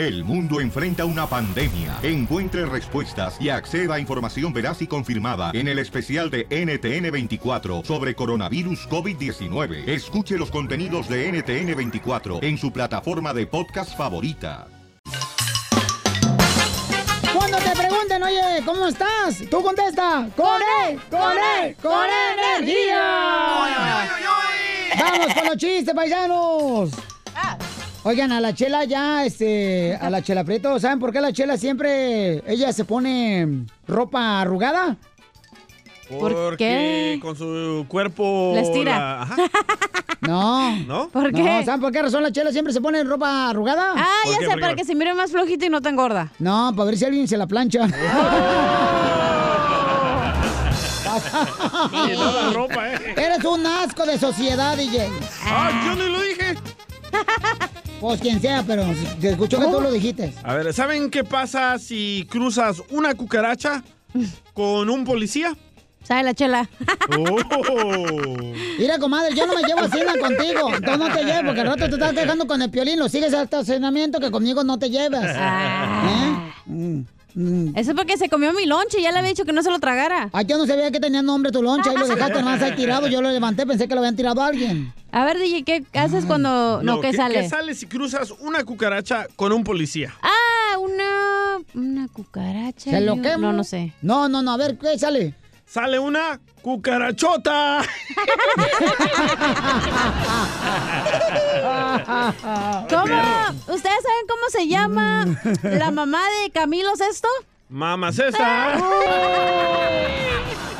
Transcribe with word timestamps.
El 0.00 0.24
mundo 0.24 0.62
enfrenta 0.62 1.04
una 1.04 1.26
pandemia. 1.26 1.98
Encuentre 2.02 2.64
respuestas 2.64 3.36
y 3.38 3.50
acceda 3.50 3.96
a 3.96 4.00
información 4.00 4.50
veraz 4.50 4.80
y 4.80 4.86
confirmada 4.86 5.50
en 5.52 5.68
el 5.68 5.78
especial 5.78 6.30
de 6.30 6.48
NTN24 6.48 7.84
sobre 7.84 8.14
coronavirus 8.14 8.88
COVID-19. 8.88 9.86
Escuche 9.86 10.38
los 10.38 10.50
contenidos 10.50 11.06
de 11.06 11.30
NTN24 11.30 12.42
en 12.42 12.56
su 12.56 12.72
plataforma 12.72 13.34
de 13.34 13.46
podcast 13.46 13.94
favorita. 13.94 14.68
Cuando 17.34 17.58
te 17.58 17.76
pregunten, 17.76 18.22
oye, 18.22 18.62
¿cómo 18.64 18.86
estás? 18.86 19.42
Tú 19.50 19.62
contesta, 19.62 20.30
¡Con 20.34 20.62
E! 20.62 20.98
¡Con 21.10 21.36
E! 21.36 21.76
¡Con 21.82 22.06
energía! 22.38 23.02
¡Vamos 24.98 25.34
con 25.34 25.44
los 25.44 25.56
chistes, 25.58 25.94
paisanos! 25.94 27.09
Oigan, 28.02 28.32
a 28.32 28.40
la 28.40 28.54
chela 28.54 28.84
ya, 28.84 29.26
este, 29.26 29.94
a 30.00 30.08
la 30.08 30.22
chela 30.22 30.42
Prieto, 30.44 30.78
¿saben 30.80 30.98
por 30.98 31.12
qué 31.12 31.20
la 31.20 31.34
chela 31.34 31.58
siempre, 31.58 32.42
ella 32.50 32.72
se 32.72 32.86
pone 32.86 33.66
ropa 33.86 34.40
arrugada? 34.40 34.96
Porque 36.18 36.56
qué? 36.56 37.18
con 37.20 37.36
su 37.36 37.84
cuerpo... 37.88 38.52
La 38.54 38.62
estira. 38.62 38.98
la- 38.98 39.22
ajá. 39.22 39.36
No. 40.22 40.76
¿No? 40.80 41.08
¿Por 41.08 41.32
qué? 41.32 41.42
No, 41.42 41.64
¿saben 41.64 41.80
por 41.80 41.90
qué 41.92 42.02
razón 42.02 42.22
la 42.22 42.30
chela 42.30 42.52
siempre 42.52 42.74
se 42.74 42.80
pone 42.82 43.02
ropa 43.04 43.48
arrugada? 43.48 43.94
Ah, 43.96 44.06
¿Por 44.24 44.32
ya 44.34 44.38
qué? 44.38 44.44
sé, 44.44 44.50
¿Por 44.50 44.54
qué? 44.56 44.60
para 44.60 44.74
que 44.76 44.84
se 44.84 44.94
mire 44.94 45.14
más 45.14 45.30
flojito 45.30 45.64
y 45.64 45.70
no 45.70 45.80
tan 45.80 45.96
gorda. 45.96 46.30
No, 46.38 46.74
para 46.76 46.90
ver 46.90 46.98
si 46.98 47.06
alguien 47.06 47.26
se 47.26 47.38
la 47.38 47.46
plancha. 47.46 47.86
Y 51.92 52.12
no 52.16 52.32
la 52.32 52.50
ropa, 52.52 52.92
¿eh? 52.92 53.14
Eres 53.16 53.42
un 53.44 53.66
asco 53.66 54.04
de 54.04 54.18
sociedad, 54.18 54.76
DJ. 54.76 55.08
Ah, 55.46 55.70
yo 55.86 55.94
ni 55.96 56.12
lo 56.12 56.20
dije. 56.20 56.54
Pues 58.00 58.20
quien 58.20 58.40
sea, 58.40 58.64
pero 58.66 58.84
se 59.20 59.30
escuchó 59.30 59.60
que 59.60 59.66
tú 59.66 59.80
lo 59.80 59.92
dijiste. 59.92 60.32
A 60.42 60.54
ver, 60.54 60.72
¿saben 60.72 61.10
qué 61.10 61.22
pasa 61.22 61.78
si 61.78 62.26
cruzas 62.30 62.82
una 62.90 63.14
cucaracha 63.14 63.84
con 64.54 64.88
un 64.88 65.04
policía? 65.04 65.54
¿Sabe 66.02 66.22
la 66.22 66.34
chela? 66.34 66.68
Oh. 67.18 68.54
Mira, 68.78 68.98
comadre, 68.98 69.34
yo 69.34 69.46
no 69.46 69.54
me 69.54 69.62
llevo 69.62 69.80
así 69.80 69.98
contigo. 70.18 70.70
Tú 70.82 70.96
no 70.96 71.12
te 71.12 71.24
llevo, 71.24 71.46
porque 71.46 71.60
al 71.60 71.66
rato 71.66 71.88
te 71.88 71.94
estás 71.94 72.12
quejando 72.14 72.46
con 72.46 72.62
el 72.62 72.70
piolín. 72.70 72.98
Lo 72.98 73.08
sigues 73.08 73.34
al 73.34 73.44
estacionamiento 73.44 74.18
que 74.18 74.30
conmigo 74.30 74.64
no 74.64 74.78
te 74.78 74.88
llevas. 74.88 75.26
Ah. 75.36 76.50
¿Eh? 76.66 76.70
Mm, 76.70 77.00
mm. 77.34 77.76
Eso 77.76 77.90
es 77.90 77.96
porque 77.96 78.16
se 78.16 78.28
comió 78.28 78.52
mi 78.52 78.66
lonche. 78.66 79.00
Ya 79.02 79.12
le 79.12 79.18
había 79.18 79.30
dicho 79.30 79.44
que 79.44 79.52
no 79.52 79.62
se 79.62 79.70
lo 79.70 79.78
tragara. 79.78 80.30
Ay, 80.32 80.44
yo 80.46 80.58
no 80.58 80.66
sabía 80.66 80.90
que 80.90 81.00
tenía 81.00 81.22
nombre 81.22 81.52
tu 81.52 81.62
loncha. 81.62 81.90
Ahí 81.90 81.96
lo 81.96 82.06
dejaste 82.06 82.42
más 82.42 82.62
ahí 82.62 82.74
tirado. 82.74 83.06
Yo 83.08 83.22
lo 83.22 83.30
levanté, 83.30 83.66
pensé 83.66 83.88
que 83.88 83.94
lo 83.94 84.00
habían 84.00 84.16
tirado 84.16 84.42
a 84.42 84.46
alguien. 84.46 84.92
A 85.12 85.24
ver, 85.24 85.38
DJ, 85.38 85.64
¿qué 85.64 85.98
haces 85.98 86.24
cuando... 86.24 86.82
No, 86.82 87.00
¿qué, 87.00 87.12
sale? 87.12 87.42
¿Qué 87.42 87.48
sale 87.48 87.74
si 87.74 87.86
cruzas 87.86 88.32
una 88.40 88.64
cucaracha 88.64 89.26
con 89.34 89.52
un 89.52 89.64
policía? 89.64 90.14
Ah, 90.22 90.78
una... 90.78 91.58
Una 91.74 92.08
cucaracha. 92.08 92.90
¿Se 92.90 93.00
lo 93.00 93.20
quemo? 93.20 93.38
No, 93.38 93.52
no 93.52 93.64
sé. 93.64 93.92
No, 94.02 94.28
no, 94.28 94.42
no. 94.42 94.52
A 94.52 94.56
ver, 94.56 94.78
¿qué 94.78 94.98
sale? 94.98 95.34
Sale 95.70 96.00
una 96.00 96.40
cucarachota. 96.62 97.82
¿Cómo? 102.88 103.22
¿Ustedes 103.68 104.02
saben 104.02 104.26
cómo 104.28 104.48
se 104.48 104.66
llama 104.66 105.26
la 105.62 105.92
mamá 105.92 106.22
de 106.42 106.50
Camilo 106.50 106.96
Sesto? 106.96 107.28
Mamá 107.68 108.10
César. 108.10 108.82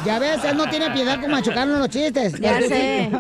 Ya 0.05 0.19
ves, 0.19 0.43
él 0.45 0.57
no 0.57 0.69
tiene 0.71 0.91
piedad 0.91 1.21
con 1.21 1.31
machucarnos 1.31 1.79
los 1.79 1.89
chistes. 1.91 2.33
Ya 2.41 2.59
sé. 2.63 3.11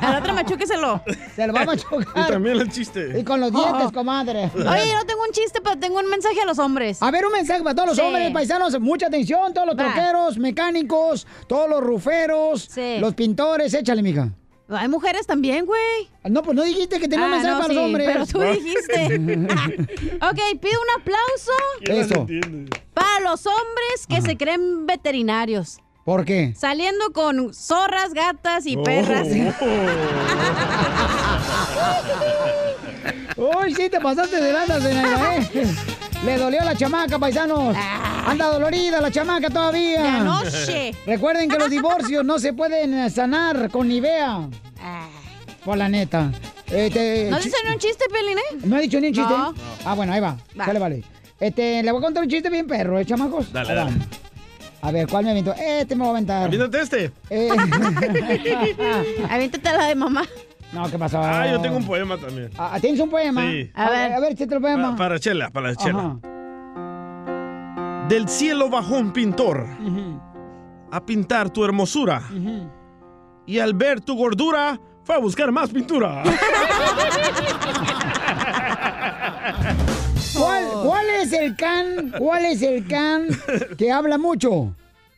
Al 0.00 0.16
otro 0.22 0.32
machúqueselo. 0.34 1.02
Se 1.36 1.46
lo 1.46 1.52
va 1.52 1.60
a 1.60 1.62
Y 1.64 1.66
machucar. 1.66 2.28
también 2.30 2.56
el 2.58 2.70
chiste. 2.70 3.18
Y 3.20 3.22
con 3.24 3.38
los 3.40 3.52
dientes, 3.52 3.92
comadre. 3.92 4.50
Oye, 4.54 4.88
yo 4.88 4.94
no 4.96 5.04
tengo 5.06 5.22
un 5.26 5.32
chiste, 5.32 5.60
pero 5.62 5.78
tengo 5.78 5.98
un 5.98 6.08
mensaje 6.08 6.40
a 6.40 6.46
los 6.46 6.58
hombres. 6.58 7.02
A 7.02 7.10
ver, 7.10 7.26
un 7.26 7.32
mensaje 7.32 7.62
para 7.62 7.74
todos 7.74 7.88
los 7.90 7.96
Sí. 7.96 8.02
hombres 8.02 8.30
paisanos. 8.32 8.80
Mucha 8.80 9.06
atención, 9.08 9.52
todos 9.52 9.66
los 9.66 9.76
Va. 9.76 9.82
troqueros, 9.92 10.38
mecánicos, 10.38 11.26
todos 11.48 11.68
los 11.68 11.80
ruferos, 11.82 12.62
Sí. 12.70 12.96
los 12.98 13.14
pintores. 13.14 13.74
Échale, 13.74 14.02
mija. 14.02 14.30
Hay 14.70 14.88
mujeres 14.88 15.26
también, 15.26 15.66
güey. 15.66 16.08
No, 16.24 16.42
pues 16.42 16.56
no 16.56 16.62
dijiste 16.62 16.98
que 16.98 17.06
tenía 17.06 17.26
un 17.26 17.32
Ah, 17.32 17.36
mensaje 17.36 17.54
no, 17.54 17.60
para 17.60 17.68
sí, 17.68 17.74
los 17.74 17.84
hombres. 17.84 18.08
pero 18.10 18.26
tú 18.26 18.40
dijiste. 18.58 19.16
ok, 20.22 20.60
pido 20.60 20.80
un 20.80 21.00
aplauso 21.00 21.52
¿Quién 21.84 21.98
las 21.98 22.10
Eso. 22.10 22.26
para 22.94 23.20
los 23.20 23.46
hombres 23.46 24.06
que 24.08 24.22
se 24.22 24.36
creen 24.38 24.86
veterinarios. 24.86 25.78
¿Por 26.04 26.24
qué? 26.24 26.54
Saliendo 26.56 27.12
con 27.12 27.54
zorras, 27.54 28.12
gatas 28.12 28.66
y 28.66 28.76
perras. 28.76 29.28
Oh. 33.36 33.60
Uy, 33.64 33.74
sí, 33.74 33.88
te 33.88 34.00
pasaste 34.00 34.40
de 34.40 34.52
lana, 34.52 34.80
señora, 34.80 35.36
¿eh? 35.36 35.48
Le 36.24 36.38
dolió 36.38 36.62
la 36.64 36.76
chamaca, 36.76 37.18
paisanos. 37.18 37.76
Anda 38.26 38.46
dolorida 38.46 39.00
la 39.00 39.10
chamaca 39.10 39.48
todavía. 39.50 40.02
De 40.02 40.08
anoche. 40.08 40.94
Recuerden 41.06 41.48
que 41.48 41.58
los 41.58 41.70
divorcios 41.70 42.24
no 42.24 42.38
se 42.38 42.52
pueden 42.52 43.10
sanar 43.10 43.70
con 43.70 43.88
Nivea. 43.88 44.48
Ah. 44.80 45.08
Por 45.64 45.76
la 45.78 45.88
neta. 45.88 46.30
Este, 46.70 47.28
¿No 47.30 47.38
chi- 47.38 47.44
dicen 47.48 47.72
un 47.72 47.78
chiste, 47.78 48.04
Pelín, 48.10 48.38
eh? 48.38 48.42
¿No 48.64 48.76
ha 48.76 48.80
dicho 48.80 49.00
ni 49.00 49.08
un 49.08 49.14
chiste? 49.14 49.32
No. 49.32 49.54
Ah, 49.84 49.94
bueno, 49.94 50.12
ahí 50.12 50.20
va. 50.20 50.36
Va. 50.58 50.64
Sale, 50.64 50.78
vale. 50.78 51.02
Este, 51.40 51.82
le 51.82 51.90
voy 51.90 52.00
a 52.00 52.04
contar 52.04 52.22
un 52.22 52.28
chiste 52.30 52.48
bien 52.50 52.66
perro, 52.66 52.98
¿eh, 53.00 53.04
chamacos? 53.04 53.52
Dale, 53.52 53.74
dale. 53.74 53.92
A 54.82 54.90
ver, 54.90 55.06
¿cuál 55.08 55.24
me 55.24 55.30
aventó? 55.30 55.54
Este 55.56 55.94
me 55.94 56.00
va 56.02 56.08
a 56.08 56.10
aventar. 56.10 56.44
Aviéntate 56.44 56.80
este. 56.80 57.12
Eh, 57.30 57.48
Aviéntate 59.30 59.72
la 59.72 59.86
de 59.86 59.94
mamá. 59.94 60.24
no, 60.72 60.90
¿qué 60.90 60.98
pasó? 60.98 61.20
Ah, 61.22 61.46
yo 61.46 61.60
tengo 61.60 61.76
un 61.76 61.86
poema 61.86 62.16
también. 62.18 62.50
Ah, 62.58 62.76
¿Tienes 62.80 62.98
un 63.00 63.08
poema? 63.08 63.42
Sí. 63.42 63.70
A, 63.74 63.86
A 63.86 63.90
ver, 63.90 64.12
a 64.12 64.20
ver, 64.20 64.32
échate 64.32 64.54
el 64.54 64.60
poema. 64.60 64.90
Pa- 64.90 64.96
para 64.96 65.18
Chela, 65.20 65.50
para 65.50 65.74
Chela. 65.76 65.98
Ajá. 66.00 66.18
Del 68.08 68.28
cielo 68.28 68.68
bajó 68.68 68.96
un 68.98 69.12
pintor 69.12 69.66
a 70.90 71.06
pintar 71.06 71.48
tu 71.50 71.64
hermosura. 71.64 72.22
Y 73.46 73.58
al 73.60 73.74
ver 73.74 74.00
tu 74.00 74.16
gordura, 74.16 74.78
fue 75.04 75.14
a 75.14 75.18
buscar 75.18 75.50
más 75.52 75.70
pintura. 75.70 76.22
¿Cuál, 80.82 81.06
¿Cuál 81.06 81.10
es 81.22 81.32
el 81.32 81.56
can? 81.56 82.12
¿Cuál 82.18 82.44
es 82.46 82.62
el 82.62 82.86
can 82.86 83.28
que 83.76 83.92
habla 83.92 84.18
mucho? 84.18 84.74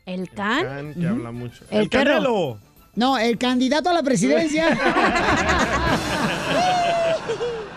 ¿El 0.07 0.31
can? 0.31 0.65
Can, 0.65 0.95
que 0.95 1.07
habla 1.07 1.33
mucho. 1.33 1.65
El 1.71 1.89
canelo. 1.89 2.59
No, 2.95 3.19
el 3.19 3.39
candidato 3.39 3.91
a 3.91 3.93
la 3.93 4.03
presidencia. 4.03 4.69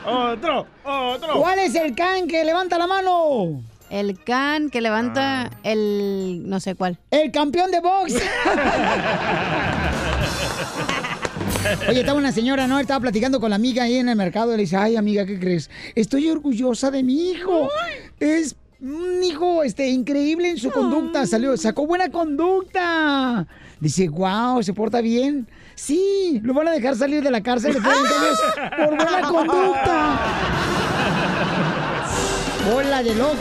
Otro, 0.10 0.66
otro. 0.86 1.34
¿Cuál 1.42 1.60
es 1.60 1.76
el 1.76 1.94
can 1.94 2.30
que 2.30 2.46
levanta 2.46 2.78
la 2.78 2.88
mano? 2.88 3.62
El 3.90 4.18
can 4.24 4.70
que 4.70 4.80
levanta 4.80 5.50
el... 5.64 6.44
no 6.46 6.62
sé 6.62 6.76
cuál. 6.76 6.98
El 7.12 7.30
campeón 7.32 7.72
de 7.72 7.82
box. 7.82 8.14
Oye, 11.90 12.00
estaba 12.00 12.18
una 12.18 12.32
señora, 12.32 12.68
¿no? 12.68 12.80
Estaba 12.80 13.00
platicando 13.00 13.40
con 13.40 13.50
la 13.50 13.56
amiga 13.56 13.84
ahí 13.84 13.98
en 13.98 14.10
el 14.10 14.16
mercado 14.16 14.54
y 14.54 14.58
le 14.58 14.64
dice, 14.64 14.78
ay, 14.78 14.96
amiga, 14.96 15.26
¿qué 15.26 15.40
crees? 15.40 15.70
Estoy 15.96 16.30
orgullosa 16.30 16.92
de 16.92 17.04
mi 17.04 17.32
hijo. 17.32 17.70
Es 18.20 18.56
un 18.80 19.24
hijo 19.24 19.64
este, 19.64 19.88
increíble 19.90 20.50
en 20.50 20.58
su 20.58 20.72
conducta. 20.72 21.26
Salió, 21.26 21.56
sacó 21.58 21.86
buena 21.86 22.10
conducta. 22.10 23.48
Dice, 23.80 24.10
wow, 24.10 24.64
¿se 24.64 24.74
porta 24.74 25.02
bien? 25.02 25.48
Sí, 25.76 26.40
lo 26.44 26.54
van 26.54 26.70
a 26.70 26.72
dejar 26.72 26.96
salir 26.96 27.24
de 27.24 27.30
la 27.30 27.42
cárcel 27.42 27.74
de 27.74 27.82
30 27.82 28.00
años 28.00 28.40
por 28.78 28.96
buena 28.96 29.22
conducta. 29.28 30.20
Hola 32.74 33.04
de 33.04 33.16
locos. 33.16 33.38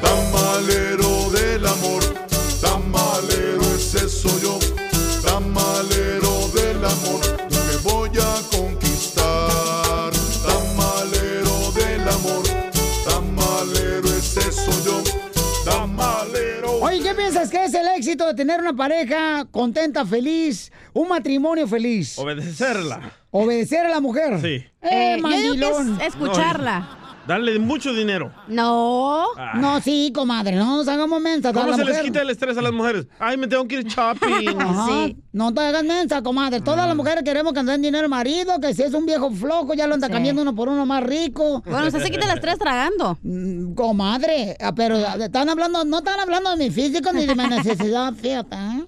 Tamalero 0.00 1.30
del 1.30 1.66
amor, 1.66 2.02
tamalero 2.60 3.62
ese 3.74 4.08
soy 4.08 4.40
yo, 4.42 4.58
Oye, 17.44 17.50
¿qué 17.58 17.64
es 17.64 17.74
el 17.74 17.86
éxito 17.96 18.26
de 18.26 18.34
tener 18.34 18.60
una 18.60 18.74
pareja 18.74 19.44
contenta, 19.50 20.04
feliz, 20.06 20.72
un 20.92 21.08
matrimonio 21.08 21.68
feliz? 21.68 22.18
Obedecerla. 22.18 23.12
Obedecer 23.30 23.86
a 23.86 23.88
la 23.90 24.00
mujer. 24.00 24.40
Sí. 24.40 24.46
Eh, 24.48 24.70
Eh, 24.82 25.18
yo 25.22 25.28
digo 25.28 25.54
que 25.98 26.04
es 26.04 26.14
escucharla. 26.14 26.98
Darle 27.26 27.58
mucho 27.58 27.92
dinero. 27.94 28.32
No. 28.48 29.24
Ah. 29.38 29.52
No, 29.56 29.80
sí, 29.80 30.12
comadre, 30.14 30.56
no 30.56 30.76
nos 30.76 30.88
hagamos 30.88 31.20
mensa. 31.22 31.52
¿Cómo 31.52 31.74
se 31.74 31.84
les 31.84 31.98
quita 32.02 32.20
el 32.22 32.30
estrés 32.30 32.56
a 32.58 32.62
las 32.62 32.72
mujeres? 32.72 33.06
Ay, 33.18 33.36
me 33.36 33.46
tengo 33.48 33.66
que 33.66 33.76
ir 33.76 33.84
shopping. 33.84 34.60
Ajá, 34.60 34.86
Sí. 35.06 35.16
No 35.32 35.52
te 35.52 35.60
hagas 35.62 35.84
mensa, 35.84 36.22
comadre. 36.22 36.60
Todas 36.60 36.86
las 36.86 36.94
mujeres 36.94 37.24
queremos 37.24 37.52
que 37.52 37.60
nos 37.62 37.66
den 37.72 37.82
dinero 37.82 38.04
al 38.04 38.10
marido, 38.10 38.60
que 38.60 38.74
si 38.74 38.82
es 38.82 38.92
un 38.94 39.06
viejo 39.06 39.30
flojo, 39.30 39.74
ya 39.74 39.86
lo 39.86 39.94
anda 39.94 40.06
Sí. 40.08 40.12
cambiando 40.12 40.42
uno 40.42 40.54
por 40.54 40.68
uno 40.68 40.84
más 40.86 41.02
rico. 41.02 41.62
Bueno, 41.64 41.86
usted 41.86 42.00
se 42.02 42.10
quita 42.10 42.26
las 42.26 42.40
tres 42.40 42.58
tragando. 42.58 43.18
Mm, 43.22 43.74
Comadre, 43.74 44.56
ah, 44.60 44.74
pero 44.74 44.96
están 44.98 45.48
hablando, 45.48 45.84
no 45.84 45.98
están 45.98 46.20
hablando 46.20 46.50
de 46.50 46.56
mi 46.56 46.70
físico 46.70 47.10
ni 47.12 47.26
de 47.26 47.34
mi 47.34 47.46
necesidad, 47.46 48.12
fíjate, 48.20 48.54
¿eh? 48.54 48.84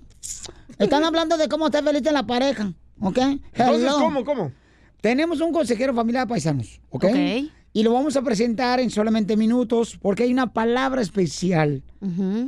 Están 0.78 1.04
hablando 1.04 1.36
de 1.38 1.48
cómo 1.48 1.66
estar 1.66 1.82
feliz 1.82 2.04
en 2.06 2.14
la 2.14 2.26
pareja, 2.26 2.72
¿ok? 3.00 3.18
Entonces. 3.54 3.92
¿cómo, 3.94 4.24
cómo? 4.24 4.52
Tenemos 5.00 5.40
un 5.40 5.52
consejero 5.52 5.94
familiar 5.94 6.26
paisanos, 6.28 6.80
¿ok? 6.90 7.04
Ok. 7.04 7.16
Y 7.76 7.82
lo 7.82 7.92
vamos 7.92 8.16
a 8.16 8.22
presentar 8.22 8.80
en 8.80 8.88
solamente 8.88 9.36
minutos 9.36 9.98
porque 10.00 10.22
hay 10.22 10.32
una 10.32 10.54
palabra 10.54 11.02
especial 11.02 11.82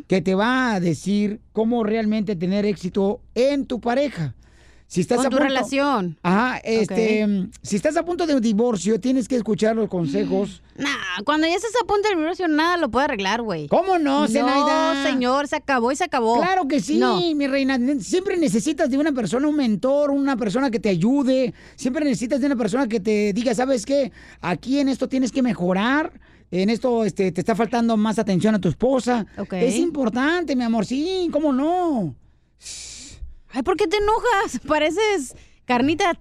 que 0.07 0.23
te 0.23 0.35
va 0.35 0.73
a 0.73 0.81
decir 0.81 1.41
cómo 1.53 1.85
realmente 1.85 2.35
tener 2.35 2.65
éxito 2.65 3.21
en 3.35 3.67
tu 3.67 3.79
pareja. 3.79 4.35
Si 4.91 5.03
estás 5.03 5.19
Con 5.19 5.27
a 5.27 5.29
tu 5.29 5.37
punto- 5.37 5.49
relación. 5.49 6.17
Ajá, 6.23 6.59
este, 6.65 7.27
si 7.63 7.77
estás 7.77 7.95
a 7.99 8.07
punto 8.07 8.27
de 8.27 8.35
un 8.35 8.41
divorcio, 8.41 8.99
tienes 8.99 9.29
que 9.29 9.37
escuchar 9.37 9.77
los 9.77 9.87
consejos. 9.91 10.63
Nah, 10.79 10.89
cuando 11.27 11.47
ya 11.47 11.55
estás 11.57 11.73
a 11.83 11.87
punto 11.87 12.09
del 12.09 12.17
divorcio, 12.17 12.49
nada 12.49 12.79
lo 12.79 12.89
puede 12.91 13.05
arreglar, 13.05 13.43
güey. 13.43 13.69
¿Cómo 13.69 13.99
no, 13.99 14.27
Zenaida? 14.27 14.95
No, 14.95 15.03
señor, 15.11 15.47
se 15.47 15.57
acabó 15.57 15.93
y 15.93 15.97
se 15.97 16.05
acabó. 16.05 16.39
Claro 16.41 16.67
que 16.67 16.81
sí, 16.81 16.97
No. 16.99 17.21
mi 17.35 17.47
reina. 17.47 17.79
Siempre 18.01 18.39
necesitas 18.39 18.89
de 18.89 18.97
una 18.97 19.13
persona, 19.13 19.47
un 19.47 19.57
mentor, 19.57 20.11
una 20.11 20.39
persona 20.39 20.71
que 20.71 20.81
te 20.81 20.89
ayude. 20.89 21.53
Siempre 21.77 22.03
necesitas 22.07 22.41
de 22.41 22.47
una 22.47 22.57
persona 22.57 22.89
que 22.89 22.99
te 22.99 23.35
diga, 23.35 23.55
¿sabes 23.55 23.85
qué? 23.85 24.11
Aquí 24.41 24.79
en 24.79 24.89
esto 24.89 25.07
tienes 25.07 25.33
que 25.33 25.43
mejorar. 25.43 26.19
En 26.51 26.71
esto 26.71 27.05
este, 27.05 27.31
te 27.31 27.43
está 27.43 27.55
faltando 27.55 27.99
más 27.99 28.19
atención 28.19 28.55
a 28.55 28.59
tu 28.59 28.71
esposa. 28.71 29.27
Ok. 29.37 29.53
Es 29.53 29.77
importante, 29.77 30.57
mi 30.57 30.65
amor. 30.65 30.87
Sí, 30.87 31.29
¿cómo 31.31 31.53
no? 31.53 32.15
Ay, 33.51 33.63
¿por 33.63 33.77
qué 33.77 33.87
te 33.87 33.97
enojas? 33.97 34.61
Pareces 34.67 35.35
carnita. 35.65 36.13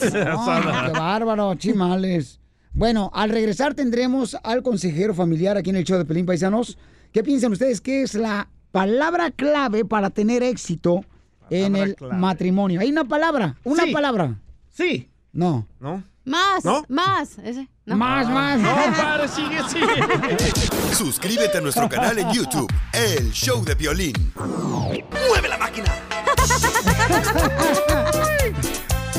Ah, 0.00 0.82
qué 0.92 0.98
bárbaro, 0.98 1.54
chimales. 1.56 2.40
Bueno, 2.72 3.10
al 3.14 3.30
regresar 3.30 3.74
tendremos 3.74 4.36
al 4.42 4.62
consejero 4.62 5.14
familiar 5.14 5.56
aquí 5.56 5.70
en 5.70 5.76
el 5.76 5.84
show 5.84 5.98
de 5.98 6.04
Pelín 6.04 6.26
Paisanos. 6.26 6.76
¿Qué 7.12 7.22
piensan 7.22 7.52
ustedes 7.52 7.80
que 7.80 8.02
es 8.02 8.14
la 8.14 8.48
palabra 8.72 9.30
clave 9.30 9.84
para 9.84 10.10
tener 10.10 10.42
éxito 10.42 11.04
en 11.50 11.74
el 11.76 11.94
clave. 11.96 12.14
matrimonio? 12.16 12.80
Hay 12.80 12.90
una 12.90 13.04
palabra, 13.04 13.56
una 13.64 13.84
Sí. 13.84 13.92
palabra. 13.92 14.38
Sí. 14.70 15.08
No. 15.32 15.66
¿No? 15.80 16.02
Más, 16.24 16.64
¿No? 16.64 16.84
más. 16.88 17.38
Ese. 17.38 17.68
No. 17.86 17.96
Más, 17.96 18.28
más. 18.28 18.60
No, 18.60 18.74
padre, 18.96 19.28
sigue, 19.28 19.58
sigue. 19.68 20.94
Suscríbete 20.94 21.58
a 21.58 21.60
nuestro 21.60 21.88
canal 21.88 22.18
en 22.18 22.30
YouTube, 22.32 22.70
El 22.92 23.30
Show 23.32 23.64
de 23.64 23.74
Violín. 23.74 24.32
¡Mueve 24.34 25.48
la 25.48 25.56
máquina! 25.56 25.92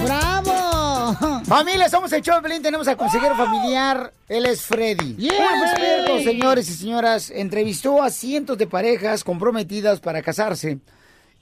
¡Bravo! 0.03 1.41
Familia, 1.45 1.89
somos 1.89 2.11
el 2.13 2.21
show 2.21 2.35
de 2.35 2.41
Pelín, 2.41 2.61
tenemos 2.61 2.87
al 2.87 2.97
consejero 2.97 3.35
familiar, 3.35 4.13
él 4.27 4.45
es 4.45 4.61
Freddy. 4.61 5.15
Yeah, 5.15 5.33
Un 5.33 5.67
experto, 5.67 6.05
Freddy. 6.13 6.23
señores 6.25 6.69
y 6.69 6.73
señoras, 6.73 7.31
entrevistó 7.31 8.03
a 8.03 8.09
cientos 8.09 8.57
de 8.57 8.67
parejas 8.67 9.23
comprometidas 9.23 9.99
para 9.99 10.21
casarse. 10.21 10.79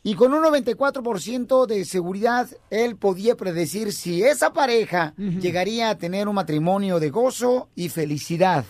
Y 0.03 0.13
con 0.13 0.33
un 0.33 0.43
94% 0.43 1.65
de 1.65 1.83
seguridad, 1.83 2.47
él 2.69 2.95
podía 2.95 3.35
predecir 3.35 3.91
si 3.91 4.23
esa 4.23 4.53
pareja 4.53 5.15
llegaría 5.17 5.89
a 5.89 5.97
tener 5.97 6.27
un 6.27 6.35
matrimonio 6.35 6.99
de 6.99 7.09
gozo 7.09 7.69
y 7.75 7.89
felicidad. 7.89 8.65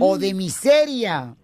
O 0.00 0.18
de 0.18 0.34
miseria. 0.34 1.36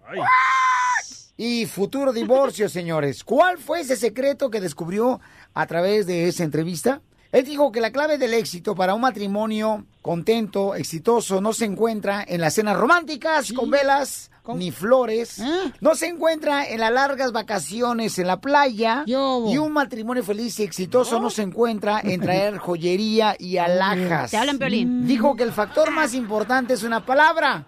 Y 1.37 1.65
futuro 1.65 2.11
divorcio, 2.11 2.67
señores. 2.67 3.23
¿Cuál 3.23 3.57
fue 3.57 3.81
ese 3.81 3.95
secreto 3.95 4.49
que 4.49 4.59
descubrió 4.59 5.21
a 5.57 5.65
través 5.65 6.05
de 6.05 6.27
esa 6.27 6.43
entrevista? 6.43 7.01
Él 7.31 7.43
dijo 7.43 7.71
que 7.71 7.81
la 7.81 7.91
clave 7.91 8.17
del 8.17 8.33
éxito 8.33 8.75
para 8.75 8.93
un 8.93 9.01
matrimonio 9.01 9.85
contento, 10.01 10.75
exitoso, 10.75 11.41
no 11.41 11.51
se 11.51 11.65
encuentra 11.65 12.23
en 12.25 12.39
las 12.41 12.53
cenas 12.53 12.77
románticas 12.77 13.51
con 13.51 13.69
velas 13.69 14.31
ni 14.55 14.71
flores. 14.71 15.41
No 15.81 15.95
se 15.95 16.07
encuentra 16.07 16.65
en 16.65 16.79
las 16.79 16.91
largas 16.91 17.31
vacaciones 17.33 18.17
en 18.17 18.27
la 18.27 18.39
playa. 18.39 19.03
Y 19.05 19.57
un 19.57 19.71
matrimonio 19.73 20.23
feliz 20.23 20.59
y 20.59 20.63
exitoso 20.63 21.19
no, 21.19 21.29
se 21.29 21.41
encuentra 21.41 21.99
en 22.01 22.21
traer 22.21 22.57
joyería 22.59 23.35
y 23.37 23.57
alhajas. 23.57 24.31
Te 24.31 24.37
hablan. 24.37 24.57
Dijo 25.05 25.35
que 25.35 25.43
el 25.43 25.51
factor 25.51 25.91
más 25.91 26.13
importante 26.13 26.75
es 26.75 26.83
una 26.83 27.05
palabra. 27.05 27.65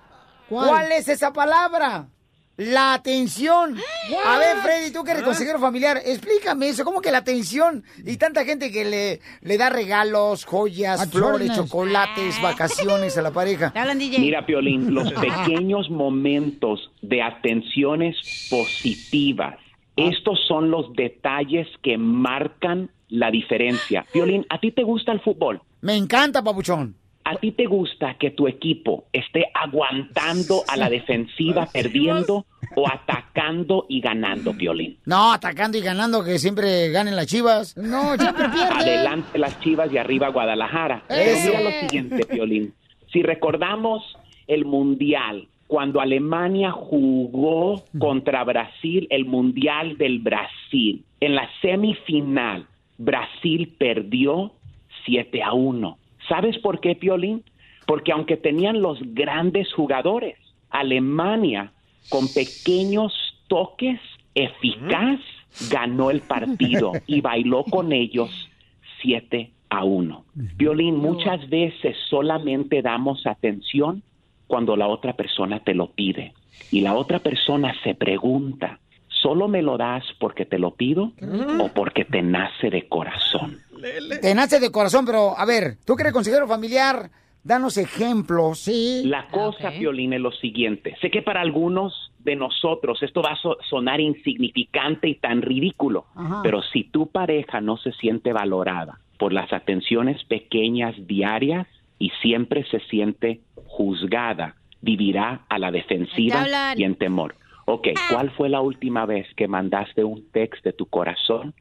¿Cuál? 0.47 0.69
¿Cuál 0.69 0.91
es 0.93 1.09
esa 1.09 1.33
palabra? 1.33 2.07
La 2.59 2.93
atención. 2.93 3.77
A 4.25 4.37
ver, 4.37 4.57
Freddy, 4.57 4.91
tú 4.91 5.05
que 5.05 5.11
eres 5.11 5.23
consejero 5.23 5.59
familiar, 5.59 5.97
explícame 6.03 6.67
eso. 6.67 6.83
¿Cómo 6.83 6.99
que 6.99 7.09
la 7.09 7.19
atención? 7.19 7.85
Y 8.05 8.17
tanta 8.17 8.43
gente 8.43 8.69
que 8.69 8.83
le, 8.83 9.21
le 9.39 9.57
da 9.57 9.69
regalos, 9.69 10.43
joyas, 10.43 11.09
flores, 11.09 11.53
chocolates, 11.55 12.41
vacaciones 12.41 13.17
a 13.17 13.21
la 13.21 13.31
pareja. 13.31 13.71
Mira, 14.19 14.45
Piolín, 14.45 14.93
los 14.93 15.09
pequeños 15.45 15.89
momentos 15.89 16.91
de 17.01 17.21
atenciones 17.21 18.17
positivas, 18.49 19.55
estos 19.95 20.37
son 20.45 20.69
los 20.69 20.91
detalles 20.93 21.65
que 21.81 21.97
marcan 21.97 22.91
la 23.07 23.31
diferencia. 23.31 24.05
Piolín, 24.11 24.45
¿a 24.49 24.59
ti 24.59 24.73
te 24.73 24.83
gusta 24.83 25.13
el 25.13 25.21
fútbol? 25.21 25.61
Me 25.79 25.95
encanta, 25.95 26.43
papuchón. 26.43 26.97
¿A 27.29 27.35
ti 27.35 27.51
te 27.51 27.67
gusta 27.67 28.15
que 28.15 28.31
tu 28.31 28.47
equipo 28.47 29.05
esté 29.13 29.45
aguantando 29.53 30.63
a 30.67 30.75
la 30.75 30.89
defensiva 30.89 31.67
perdiendo 31.71 32.47
o 32.75 32.87
atacando 32.87 33.85
y 33.87 34.01
ganando, 34.01 34.57
Piolín? 34.57 34.97
No, 35.05 35.31
atacando 35.31 35.77
y 35.77 35.81
ganando, 35.81 36.23
que 36.23 36.39
siempre 36.39 36.89
ganen 36.89 37.15
las 37.15 37.27
chivas. 37.27 37.77
No, 37.77 38.17
siempre 38.17 38.49
pierden. 38.51 38.73
Adelante 38.73 39.37
las 39.37 39.59
Chivas 39.59 39.93
y 39.93 39.99
arriba 39.99 40.29
Guadalajara. 40.29 41.03
Pero 41.07 41.39
mira 41.39 41.61
lo 41.61 41.69
siguiente, 41.81 42.25
Piolín. 42.25 42.73
Si 43.13 43.21
recordamos 43.21 44.17
el 44.47 44.65
Mundial, 44.65 45.47
cuando 45.67 46.01
Alemania 46.01 46.71
jugó 46.71 47.83
contra 47.99 48.43
Brasil, 48.43 49.05
el 49.11 49.25
Mundial 49.25 49.99
del 49.99 50.17
Brasil, 50.17 51.05
en 51.19 51.35
la 51.35 51.47
semifinal, 51.61 52.65
Brasil 52.97 53.71
perdió 53.77 54.51
7 55.05 55.43
a 55.43 55.53
1. 55.53 55.97
¿Sabes 56.29 56.57
por 56.59 56.79
qué, 56.79 56.95
Piolín? 56.95 57.43
Porque 57.85 58.13
aunque 58.13 58.37
tenían 58.37 58.81
los 58.81 58.99
grandes 59.13 59.73
jugadores, 59.73 60.37
Alemania, 60.69 61.73
con 62.09 62.31
pequeños 62.31 63.13
toques, 63.47 63.99
eficaz, 64.35 65.19
ganó 65.71 66.11
el 66.11 66.21
partido 66.21 66.93
y 67.07 67.21
bailó 67.21 67.63
con 67.63 67.91
ellos 67.91 68.29
7 69.01 69.51
a 69.69 69.83
1. 69.83 70.25
Violín, 70.55 70.97
muchas 70.97 71.49
veces 71.49 71.97
solamente 72.09 72.81
damos 72.81 73.25
atención 73.25 74.03
cuando 74.47 74.75
la 74.75 74.87
otra 74.87 75.13
persona 75.13 75.59
te 75.59 75.73
lo 75.73 75.91
pide 75.91 76.33
y 76.71 76.81
la 76.81 76.95
otra 76.95 77.19
persona 77.19 77.73
se 77.83 77.95
pregunta, 77.95 78.79
¿solo 79.21 79.47
me 79.47 79.61
lo 79.61 79.77
das 79.77 80.03
porque 80.19 80.45
te 80.45 80.59
lo 80.59 80.71
pido 80.75 81.11
o 81.59 81.67
porque 81.73 82.05
te 82.05 82.21
nace 82.21 82.69
de 82.69 82.87
corazón? 82.87 83.57
Te 84.21 84.33
nace 84.35 84.59
de 84.59 84.71
corazón, 84.71 85.05
pero 85.05 85.37
a 85.37 85.45
ver, 85.45 85.77
tú 85.85 85.95
que 85.95 86.03
eres 86.03 86.13
consejero 86.13 86.47
familiar, 86.47 87.09
danos 87.43 87.77
ejemplos. 87.77 88.59
Sí. 88.59 89.03
La 89.05 89.27
cosa, 89.27 89.71
Piolín, 89.71 90.13
es 90.13 90.19
lo 90.21 90.31
siguiente. 90.31 90.95
Sé 91.01 91.09
que 91.09 91.21
para 91.21 91.41
algunos 91.41 92.11
de 92.19 92.35
nosotros 92.35 93.01
esto 93.01 93.21
va 93.21 93.31
a 93.31 93.35
so- 93.37 93.57
sonar 93.69 94.01
insignificante 94.01 95.07
y 95.07 95.15
tan 95.15 95.41
ridículo, 95.41 96.05
Ajá. 96.15 96.41
pero 96.43 96.61
si 96.61 96.83
tu 96.83 97.07
pareja 97.07 97.61
no 97.61 97.77
se 97.77 97.93
siente 97.93 98.33
valorada 98.33 98.99
por 99.17 99.31
las 99.33 99.51
atenciones 99.53 100.21
pequeñas 100.25 100.95
diarias 101.07 101.65
y 101.97 102.09
siempre 102.21 102.65
se 102.69 102.79
siente 102.89 103.39
juzgada, 103.65 104.55
vivirá 104.81 105.45
a 105.49 105.57
la 105.59 105.71
defensiva 105.71 106.45
y 106.75 106.83
en 106.83 106.95
temor. 106.95 107.35
Ok, 107.71 107.89
¿cuál 108.09 108.31
fue 108.31 108.49
la 108.49 108.61
última 108.61 109.05
vez 109.05 109.27
que 109.35 109.47
mandaste 109.47 110.03
un 110.03 110.27
text 110.31 110.63
de 110.63 110.73
tu 110.73 110.87
corazón 110.87 111.53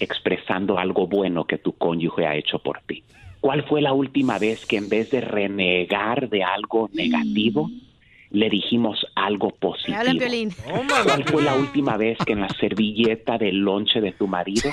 expresando 0.00 0.78
algo 0.78 1.06
bueno 1.06 1.44
que 1.44 1.58
tu 1.58 1.76
cónyuge 1.76 2.26
ha 2.26 2.34
hecho 2.34 2.60
por 2.60 2.80
ti? 2.86 3.04
¿Cuál 3.40 3.62
fue 3.64 3.82
la 3.82 3.92
última 3.92 4.38
vez 4.38 4.64
que 4.64 4.78
en 4.78 4.88
vez 4.88 5.10
de 5.10 5.20
renegar 5.20 6.30
de 6.30 6.42
algo 6.42 6.88
negativo, 6.94 7.70
le 8.30 8.48
dijimos 8.48 9.06
algo 9.14 9.50
positivo? 9.50 9.98
¿Cuál 11.04 11.24
fue 11.24 11.42
la 11.42 11.56
última 11.56 11.98
vez 11.98 12.16
que 12.24 12.32
en 12.32 12.40
la 12.40 12.48
servilleta 12.48 13.36
del 13.36 13.58
lonche 13.58 14.00
de 14.00 14.12
tu 14.12 14.26
marido 14.26 14.70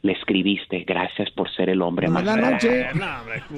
le 0.00 0.12
escribiste 0.12 0.84
gracias 0.84 1.30
por 1.32 1.52
ser 1.54 1.68
el 1.68 1.82
hombre 1.82 2.08
más 2.08 2.24
noches. 2.24 2.86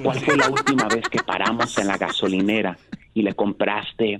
¿Cuál 0.03 0.19
fue 0.19 0.35
la 0.35 0.49
última 0.49 0.89
vez 0.89 1.07
que 1.07 1.19
paramos 1.23 1.77
en 1.77 1.87
la 1.87 1.97
gasolinera 1.97 2.77
y 3.13 3.21
le 3.21 3.35
compraste 3.35 4.19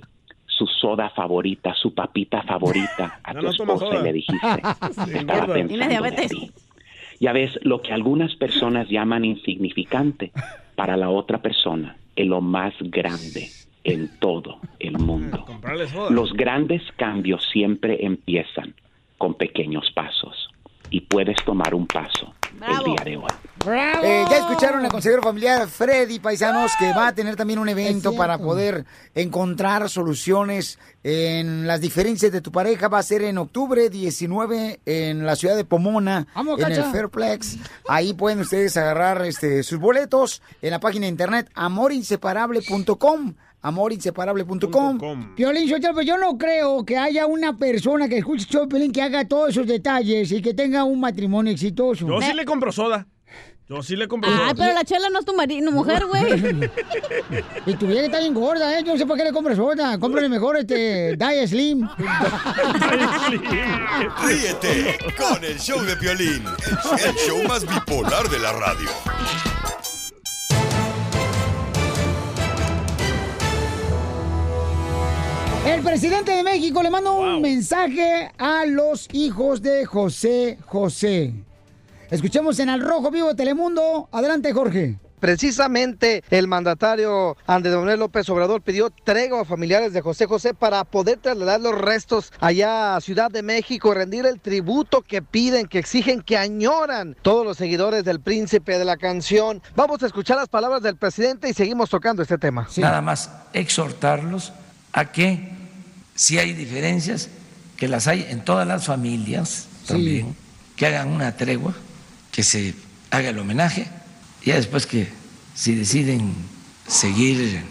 su 0.62 0.66
soda 0.66 1.10
favorita, 1.10 1.74
su 1.74 1.92
papita 1.92 2.42
favorita 2.42 3.18
a 3.24 3.32
No, 3.32 3.40
tu 3.40 3.46
no 3.46 3.50
esposa 3.50 4.00
y 4.00 4.02
le 4.04 4.12
dijiste, 4.12 4.46
Sí, 5.04 5.18
estaba 5.18 5.46
pensando 5.46 5.68
Tiene 5.68 5.94
en 5.96 6.28
ti"? 6.28 6.50
Ya 7.20 7.32
ves, 7.32 7.58
lo 7.62 7.80
que 7.82 7.92
algunas 7.92 8.34
personas 8.36 8.88
llaman 8.88 9.24
insignificante, 9.24 10.32
para 10.76 10.96
la 10.96 11.10
otra 11.10 11.38
persona 11.38 11.96
es 12.14 12.26
lo 12.26 12.40
más 12.40 12.74
grande 12.80 13.48
en 13.84 14.08
todo 14.18 14.58
el 14.78 14.98
mundo. 14.98 15.44
Soda. 15.88 16.10
Los 16.10 16.32
grandes 16.32 16.82
cambios 16.96 17.44
siempre 17.52 18.04
empiezan 18.04 18.74
con 19.18 19.34
pequeños 19.34 19.90
pasos 19.92 20.51
y 20.92 21.00
puedes 21.00 21.36
tomar 21.44 21.74
un 21.74 21.86
paso 21.86 22.34
el 22.68 22.84
día 22.84 23.02
de 23.02 23.16
hoy. 23.16 23.24
Eh, 23.66 24.24
ya 24.30 24.36
escucharon 24.36 24.84
al 24.84 24.90
consejero 24.90 25.22
familiar 25.22 25.66
Freddy 25.66 26.18
Paisanos 26.18 26.72
que 26.78 26.92
va 26.92 27.08
a 27.08 27.14
tener 27.14 27.34
también 27.34 27.58
un 27.58 27.68
evento 27.68 28.14
para 28.14 28.36
poder 28.36 28.84
encontrar 29.14 29.88
soluciones 29.88 30.78
en 31.02 31.66
las 31.66 31.80
diferencias 31.80 32.30
de 32.30 32.42
tu 32.42 32.52
pareja. 32.52 32.88
Va 32.88 32.98
a 32.98 33.02
ser 33.02 33.22
en 33.22 33.38
octubre 33.38 33.88
19 33.88 34.80
en 34.84 35.24
la 35.24 35.34
ciudad 35.34 35.56
de 35.56 35.64
Pomona, 35.64 36.26
Vamos, 36.34 36.60
en 36.60 36.72
el. 36.72 36.84
Fairplex. 36.84 37.56
Ahí 37.88 38.12
pueden 38.12 38.40
ustedes 38.40 38.76
agarrar 38.76 39.24
este, 39.24 39.62
sus 39.62 39.78
boletos 39.78 40.42
en 40.60 40.72
la 40.72 40.80
página 40.80 41.06
de 41.06 41.10
internet 41.10 41.50
amoriinseparable.com. 41.54 43.34
amorinseparable.com. 43.62 45.34
Piolín, 45.34 45.68
Sotelo, 45.68 45.94
pues 45.94 46.06
yo 46.06 46.18
no 46.18 46.36
creo 46.36 46.84
que 46.84 46.98
haya 46.98 47.26
una 47.26 47.56
persona 47.56 48.08
que 48.08 48.18
escuche 48.18 48.44
el 48.44 48.48
show 48.50 48.62
de 48.62 48.68
Piolín 48.68 48.92
que 48.92 49.02
haga 49.02 49.26
todos 49.26 49.50
esos 49.50 49.66
detalles 49.66 50.30
y 50.32 50.42
que 50.42 50.52
tenga 50.54 50.84
un 50.84 51.00
matrimonio 51.00 51.52
exitoso. 51.52 52.06
Yo 52.06 52.20
sí 52.20 52.32
le 52.34 52.44
compro 52.44 52.70
soda. 52.72 53.06
Yo 53.68 53.80
sí 53.82 53.96
le 53.96 54.06
compro 54.08 54.28
Ay, 54.30 54.36
soda. 54.36 54.54
pero 54.54 54.74
la 54.74 54.84
chela 54.84 55.08
no 55.08 55.20
es 55.20 55.24
tu 55.24 55.34
marido, 55.34 55.70
mujer, 55.70 56.04
güey. 56.06 56.70
Y 57.66 57.74
tu 57.76 57.86
vieja 57.86 58.04
está 58.06 58.18
bien 58.18 58.34
gorda, 58.34 58.76
¿eh? 58.78 58.82
Yo 58.84 58.92
no 58.92 58.98
sé 58.98 59.06
para 59.06 59.18
qué 59.18 59.24
le 59.24 59.32
compras 59.32 59.56
soda. 59.56 59.98
Cómprale 59.98 60.28
mejor 60.28 60.56
este 60.58 61.16
Diet 61.16 61.46
Slim. 61.48 61.88
Ríete 64.26 64.98
con 65.16 65.42
el 65.44 65.58
show 65.58 65.80
de 65.82 65.96
Piolín, 65.96 66.44
el 67.06 67.14
show 67.14 67.42
más 67.48 67.64
bipolar 67.66 68.28
de 68.28 68.38
la 68.40 68.52
radio. 68.52 68.88
El 75.64 75.80
presidente 75.82 76.32
de 76.32 76.42
México 76.42 76.82
le 76.82 76.90
manda 76.90 77.12
un 77.12 77.40
mensaje 77.40 78.32
a 78.36 78.66
los 78.66 79.08
hijos 79.12 79.62
de 79.62 79.86
José 79.86 80.58
José. 80.66 81.34
Escuchemos 82.10 82.58
en 82.58 82.68
Al 82.68 82.80
Rojo 82.80 83.12
Vivo 83.12 83.28
de 83.28 83.36
Telemundo. 83.36 84.08
Adelante, 84.10 84.52
Jorge. 84.52 84.98
Precisamente 85.20 86.24
el 86.30 86.48
mandatario 86.48 87.36
Andrés 87.46 87.76
Manuel 87.76 88.00
López 88.00 88.28
Obrador 88.28 88.60
pidió 88.60 88.90
tregua 88.90 89.42
a 89.42 89.44
familiares 89.44 89.92
de 89.92 90.00
José 90.00 90.26
José 90.26 90.52
para 90.52 90.82
poder 90.82 91.18
trasladar 91.18 91.60
los 91.60 91.80
restos 91.80 92.32
allá 92.40 92.96
a 92.96 93.00
Ciudad 93.00 93.30
de 93.30 93.44
México, 93.44 93.94
rendir 93.94 94.26
el 94.26 94.40
tributo 94.40 95.02
que 95.02 95.22
piden, 95.22 95.68
que 95.68 95.78
exigen, 95.78 96.22
que 96.22 96.36
añoran 96.36 97.16
todos 97.22 97.46
los 97.46 97.56
seguidores 97.56 98.02
del 98.02 98.18
príncipe 98.20 98.78
de 98.78 98.84
la 98.84 98.96
canción. 98.96 99.62
Vamos 99.76 100.02
a 100.02 100.06
escuchar 100.06 100.38
las 100.38 100.48
palabras 100.48 100.82
del 100.82 100.96
presidente 100.96 101.48
y 101.48 101.54
seguimos 101.54 101.88
tocando 101.88 102.20
este 102.20 102.36
tema. 102.36 102.66
Nada 102.78 103.00
más 103.00 103.30
exhortarlos 103.52 104.52
a 104.92 105.10
que 105.12 105.50
si 106.14 106.38
hay 106.38 106.52
diferencias, 106.52 107.28
que 107.76 107.88
las 107.88 108.06
hay 108.06 108.26
en 108.28 108.44
todas 108.44 108.66
las 108.66 108.86
familias 108.86 109.66
también, 109.86 110.36
que 110.76 110.86
hagan 110.86 111.08
una 111.08 111.36
tregua, 111.36 111.74
que 112.30 112.42
se 112.42 112.74
haga 113.10 113.30
el 113.30 113.38
homenaje, 113.38 113.88
y 114.42 114.50
ya 114.50 114.56
después 114.56 114.86
que 114.86 115.08
si 115.54 115.74
deciden 115.74 116.32
seguir 116.86 117.62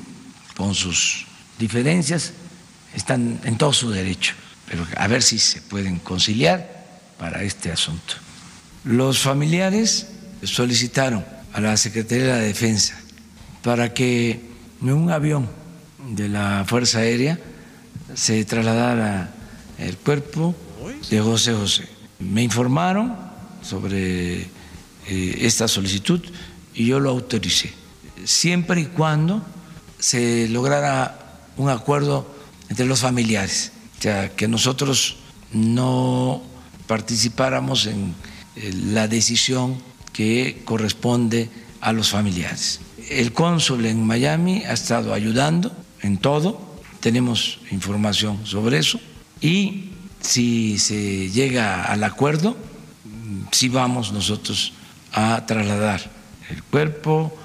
con 0.56 0.76
sus 0.76 1.26
diferencias, 1.58 2.34
están 2.96 3.40
en 3.44 3.58
todo 3.58 3.74
su 3.74 3.90
derecho, 3.92 4.34
pero 4.70 4.86
a 4.98 5.08
ver 5.08 5.24
si 5.24 5.40
se 5.40 5.62
pueden 5.62 6.00
conciliar 6.00 6.86
para 7.18 7.44
este 7.44 7.72
asunto. 7.72 8.16
Los 8.84 9.20
familiares 9.20 10.08
solicitaron 10.44 11.24
a 11.54 11.62
la 11.62 11.78
Secretaría 11.78 12.26
de 12.26 12.32
la 12.32 12.40
Defensa 12.40 13.00
para 13.64 13.94
que 13.94 14.42
en 14.82 14.92
un 14.92 15.12
avión 15.12 15.48
de 16.10 16.30
la 16.30 16.66
Fuerza 16.68 17.00
Aérea 17.00 17.40
se 18.16 18.44
trasladara 18.46 19.34
el 19.78 19.98
cuerpo 19.98 20.56
de 21.10 21.22
José 21.22 21.54
José. 21.54 21.88
Me 22.20 22.44
informaron 22.44 23.16
sobre 23.62 24.42
eh, 24.42 24.48
esta 25.08 25.68
solicitud 25.68 26.22
y 26.74 26.86
yo 26.86 27.00
lo 27.00 27.10
autoricé, 27.10 27.74
siempre 28.24 28.82
y 28.82 28.86
cuando 28.86 29.44
se 30.00 30.48
lograra 30.50 31.40
un 31.58 31.70
acuerdo 31.70 32.28
entre 32.70 32.86
los 32.86 33.02
familiares, 33.02 33.72
o 34.00 34.02
sea, 34.02 34.30
que 34.30 34.48
nosotros 34.48 35.18
no 35.52 36.42
participáramos 36.88 37.86
en 37.86 38.16
eh, 38.56 38.72
la 38.92 39.08
decisión 39.08 39.78
que 40.14 40.62
corresponde 40.66 41.50
a 41.82 41.92
los 41.94 42.10
familiares. 42.10 42.80
El 43.10 43.34
cónsul 43.34 43.86
en 43.86 44.06
Miami 44.06 44.64
ha 44.64 44.74
estado 44.74 45.14
ayudando 45.14 45.72
en 46.02 46.18
todo, 46.18 46.80
tenemos 47.00 47.60
información 47.72 48.46
sobre 48.46 48.78
eso 48.78 49.00
y 49.40 49.92
si 50.22 50.78
se 50.78 51.30
llega 51.30 51.86
al 51.86 52.04
acuerdo, 52.04 52.56
sí 53.52 53.70
vamos 53.70 54.12
nosotros 54.12 54.74
a 55.12 55.46
trasladar 55.46 56.10
el 56.50 56.64
cuerpo, 56.64 57.36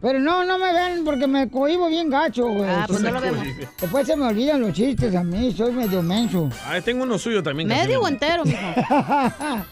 Pero 0.01 0.19
no, 0.19 0.45
no 0.45 0.59
me 0.59 0.73
ven 0.73 1.05
porque 1.05 1.27
me 1.27 1.51
cohibo 1.51 1.89
bien 1.89 2.09
gacho, 2.09 2.47
güey. 2.49 2.65
Ah, 2.69 2.85
pues 2.89 3.03
no 3.03 3.11
lo 3.11 3.21
vemos. 3.21 3.45
Después 3.81 4.07
se 4.07 4.17
me 4.17 4.27
olvidan 4.27 4.61
los 4.63 4.73
chistes 4.73 5.15
a 5.15 5.23
mí, 5.23 5.53
soy 5.53 5.73
medio 5.73 6.03
menso. 6.03 6.49
Ahí 6.67 6.81
tengo 6.81 7.03
uno 7.03 7.19
suyo 7.19 7.43
también. 7.43 7.69
Medio 7.69 8.01
o 8.01 8.09
entero, 8.09 8.45
mijo. 8.45 8.59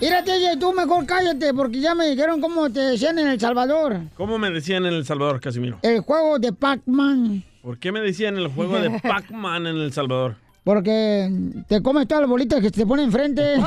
Mira, 0.00 0.22
TJ, 0.22 0.58
tú 0.60 0.72
mejor 0.72 1.06
cállate 1.06 1.54
porque 1.54 1.80
ya 1.80 1.94
me 1.94 2.06
dijeron 2.06 2.40
cómo 2.40 2.70
te 2.70 2.80
decían 2.80 3.18
en 3.18 3.28
El 3.28 3.40
Salvador. 3.40 3.98
¿Cómo 4.16 4.38
me 4.38 4.50
decían 4.50 4.84
en 4.86 4.92
El 4.92 5.06
Salvador, 5.06 5.40
Casimiro? 5.40 5.78
El 5.82 6.00
juego 6.00 6.38
de 6.38 6.52
Pac-Man. 6.52 7.42
¿Por 7.62 7.78
qué 7.78 7.90
me 7.90 8.00
decían 8.00 8.36
el 8.36 8.48
juego 8.48 8.78
de 8.78 8.90
Pac-Man 9.00 9.66
en 9.66 9.76
El 9.78 9.92
Salvador? 9.92 10.36
Porque 10.62 11.30
te 11.66 11.82
comes 11.82 12.06
todas 12.06 12.22
las 12.22 12.30
bolitas 12.30 12.60
que 12.60 12.66
se 12.66 12.72
te 12.72 12.86
ponen 12.86 13.06
enfrente. 13.06 13.42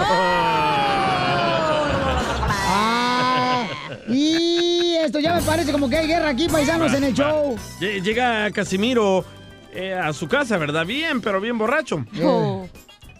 Ah, 2.71 3.67
y 4.07 4.48
esto 5.09 5.19
ya 5.19 5.33
me 5.35 5.41
parece 5.41 5.71
como 5.71 5.89
que 5.89 5.97
hay 5.97 6.07
guerra 6.07 6.29
aquí, 6.29 6.47
paisanos, 6.47 6.93
en 6.93 7.03
el 7.03 7.13
show. 7.15 7.57
Lle- 7.79 8.01
Llega 8.03 8.51
Casimiro 8.51 9.25
eh, 9.73 9.93
a 9.93 10.13
su 10.13 10.27
casa, 10.27 10.57
¿verdad? 10.57 10.85
Bien, 10.85 11.19
pero 11.19 11.41
bien 11.41 11.57
borracho. 11.57 12.05
Oh. 12.23 12.69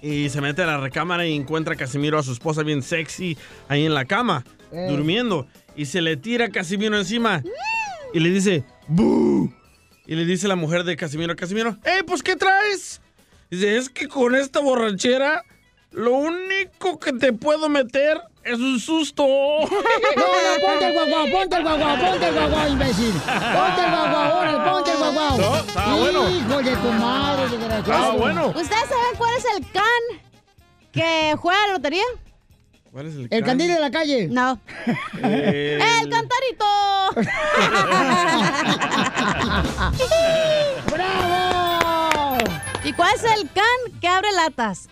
Y 0.04 0.30
se 0.30 0.40
mete 0.40 0.62
a 0.62 0.68
la 0.68 0.78
recámara 0.78 1.26
y 1.26 1.36
encuentra 1.36 1.74
a 1.74 1.78
Casimiro 1.78 2.20
a 2.20 2.24
su 2.24 2.32
esposa 2.32 2.62
bien 2.62 2.84
sexy 2.84 3.38
ahí 3.68 3.86
en 3.88 3.94
la 3.96 4.06
cama, 4.06 4.44
Eh. 4.72 4.86
durmiendo. 4.88 5.48
Y 5.76 5.86
se 5.88 6.02
le 6.02 6.16
tira 6.16 6.50
Casimiro 6.50 6.96
encima. 6.96 7.42
Y 8.14 8.20
le 8.20 8.30
dice, 8.30 8.64
¡Bú! 8.88 9.52
Y 10.06 10.14
le 10.16 10.26
dice 10.26 10.48
la 10.48 10.56
mujer 10.56 10.84
de 10.84 10.96
Casimiro, 10.96 11.36
Casimiro, 11.36 11.76
¡Ey, 11.84 12.04
pues 12.06 12.22
qué 12.22 12.36
traes! 12.36 13.02
Dice, 13.50 13.78
es 13.78 13.90
que 13.90 14.08
con 14.08 14.36
esta 14.36 14.60
borrachera 14.60 15.44
lo 15.92 16.12
único 16.12 17.00
que 17.00 17.14
te 17.14 17.34
puedo 17.34 17.68
meter 17.68 18.20
es 18.54 18.60
un 18.60 18.80
susto. 18.80 19.24
No, 19.26 19.68
no, 19.68 20.66
ponte 20.66 20.88
el 20.88 20.94
guaguao, 20.94 21.26
ponte 21.32 21.56
el 21.58 21.64
guaguao, 21.64 21.98
ponte 22.00 22.28
el 22.28 22.34
guaguao, 22.34 22.68
imbécil. 22.70 23.12
Ponte 23.14 23.82
el 23.86 23.92
guaguao, 23.92 24.34
ahora, 24.34 24.72
ponte 24.72 24.92
el 24.92 24.98
guaguao. 24.98 25.38
No, 25.38 25.56
estaba 25.58 25.96
bueno. 25.96 26.30
Hijo 26.30 26.62
de 26.64 26.76
tu 26.78 26.92
madre, 26.94 27.50
desgraciado. 27.50 28.12
Ah, 28.12 28.16
bueno. 28.18 28.48
¿Ustedes 28.48 28.70
saben 28.90 29.16
cuál 29.18 29.36
es 29.38 29.46
el 29.56 29.72
can 29.72 30.04
que 30.92 31.36
juega 31.40 31.68
la 31.68 31.74
lotería? 31.74 32.04
¿Cuál 32.92 33.06
es 33.06 33.14
el, 33.14 33.22
El 33.24 33.30
can? 33.30 33.44
candil 33.44 33.68
de 33.68 33.80
la 33.80 33.92
calle. 33.92 34.28
No. 34.30 34.60
El- 35.22 35.80
¡El 35.82 36.10
cantarito! 36.10 36.66
¡Bravo! 40.92 42.38
¿Y 42.84 42.94
cuál 42.94 43.14
es 43.16 43.24
el 43.24 43.50
can 43.52 44.00
que 44.02 44.08
abre 44.08 44.32
latas? 44.32 44.90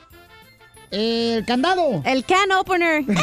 El 0.89 1.43
candado. 1.45 2.01
El 2.05 2.23
can 2.23 2.51
opener. 2.53 3.03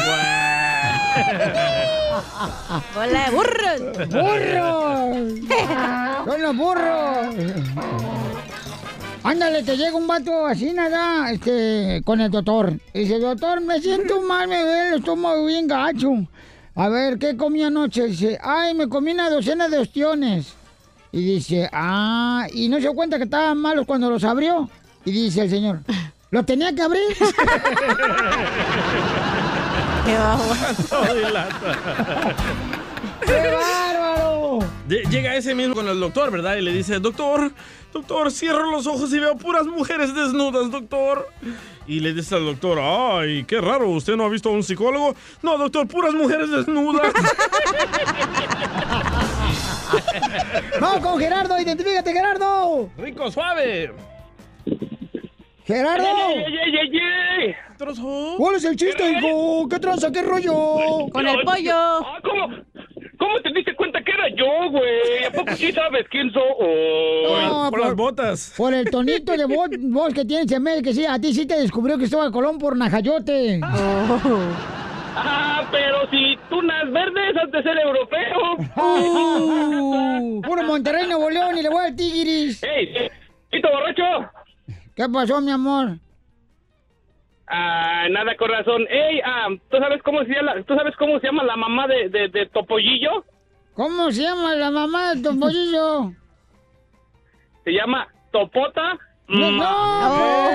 ¡Hola, 2.95 3.31
burros! 3.31 3.81
¡Burros! 4.09 5.17
¡Son 6.25 6.41
los 6.41 6.55
burros! 6.55 7.35
Ándale, 9.23 9.63
te 9.63 9.75
llega 9.75 9.95
un 9.95 10.05
vato 10.05 10.45
así, 10.45 10.71
nada, 10.71 11.31
este, 11.31 12.03
con 12.05 12.21
el 12.21 12.29
doctor. 12.29 12.79
Y 12.93 12.99
dice, 12.99 13.17
doctor, 13.17 13.59
me 13.61 13.81
siento 13.81 14.21
mal, 14.21 14.47
me 14.47 14.61
duele 14.61 14.89
el 14.89 14.95
estómago 14.99 15.47
bien 15.47 15.67
gacho. 15.67 16.11
A 16.75 16.89
ver, 16.89 17.17
¿qué 17.17 17.35
comí 17.35 17.63
anoche? 17.63 18.05
Dice, 18.05 18.37
ay, 18.43 18.75
me 18.75 18.87
comí 18.87 19.13
una 19.13 19.31
docena 19.31 19.67
de 19.67 19.79
ostiones. 19.79 20.53
Y 21.11 21.23
dice, 21.23 21.67
ah, 21.73 22.45
y 22.53 22.69
no 22.69 22.75
se 22.77 22.81
dio 22.81 22.93
cuenta 22.93 23.17
que 23.17 23.23
estaban 23.23 23.57
malos 23.57 23.87
cuando 23.87 24.11
los 24.11 24.23
abrió. 24.23 24.69
Y 25.05 25.11
dice 25.11 25.41
el 25.41 25.49
señor, 25.49 25.79
¿los 26.35 26.45
tenía 26.45 26.75
que 26.75 26.81
abrir? 26.81 27.15
¡Qué 33.25 33.51
bárbaro! 33.51 34.59
Lle- 34.89 35.09
Llega 35.09 35.35
ese 35.35 35.55
mismo 35.55 35.73
con 35.75 35.87
el 35.87 35.97
doctor, 35.99 36.29
¿verdad? 36.31 36.57
Y 36.57 36.61
le 36.61 36.73
dice, 36.73 36.99
doctor, 36.99 37.51
doctor, 37.93 38.31
cierro 38.31 38.69
los 38.69 38.85
ojos 38.85 39.13
y 39.13 39.19
veo 39.19 39.35
puras 39.37 39.65
mujeres 39.65 40.13
desnudas, 40.13 40.69
doctor. 40.71 41.29
Y 41.87 42.01
le 42.01 42.13
dice 42.13 42.35
al 42.35 42.43
doctor, 42.45 42.79
ay, 42.81 43.45
qué 43.45 43.61
raro, 43.61 43.89
¿usted 43.89 44.17
no 44.17 44.25
ha 44.25 44.29
visto 44.29 44.49
a 44.49 44.51
un 44.51 44.63
psicólogo? 44.63 45.15
No, 45.41 45.57
doctor, 45.57 45.87
puras 45.87 46.13
mujeres 46.13 46.51
desnudas. 46.51 47.13
¡Vamos 50.81 50.99
con 50.99 51.17
Gerardo! 51.17 51.57
¡Identifícate, 51.59 52.11
Gerardo! 52.11 52.89
Rico, 52.97 53.31
suave. 53.31 53.93
¡Gerardo! 55.65 56.05
Trozo. 57.77 58.35
¿Cuál 58.37 58.55
es 58.55 58.65
el 58.65 58.75
chiste, 58.75 59.11
hijo? 59.11 59.67
¿Qué 59.67 59.79
tranza? 59.79 60.11
¿Qué 60.11 60.21
rollo? 60.21 61.07
¡Con 61.11 61.27
el 61.27 61.43
pollo! 61.43 61.73
Ah, 61.75 62.19
¿Cómo? 62.23 62.55
¿Cómo 63.17 63.39
te 63.41 63.49
diste 63.53 63.75
cuenta 63.75 64.01
que 64.03 64.11
era 64.11 64.27
yo, 64.29 64.69
güey? 64.69 65.23
¿A 65.25 65.31
poco 65.31 65.53
sí 65.55 65.71
sabes 65.71 66.05
quién 66.11 66.31
soy? 66.31 66.43
No, 66.43 67.69
Por 67.71 67.79
las 67.79 67.95
botas. 67.95 68.53
Por 68.55 68.73
el 68.73 68.89
tonito 68.91 69.35
de 69.35 69.45
voz, 69.45 69.69
voz 69.79 70.13
que 70.13 70.25
tienes, 70.25 70.47
se 70.49 70.59
me 70.59 70.81
que 70.81 70.93
sí, 70.93 71.05
a 71.05 71.19
ti 71.19 71.33
sí 71.33 71.45
te 71.45 71.59
descubrió 71.59 71.97
Cristóbal 71.97 72.31
Colón 72.31 72.59
por 72.59 72.77
Najayote. 72.77 73.59
Ah, 73.63 75.63
pero 75.71 76.09
si 76.11 76.37
tunas 76.49 76.91
verdes 76.91 77.35
has 77.41 77.51
de 77.51 77.63
ser 77.63 77.77
europeo. 77.79 78.57
Uh, 78.75 80.41
puro 80.41 80.63
Monterrey, 80.63 81.07
Nuevo 81.07 81.29
León 81.29 81.57
y 81.57 81.63
le 81.63 81.69
voy 81.69 81.85
al 81.85 81.95
Tigris. 81.95 82.61
¡Ey! 82.63 83.09
¿Pito 83.49 83.69
borracho? 83.71 84.29
¿Qué 84.95 85.07
pasó, 85.09 85.41
mi 85.41 85.51
amor? 85.51 85.97
Ah, 87.47 88.07
nada 88.09 88.35
con 88.37 88.49
razón. 88.49 88.85
Ey, 88.89 89.19
ah, 89.23 89.47
¿tú 89.69 89.77
sabes 89.77 90.01
cómo 90.03 90.23
se 90.23 90.33
llama, 90.33 90.53
¿tú 90.65 90.75
sabes 90.75 90.95
cómo 90.97 91.19
se 91.19 91.27
llama 91.27 91.43
la 91.43 91.55
mamá 91.55 91.87
de, 91.87 92.09
de, 92.09 92.27
de 92.29 92.45
Topollillo? 92.47 93.23
¿Cómo 93.75 94.09
se 94.11 94.21
llama 94.23 94.55
la 94.55 94.71
mamá 94.71 95.13
de 95.13 95.21
tu 95.21 95.37
pollillo? 95.39 96.11
Se 97.65 97.71
llama 97.71 98.07
Topota. 98.31 98.97
No, 99.27 99.51
Ma- 99.51 100.51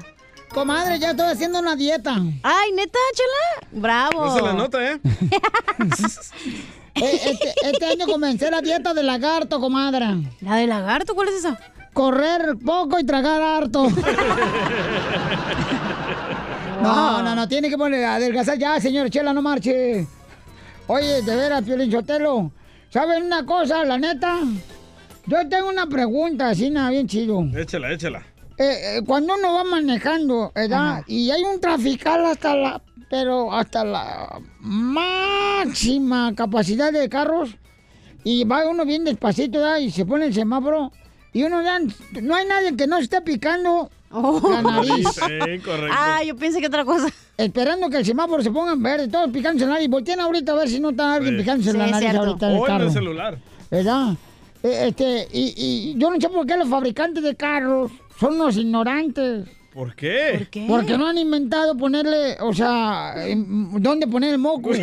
Comadre, 0.52 0.98
ya 0.98 1.10
estoy 1.10 1.26
haciendo 1.28 1.60
una 1.60 1.76
dieta. 1.76 2.16
¡Ay, 2.42 2.72
neta, 2.72 2.98
chela! 3.14 3.68
¡Bravo! 3.72 4.24
No 4.26 4.34
se 4.34 4.42
la 4.42 4.52
nota, 4.52 4.92
¿eh? 4.92 5.00
Eh, 6.92 7.20
Este, 7.30 7.54
este 7.62 7.86
año 7.86 8.04
comencé 8.06 8.50
la 8.50 8.60
dieta 8.60 8.92
de 8.92 9.02
lagarto, 9.04 9.60
comadre. 9.60 10.06
¿La 10.40 10.56
de 10.56 10.66
lagarto? 10.66 11.14
¿Cuál 11.14 11.28
es 11.28 11.36
esa? 11.36 11.56
Correr 11.94 12.56
poco 12.64 12.98
y 12.98 13.04
tragar 13.04 13.40
harto. 13.40 13.86
No, 16.82 17.22
no, 17.22 17.34
no, 17.34 17.46
tiene 17.46 17.68
que 17.68 17.76
poner 17.76 18.02
adelgazar 18.06 18.56
ya, 18.58 18.80
señor 18.80 19.10
Chela, 19.10 19.34
no 19.34 19.42
marche. 19.42 20.06
Oye, 20.86 21.20
de 21.20 21.36
veras, 21.36 21.62
Piolín 21.62 21.92
Sotelo, 21.92 22.50
¿saben 22.88 23.24
una 23.24 23.44
cosa, 23.44 23.84
la 23.84 23.98
neta? 23.98 24.38
Yo 25.26 25.46
tengo 25.46 25.68
una 25.68 25.86
pregunta, 25.86 26.48
así 26.48 26.70
nada, 26.70 26.88
bien 26.88 27.06
chido. 27.06 27.44
Échala, 27.54 27.92
échala. 27.92 28.22
Eh, 28.62 28.98
eh, 28.98 29.02
cuando 29.06 29.34
uno 29.36 29.54
va 29.54 29.64
manejando, 29.64 30.52
¿verdad? 30.54 31.02
Y 31.06 31.30
hay 31.30 31.42
un 31.44 31.58
trafical 31.62 32.26
hasta 32.26 32.54
la, 32.54 32.82
pero 33.08 33.50
hasta 33.54 33.82
la 33.84 34.38
máxima 34.60 36.34
capacidad 36.34 36.92
de 36.92 37.08
carros, 37.08 37.56
y 38.22 38.44
va 38.44 38.68
uno 38.68 38.84
bien 38.84 39.04
despacito, 39.04 39.60
¿verdad? 39.60 39.78
Y 39.78 39.90
se 39.90 40.04
pone 40.04 40.26
el 40.26 40.34
semáforo, 40.34 40.92
y 41.32 41.42
uno 41.42 41.62
ya, 41.62 41.78
no 42.20 42.34
hay 42.34 42.46
nadie 42.46 42.76
que 42.76 42.86
no 42.86 42.98
se 42.98 43.04
esté 43.04 43.22
picando 43.22 43.90
la 44.10 44.60
nariz. 44.60 45.06
Sí, 45.14 45.58
correcto. 45.64 45.96
Ah, 45.98 46.22
yo 46.22 46.36
pensé 46.36 46.60
que 46.60 46.66
otra 46.66 46.84
cosa. 46.84 47.08
Esperando 47.38 47.88
que 47.88 47.96
el 47.96 48.04
semáforo 48.04 48.42
se 48.42 48.50
ponga 48.50 48.72
en 48.72 48.82
verde, 48.82 49.08
todos 49.08 49.30
picándose 49.30 49.64
en 49.64 49.70
la 49.70 49.76
nariz. 49.76 49.88
Volteen 49.88 50.20
ahorita 50.20 50.52
a 50.52 50.56
ver 50.56 50.68
si 50.68 50.80
no 50.80 50.90
está 50.90 51.14
alguien 51.14 51.34
Sí. 51.36 51.40
picándose 51.40 51.70
en 51.70 51.78
la 51.78 51.84
Sí, 51.86 51.90
nariz 51.92 52.10
cierto. 52.10 52.26
ahorita 52.28 52.46
en 52.46 52.52
el 52.52 52.58
O 52.60 52.68
en 52.68 52.80
el 52.82 52.90
celular. 52.92 53.38
¿Verdad? 53.70 54.12
Eh, 54.62 54.88
Este, 54.88 55.28
y, 55.32 55.54
y 55.56 55.94
yo 55.96 56.10
no 56.10 56.20
sé 56.20 56.28
por 56.28 56.44
qué 56.46 56.58
los 56.58 56.68
fabricantes 56.68 57.22
de 57.22 57.34
carros 57.34 57.90
son 58.20 58.34
unos 58.34 58.56
ignorantes. 58.58 59.48
¿Por 59.72 59.94
qué? 59.94 60.34
¿Por 60.36 60.46
qué? 60.48 60.66
Porque 60.68 60.98
no 60.98 61.06
han 61.06 61.16
inventado 61.16 61.74
ponerle, 61.76 62.36
o 62.40 62.52
sea, 62.52 63.14
em, 63.16 63.80
dónde 63.80 64.06
poner 64.06 64.34
el 64.34 64.38
moco. 64.38 64.72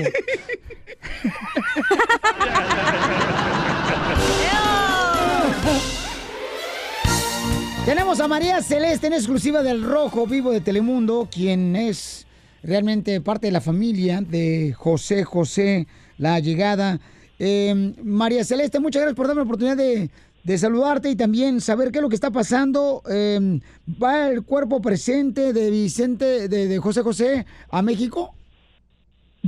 Tenemos 7.86 8.20
a 8.20 8.28
María 8.28 8.62
Celeste 8.62 9.08
en 9.08 9.14
exclusiva 9.14 9.62
del 9.62 9.84
Rojo 9.84 10.26
Vivo 10.26 10.52
de 10.52 10.60
Telemundo, 10.62 11.30
quien 11.32 11.76
es 11.76 12.26
realmente 12.64 13.22
parte 13.22 13.48
de 13.48 13.52
la 13.52 13.62
familia 13.62 14.22
de 14.22 14.74
José 14.76 15.24
José, 15.24 15.88
la 16.18 16.40
llegada. 16.40 17.00
Eh, 17.40 17.94
María 18.04 18.44
Celeste, 18.44 18.80
muchas 18.80 19.04
gracias 19.04 19.16
por 19.16 19.28
darme 19.28 19.42
la 19.42 19.46
oportunidad 19.46 19.78
de, 19.78 20.10
de 20.48 20.58
saludarte 20.58 21.10
y 21.12 21.16
también 21.16 21.62
saber 21.62 21.92
qué 21.92 22.00
es 22.00 22.02
lo 22.02 22.10
que 22.10 22.16
está 22.16 22.32
pasando. 22.32 23.02
Eh, 23.12 23.60
¿Va 24.02 24.30
el 24.30 24.44
cuerpo 24.44 24.82
presente 24.82 25.54
de 25.54 25.70
Vicente, 25.70 26.48
de, 26.48 26.68
de 26.68 26.78
José 26.80 27.02
José 27.02 27.46
a 27.70 27.82
México? 27.82 28.34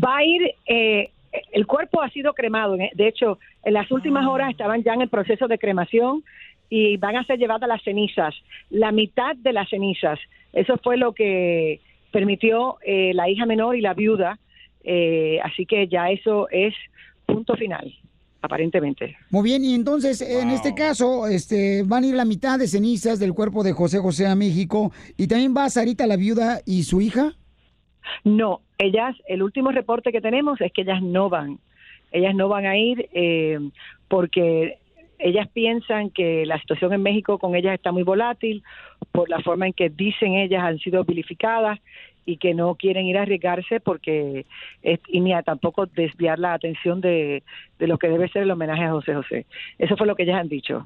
va 0.03 0.17
a 0.17 0.23
ir, 0.23 0.55
eh, 0.65 1.12
el 1.51 1.65
cuerpo 1.65 2.01
ha 2.01 2.09
sido 2.09 2.33
cremado, 2.33 2.75
eh, 2.75 2.91
de 2.93 3.07
hecho, 3.07 3.39
en 3.63 3.73
las 3.73 3.91
últimas 3.91 4.25
horas 4.27 4.51
estaban 4.51 4.83
ya 4.83 4.93
en 4.93 5.01
el 5.01 5.09
proceso 5.09 5.47
de 5.47 5.57
cremación 5.57 6.23
y 6.69 6.97
van 6.97 7.17
a 7.17 7.23
ser 7.23 7.39
llevadas 7.39 7.67
las 7.67 7.83
cenizas, 7.83 8.35
la 8.69 8.91
mitad 8.91 9.35
de 9.35 9.53
las 9.53 9.69
cenizas. 9.69 10.19
Eso 10.53 10.77
fue 10.83 10.97
lo 10.97 11.13
que 11.13 11.81
permitió 12.12 12.77
eh, 12.85 13.12
la 13.13 13.29
hija 13.29 13.45
menor 13.45 13.75
y 13.75 13.81
la 13.81 13.93
viuda, 13.93 14.39
eh, 14.83 15.39
así 15.43 15.65
que 15.65 15.88
ya 15.88 16.09
eso 16.09 16.47
es 16.49 16.73
punto 17.25 17.55
final, 17.55 17.93
aparentemente. 18.41 19.17
Muy 19.30 19.43
bien, 19.43 19.63
y 19.63 19.73
entonces 19.73 20.21
en 20.21 20.49
este 20.49 20.73
caso 20.73 21.28
este, 21.28 21.84
van 21.84 22.04
a 22.04 22.08
ir 22.08 22.15
la 22.15 22.25
mitad 22.25 22.58
de 22.58 22.67
cenizas 22.67 23.19
del 23.19 23.34
cuerpo 23.34 23.63
de 23.63 23.73
José 23.73 23.99
José 23.99 24.28
a 24.28 24.36
México 24.36 24.91
y 25.17 25.28
también 25.28 25.54
va 25.56 25.69
Sarita 25.69 26.08
la 26.08 26.15
viuda 26.15 26.62
y 26.65 26.84
su 26.84 27.02
hija. 27.02 27.34
No, 28.23 28.62
ellas, 28.78 29.15
el 29.28 29.43
último 29.43 29.71
reporte 29.71 30.12
que 30.12 30.21
tenemos 30.21 30.60
es 30.62 30.71
que 30.71 30.82
ellas 30.82 31.02
no 31.02 31.30
van. 31.30 31.60
Ellas 32.12 32.34
no 32.34 32.47
van 32.47 32.65
a 32.65 32.78
ir 32.78 33.10
eh, 33.13 33.60
porque 34.08 34.80
ellas 35.19 35.47
piensan 35.54 36.10
que 36.10 36.45
la 36.45 36.60
situación 36.60 36.93
en 36.93 37.04
México 37.04 37.38
con 37.38 37.56
ellas 37.56 37.75
está 37.75 37.91
muy 37.91 38.04
volátil 38.04 38.63
por 39.12 39.30
la 39.30 39.41
forma 39.41 39.67
en 39.67 39.73
que 39.73 39.89
dicen 39.89 40.34
ellas 40.34 40.63
han 40.63 40.80
sido 40.80 41.04
vilificadas 41.04 41.80
y 42.30 42.38
que 42.38 42.54
no 42.54 42.76
quieren 42.76 43.06
ir 43.06 43.18
a 43.18 43.24
arriesgarse 43.24 43.80
porque 43.80 44.46
es, 44.84 45.00
y 45.08 45.20
ni 45.20 45.34
a 45.34 45.42
tampoco 45.42 45.88
desviar 45.88 46.38
la 46.38 46.54
atención 46.54 47.02
de, 47.02 47.42
de 47.80 47.88
lo 47.88 47.98
que 47.98 48.08
debe 48.08 48.30
ser 48.30 48.44
el 48.44 48.52
homenaje 48.52 48.84
a 48.84 48.92
José 48.92 49.15
José. 49.15 49.46
Eso 49.80 49.98
fue 49.98 50.06
lo 50.06 50.15
que 50.15 50.24
ellas 50.24 50.39
han 50.39 50.48
dicho. 50.48 50.86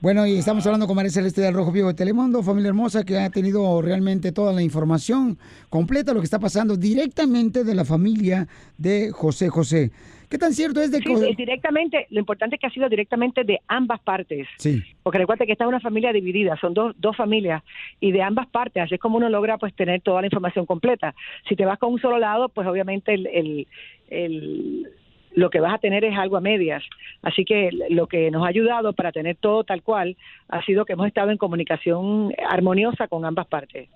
Bueno, 0.00 0.26
y 0.26 0.36
estamos 0.36 0.66
hablando 0.66 0.86
con 0.86 0.96
María 0.96 1.10
Celeste 1.10 1.40
del 1.40 1.54
Rojo 1.54 1.72
Vivo 1.72 1.88
de 1.88 1.94
Telemundo, 1.94 2.42
familia 2.42 2.68
hermosa, 2.68 3.04
que 3.04 3.16
ha 3.18 3.30
tenido 3.30 3.80
realmente 3.80 4.32
toda 4.32 4.52
la 4.52 4.60
información 4.60 5.38
completa, 5.70 6.12
lo 6.12 6.20
que 6.20 6.26
está 6.26 6.38
pasando 6.38 6.76
directamente 6.76 7.64
de 7.64 7.74
la 7.74 7.86
familia 7.86 8.46
de 8.76 9.10
José 9.10 9.48
José. 9.48 9.90
¿Qué 10.28 10.38
tan 10.38 10.52
cierto 10.52 10.80
es 10.80 10.90
de 10.90 10.98
Sí, 10.98 11.04
que... 11.04 11.30
es 11.30 11.36
directamente, 11.36 12.06
lo 12.10 12.20
importante 12.20 12.56
es 12.56 12.60
que 12.60 12.66
ha 12.66 12.70
sido 12.70 12.88
directamente 12.88 13.44
de 13.44 13.60
ambas 13.68 14.00
partes. 14.00 14.46
Sí. 14.58 14.82
Porque 15.02 15.18
recuerda 15.18 15.46
que 15.46 15.52
esta 15.52 15.64
es 15.64 15.68
una 15.68 15.80
familia 15.80 16.12
dividida, 16.12 16.56
son 16.60 16.74
dos, 16.74 16.94
dos 16.98 17.16
familias 17.16 17.62
y 18.00 18.12
de 18.12 18.22
ambas 18.22 18.46
partes, 18.48 18.82
así 18.82 18.94
es 18.94 19.00
como 19.00 19.16
uno 19.18 19.28
logra 19.28 19.58
pues 19.58 19.74
tener 19.74 20.00
toda 20.00 20.20
la 20.20 20.26
información 20.26 20.66
completa. 20.66 21.14
Si 21.48 21.56
te 21.56 21.64
vas 21.64 21.78
con 21.78 21.92
un 21.92 22.00
solo 22.00 22.18
lado, 22.18 22.48
pues 22.48 22.66
obviamente 22.66 23.14
el, 23.14 23.26
el, 23.26 23.66
el- 24.08 24.88
lo 25.36 25.50
que 25.50 25.58
vas 25.58 25.74
a 25.74 25.78
tener 25.78 26.04
es 26.04 26.16
algo 26.16 26.36
a 26.36 26.40
medias. 26.40 26.84
Así 27.22 27.44
que 27.44 27.68
lo 27.90 28.06
que 28.06 28.30
nos 28.30 28.44
ha 28.44 28.48
ayudado 28.48 28.92
para 28.92 29.10
tener 29.10 29.34
todo 29.34 29.64
tal 29.64 29.82
cual 29.82 30.16
ha 30.48 30.64
sido 30.64 30.84
que 30.84 30.92
hemos 30.92 31.08
estado 31.08 31.30
en 31.32 31.38
comunicación 31.38 32.32
armoniosa 32.48 33.08
con 33.08 33.24
ambas 33.24 33.46
partes. 33.48 33.88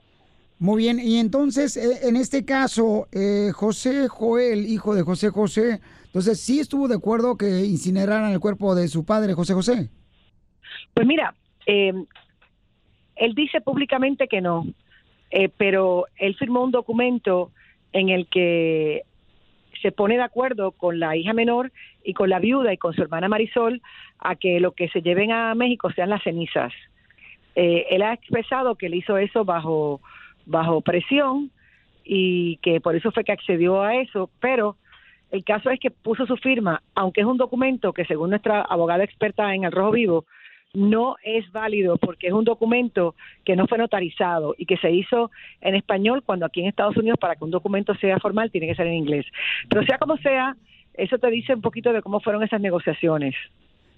Muy 0.59 0.83
bien, 0.83 0.99
y 0.99 1.19
entonces, 1.19 1.77
eh, 1.77 2.09
en 2.09 2.17
este 2.17 2.45
caso, 2.45 3.07
eh, 3.13 3.53
José 3.55 4.09
Joel, 4.09 4.67
hijo 4.67 4.97
de 4.97 5.03
José 5.03 5.31
José, 5.31 5.79
entonces 6.09 6.41
sí 6.41 6.59
estuvo 6.59 6.89
de 6.89 6.97
acuerdo 6.97 7.37
que 7.37 7.65
incineraran 7.65 8.33
el 8.33 8.41
cuerpo 8.41 8.75
de 8.75 8.89
su 8.89 9.05
padre, 9.05 9.35
José 9.35 9.55
José. 9.55 9.91
Pues 10.95 11.07
mira, 11.07 11.35
eh, 11.67 11.93
él 13.17 13.35
dice 13.35 13.61
públicamente 13.61 14.27
que 14.27 14.41
no, 14.41 14.67
eh, 15.31 15.51
pero 15.57 16.07
él 16.17 16.35
firmó 16.37 16.65
un 16.65 16.71
documento 16.71 17.53
en 17.93 18.09
el 18.09 18.27
que 18.29 19.03
se 19.83 19.93
pone 19.93 20.17
de 20.17 20.23
acuerdo 20.23 20.73
con 20.73 20.99
la 20.99 21.17
hija 21.17 21.33
menor 21.35 21.73
y 22.03 22.15
con 22.15 22.31
la 22.31 22.39
viuda 22.39 22.73
y 22.73 22.79
con 22.79 22.95
su 22.95 23.03
hermana 23.03 23.29
Marisol 23.29 23.83
a 24.19 24.35
que 24.35 24.61
lo 24.61 24.73
que 24.73 24.89
se 24.89 25.03
lleven 25.03 25.31
a 25.31 25.55
México 25.55 25.93
sean 25.93 26.11
las 26.11 26.23
cenizas. 26.23 26.73
Eh, 27.55 27.87
él 27.91 28.03
ha 28.03 28.15
expresado 28.15 28.77
que 28.77 28.87
él 28.87 28.95
hizo 28.95 29.19
eso 29.19 29.45
bajo, 29.45 30.01
bajo 30.47 30.81
presión 30.81 31.51
y 32.05 32.57
que 32.59 32.81
por 32.81 32.97
eso 32.97 33.13
fue 33.13 33.25
que 33.25 33.33
accedió 33.33 33.83
a 33.83 33.97
eso, 33.97 34.31
pero 34.41 34.77
el 35.31 35.45
caso 35.45 35.71
es 35.71 35.79
que 35.79 35.91
puso 35.91 36.27
su 36.27 36.37
firma, 36.37 36.83
aunque 36.95 37.21
es 37.21 37.27
un 37.27 37.37
documento 37.37 37.93
que 37.93 38.05
según 38.05 38.31
nuestra 38.31 38.63
abogada 38.63 39.05
experta 39.05 39.55
en 39.55 39.65
el 39.65 39.73
Rojo 39.73 39.93
Vivo, 39.93 40.25
no 40.75 41.17
es 41.23 41.51
válido 41.53 41.97
porque 41.97 42.29
es 42.29 42.33
un 42.33 42.45
documento 42.45 43.15
que 43.45 43.57
no 43.57 43.67
fue 43.67 43.79
notarizado 43.79 44.55
y 44.59 44.67
que 44.67 44.77
se 44.77 44.91
hizo 44.91 45.31
en 45.61 45.75
español 45.75 46.23
cuando 46.25 46.47
aquí 46.47 46.61
en 46.61 46.69
Estados 46.69 46.97
Unidos 46.97 47.19
para 47.21 47.37
que 47.37 47.45
un 47.45 47.51
documento 47.51 47.95
sea 47.97 48.19
formal 48.19 48.51
tiene 48.51 48.67
que 48.67 48.75
ser 48.75 48.87
en 48.87 48.95
inglés. 48.95 49.27
Pero 49.69 49.85
sea 49.85 49.99
como 49.99 50.17
sea, 50.19 50.57
eso 50.95 51.19
te 51.19 51.31
dice 51.31 51.55
un 51.55 51.63
poquito 51.63 51.93
de 51.93 52.03
cómo 52.03 52.21
fueron 52.21 52.43
esas 52.43 52.61
negociaciones. 52.61 53.35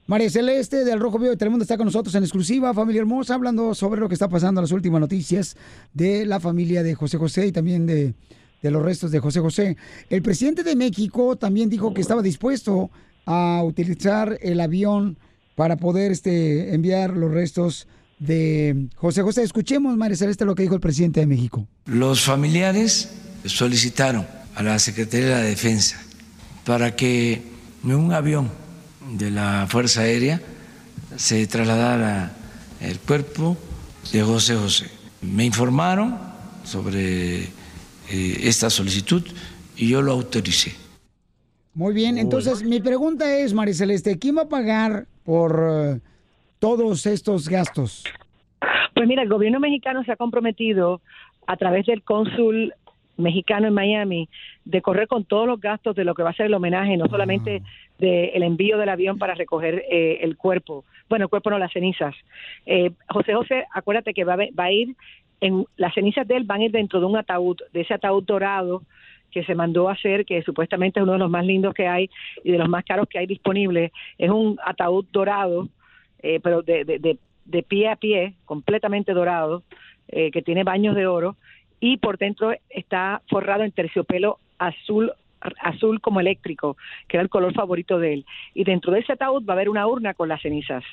María 0.07 0.31
Celeste 0.31 0.85
del 0.85 0.99
Rojo 0.99 1.19
Vivo 1.19 1.31
de 1.31 1.37
Telemundo 1.37 1.63
está 1.63 1.77
con 1.77 1.87
nosotros 1.87 2.15
en 2.15 2.25
exclusiva, 2.25 2.75
familia 2.75 3.01
hermosa, 3.01 3.35
hablando 3.35 3.75
sobre 3.75 4.01
lo 4.01 4.09
que 4.09 4.15
está 4.15 4.29
pasando, 4.29 4.61
las 4.61 4.73
últimas 4.73 5.01
noticias 5.01 5.57
de 5.93 6.27
la 6.27 6.41
familia 6.41 6.83
de 6.83 6.95
José 6.95 7.17
José 7.17 7.47
y 7.47 7.53
también 7.53 7.87
de, 7.87 8.15
de 8.63 8.71
los 8.71 8.83
restos 8.83 9.11
de 9.11 9.21
José 9.21 9.41
José. 9.41 9.77
El 10.09 10.23
presidente 10.23 10.63
de 10.63 10.77
México 10.77 11.37
también 11.37 11.69
dijo 11.71 11.95
que 11.95 12.01
estaba 12.01 12.23
dispuesto 12.23 12.91
a 13.27 13.63
utilizar 13.65 14.39
el 14.43 14.61
avión 14.61 15.19
para 15.55 15.77
poder 15.77 16.13
este, 16.13 16.75
enviar 16.75 17.17
los 17.17 17.31
restos 17.31 17.87
de 18.19 18.89
José 18.97 19.23
José. 19.23 19.43
Escuchemos, 19.43 19.97
María 19.97 20.17
Celeste, 20.17 20.45
lo 20.45 20.55
que 20.55 20.63
dijo 20.63 20.75
el 20.75 20.81
presidente 20.81 21.21
de 21.21 21.27
México. 21.27 21.67
Los 21.87 22.23
familiares 22.23 23.11
solicitaron 23.45 24.27
a 24.55 24.63
la 24.63 24.79
Secretaría 24.79 25.27
de 25.27 25.35
la 25.35 25.41
Defensa 25.43 26.01
para 26.65 26.95
que 26.95 27.43
un 27.83 28.13
avión 28.13 28.51
de 29.19 29.31
la 29.31 29.67
Fuerza 29.69 30.03
Aérea 30.03 30.41
se 31.17 31.47
trasladara 31.47 32.33
el 32.81 32.99
cuerpo 32.99 33.57
de 34.13 34.23
José 34.23 34.57
José. 34.57 34.87
Me 35.23 35.45
informaron 35.45 36.19
sobre 36.65 37.49
eh, 38.11 38.41
esta 38.43 38.71
solicitud 38.71 39.23
y 39.77 39.89
yo 39.89 40.03
lo 40.03 40.13
autoricé. 40.13 40.73
Muy 41.75 41.95
bien, 41.95 42.19
entonces 42.19 42.65
mi 42.65 42.81
pregunta 42.81 43.39
es, 43.39 43.55
María 43.55 43.75
Celeste, 43.75 44.19
¿quién 44.19 44.37
va 44.37 44.43
a 44.43 44.49
pagar 44.49 45.07
por 45.25 45.63
eh, 45.71 46.01
todos 46.59 47.07
estos 47.07 47.49
gastos? 47.49 48.05
Pues 48.95 49.07
mira, 49.07 49.23
el 49.23 49.29
gobierno 49.29 49.61
mexicano 49.61 50.03
se 50.05 50.13
ha 50.13 50.17
comprometido 50.17 51.01
a 51.47 51.57
través 51.57 51.87
del 51.87 52.03
cónsul 52.03 52.75
mexicano 53.17 53.69
en 53.69 53.75
Miami 53.75 54.29
de 54.65 54.83
correr 54.83 55.07
con 55.07 55.25
todos 55.25 55.47
los 55.47 55.61
gastos 55.61 55.95
de 55.95 56.05
lo 56.05 56.15
que 56.15 56.23
va 56.23 56.31
a 56.31 56.35
ser 56.35 56.47
el 56.47 56.55
homenaje, 56.55 56.97
no 56.97 57.07
solamente 57.07 57.63
del 57.99 58.43
envío 58.43 58.79
del 58.79 58.89
avión 58.89 59.19
para 59.19 59.35
recoger 59.35 59.85
eh, 59.91 60.19
el 60.23 60.37
cuerpo, 60.37 60.85
bueno, 61.09 61.27
el 61.27 61.29
cuerpo 61.29 61.51
no, 61.51 61.59
las 61.59 61.73
cenizas. 61.73 62.15
Eh, 62.67 62.93
José 63.09 63.35
José, 63.35 63.67
acuérdate 63.73 64.15
que 64.15 64.25
va 64.25 64.35
a, 64.35 64.37
va 64.37 64.65
a 64.65 64.73
ir, 64.73 64.97
en 65.41 65.65
las 65.77 65.95
cenizas 65.95 66.27
de 66.27 66.37
él 66.37 66.45
van 66.45 66.61
a 66.61 66.65
ir 66.65 66.71
dentro 66.71 67.01
de 67.01 67.07
un 67.07 67.17
ataúd, 67.17 67.59
de 67.73 67.81
ese 67.81 67.95
ataúd 67.95 68.25
dorado 68.25 68.83
que 69.31 69.45
se 69.45 69.55
mandó 69.55 69.89
a 69.89 69.93
hacer, 69.93 70.25
que 70.25 70.43
supuestamente 70.43 70.99
es 70.99 71.05
uno 71.05 71.13
de 71.13 71.19
los 71.19 71.31
más 71.31 71.47
lindos 71.47 71.73
que 71.75 71.87
hay 71.87 72.11
y 72.43 72.51
de 72.53 72.59
los 72.59 72.69
más 72.69 72.85
caros 72.85 73.09
que 73.09 73.19
hay 73.19 73.27
disponibles. 73.27 73.93
Es 74.19 74.31
un 74.31 74.59
ataúd 74.65 75.07
dorado, 75.13 75.69
eh, 76.23 76.41
pero 76.43 76.63
de, 76.63 76.85
de, 77.45 77.63
pie 77.63 77.89
a 77.89 77.97
pie, 77.97 78.35
completamente 78.45 79.13
dorado, 79.13 79.63
eh, 80.09 80.31
que 80.31 80.43
tiene 80.43 80.65
baños 80.65 80.97
de 80.97 81.07
oro 81.07 81.37
y 81.79 81.97
por 81.97 82.19
dentro 82.19 82.53
está 82.69 83.23
forrado 83.29 83.65
en 83.65 83.73
terciopelo 83.73 84.39
azul 84.59 85.13
azul 85.63 86.03
como 86.03 86.21
eléctrico, 86.21 86.77
que 87.09 87.17
era 87.17 87.23
el 87.23 87.31
color 87.31 87.55
favorito 87.55 87.99
de 87.99 88.13
él. 88.13 88.27
Y 88.53 88.65
dentro 88.65 88.93
de 88.93 89.01
ese 89.01 89.15
ataúd 89.15 89.43
va 89.47 89.55
a 89.55 89.57
haber 89.57 89.71
una 89.71 89.87
urna 89.87 90.13
con 90.13 90.29
las 90.29 90.43
cenizas, 90.43 90.85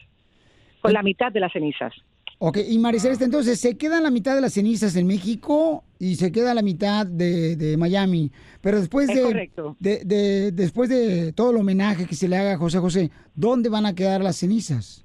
con 0.79 0.93
la 0.93 1.03
mitad 1.03 1.33
de 1.33 1.41
las 1.41 1.51
cenizas. 1.51 1.93
Ok, 2.39 2.59
y 2.69 2.77
María 2.77 2.99
Celeste, 2.99 3.25
entonces, 3.25 3.59
¿se 3.59 3.77
queda 3.77 3.99
la 3.99 4.11
mitad 4.11 4.35
de 4.35 4.41
las 4.41 4.53
cenizas 4.53 4.95
en 4.95 5.07
México 5.07 5.83
y 5.97 6.17
se 6.17 6.31
queda 6.31 6.53
la 6.53 6.61
mitad 6.61 7.05
de, 7.07 7.55
de 7.55 7.77
Miami? 7.77 8.31
Pero 8.61 8.79
después 8.79 9.09
de, 9.79 10.03
de- 10.05 10.51
después 10.51 10.87
de 10.87 11.33
todo 11.33 11.49
el 11.49 11.57
homenaje 11.57 12.05
que 12.05 12.13
se 12.15 12.27
le 12.27 12.37
haga 12.37 12.53
a 12.53 12.57
José 12.57 12.77
José, 12.77 13.11
¿dónde 13.33 13.69
van 13.69 13.87
a 13.87 13.95
quedar 13.95 14.21
las 14.23 14.35
cenizas? 14.37 15.03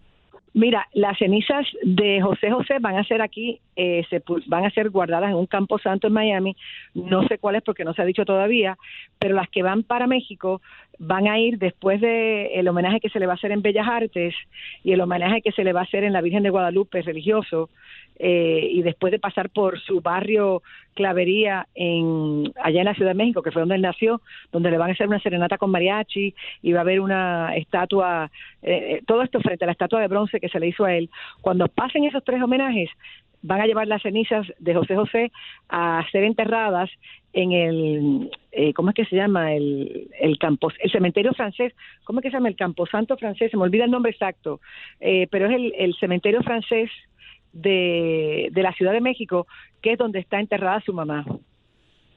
Mira, 0.54 0.86
las 0.92 1.16
cenizas 1.16 1.66
de 1.82 2.20
José 2.20 2.50
José 2.50 2.78
van 2.78 2.98
a 2.98 3.04
ser 3.04 3.22
aquí, 3.22 3.60
eh, 3.74 4.04
se 4.10 4.22
van 4.46 4.66
a 4.66 4.70
ser 4.70 4.90
guardadas 4.90 5.30
en 5.30 5.36
un 5.36 5.46
campo 5.46 5.78
santo 5.78 6.08
en 6.08 6.12
Miami. 6.12 6.56
No 6.94 7.26
sé 7.26 7.38
cuál 7.38 7.56
es 7.56 7.62
porque 7.62 7.84
no 7.84 7.94
se 7.94 8.02
ha 8.02 8.04
dicho 8.04 8.26
todavía, 8.26 8.76
pero 9.18 9.34
las 9.34 9.48
que 9.48 9.62
van 9.62 9.82
para 9.82 10.06
México 10.06 10.60
van 10.98 11.26
a 11.26 11.38
ir 11.38 11.58
después 11.58 12.02
de 12.02 12.54
el 12.54 12.68
homenaje 12.68 13.00
que 13.00 13.08
se 13.08 13.18
le 13.18 13.26
va 13.26 13.32
a 13.32 13.36
hacer 13.36 13.50
en 13.50 13.62
Bellas 13.62 13.88
Artes 13.88 14.34
y 14.84 14.92
el 14.92 15.00
homenaje 15.00 15.40
que 15.40 15.52
se 15.52 15.64
le 15.64 15.72
va 15.72 15.80
a 15.80 15.84
hacer 15.84 16.04
en 16.04 16.12
la 16.12 16.20
Virgen 16.20 16.42
de 16.42 16.50
Guadalupe 16.50 17.00
religioso 17.00 17.70
eh, 18.24 18.68
y 18.70 18.82
después 18.82 19.10
de 19.10 19.18
pasar 19.18 19.50
por 19.50 19.80
su 19.80 20.00
barrio 20.00 20.62
Clavería 20.94 21.66
en 21.74 22.52
allá 22.62 22.80
en 22.80 22.84
la 22.84 22.94
Ciudad 22.94 23.10
de 23.10 23.16
México, 23.16 23.42
que 23.42 23.50
fue 23.50 23.62
donde 23.62 23.74
él 23.74 23.82
nació, 23.82 24.20
donde 24.52 24.70
le 24.70 24.78
van 24.78 24.90
a 24.90 24.92
hacer 24.92 25.08
una 25.08 25.18
serenata 25.18 25.58
con 25.58 25.72
mariachi 25.72 26.32
y 26.62 26.72
va 26.72 26.80
a 26.80 26.82
haber 26.82 27.00
una 27.00 27.56
estatua, 27.56 28.30
eh, 28.62 28.98
eh, 28.98 29.02
todo 29.06 29.22
esto 29.22 29.40
frente 29.40 29.64
a 29.64 29.66
la 29.66 29.72
estatua 29.72 30.00
de 30.00 30.06
bronce 30.06 30.38
que 30.38 30.50
se 30.50 30.60
le 30.60 30.68
hizo 30.68 30.84
a 30.84 30.94
él. 30.94 31.10
Cuando 31.40 31.66
pasen 31.66 32.04
esos 32.04 32.22
tres 32.22 32.40
homenajes, 32.40 32.90
van 33.42 33.60
a 33.60 33.66
llevar 33.66 33.88
las 33.88 34.02
cenizas 34.02 34.46
de 34.60 34.74
José 34.74 34.94
José 34.94 35.32
a 35.68 36.06
ser 36.12 36.22
enterradas 36.22 36.90
en 37.32 37.52
el, 37.52 38.30
eh, 38.52 38.72
¿cómo 38.74 38.90
es 38.90 38.94
que 38.94 39.06
se 39.06 39.16
llama? 39.16 39.52
El, 39.54 40.10
el 40.20 40.38
campo, 40.38 40.70
el 40.78 40.92
cementerio 40.92 41.32
francés, 41.32 41.72
¿cómo 42.04 42.20
es 42.20 42.22
que 42.22 42.30
se 42.30 42.36
llama? 42.36 42.50
El 42.50 42.56
camposanto 42.56 43.16
francés, 43.16 43.50
se 43.50 43.56
me 43.56 43.64
olvida 43.64 43.86
el 43.86 43.90
nombre 43.90 44.12
exacto, 44.12 44.60
eh, 45.00 45.26
pero 45.30 45.46
es 45.46 45.56
el, 45.56 45.74
el 45.76 45.94
cementerio 45.96 46.42
francés 46.42 46.90
de, 47.52 48.48
de 48.52 48.62
la 48.62 48.72
Ciudad 48.72 48.92
de 48.92 49.00
México, 49.00 49.46
que 49.80 49.92
es 49.92 49.98
donde 49.98 50.20
está 50.20 50.40
enterrada 50.40 50.80
su 50.84 50.92
mamá. 50.92 51.24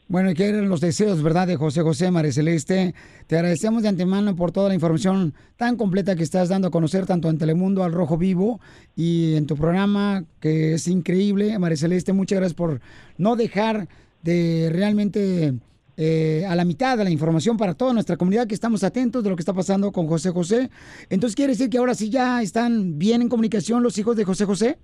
Bueno, 0.07 0.29
y 0.29 0.35
que 0.35 0.45
eran 0.45 0.69
los 0.69 0.81
deseos, 0.81 1.23
¿verdad?, 1.23 1.47
de 1.47 1.55
José 1.55 1.81
José 1.81 2.11
María 2.11 2.31
Celeste. 2.31 2.93
Te 3.25 3.37
agradecemos 3.37 3.81
de 3.81 3.89
antemano 3.89 4.35
por 4.35 4.51
toda 4.51 4.69
la 4.69 4.75
información 4.75 5.33
tan 5.57 5.77
completa 5.77 6.15
que 6.15 6.21
estás 6.21 6.47
dando 6.47 6.67
a 6.67 6.71
conocer 6.71 7.07
tanto 7.07 7.27
en 7.27 7.39
Telemundo 7.39 7.83
al 7.83 7.91
Rojo 7.91 8.15
Vivo 8.15 8.59
y 8.95 9.33
en 9.33 9.47
tu 9.47 9.55
programa, 9.55 10.23
que 10.39 10.75
es 10.75 10.87
increíble. 10.87 11.57
María 11.57 11.77
Celeste, 11.77 12.13
muchas 12.13 12.37
gracias 12.37 12.55
por 12.55 12.81
no 13.17 13.35
dejar 13.35 13.87
de 14.21 14.69
realmente 14.71 15.55
eh, 15.97 16.45
a 16.47 16.55
la 16.55 16.65
mitad 16.65 16.99
de 16.99 17.03
la 17.03 17.09
información 17.09 17.57
para 17.57 17.73
toda 17.73 17.93
nuestra 17.93 18.15
comunidad, 18.15 18.45
que 18.45 18.53
estamos 18.53 18.83
atentos 18.83 19.23
de 19.23 19.31
lo 19.31 19.35
que 19.35 19.41
está 19.41 19.53
pasando 19.53 19.91
con 19.91 20.05
José 20.05 20.29
José. 20.29 20.69
Entonces, 21.09 21.35
¿quiere 21.35 21.53
decir 21.53 21.71
que 21.71 21.79
ahora 21.79 21.95
sí 21.95 22.11
ya 22.11 22.43
están 22.43 22.99
bien 22.99 23.23
en 23.23 23.29
comunicación 23.29 23.81
los 23.81 23.97
hijos 23.97 24.15
de 24.15 24.23
José 24.23 24.45
José? 24.45 24.77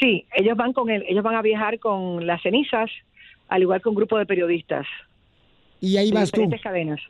Sí, 0.00 0.26
ellos 0.34 0.56
van 0.56 0.72
con 0.72 0.90
él, 0.90 1.04
ellos 1.08 1.24
van 1.24 1.36
a 1.36 1.42
viajar 1.42 1.78
con 1.78 2.26
las 2.26 2.42
cenizas, 2.42 2.90
al 3.48 3.62
igual 3.62 3.82
que 3.82 3.88
un 3.88 3.94
grupo 3.94 4.18
de 4.18 4.26
periodistas. 4.26 4.86
Y 5.80 5.96
ahí 5.96 6.10
vas 6.10 6.30
tú. 6.30 6.40
diferentes 6.40 6.62
cadenas. 6.62 7.00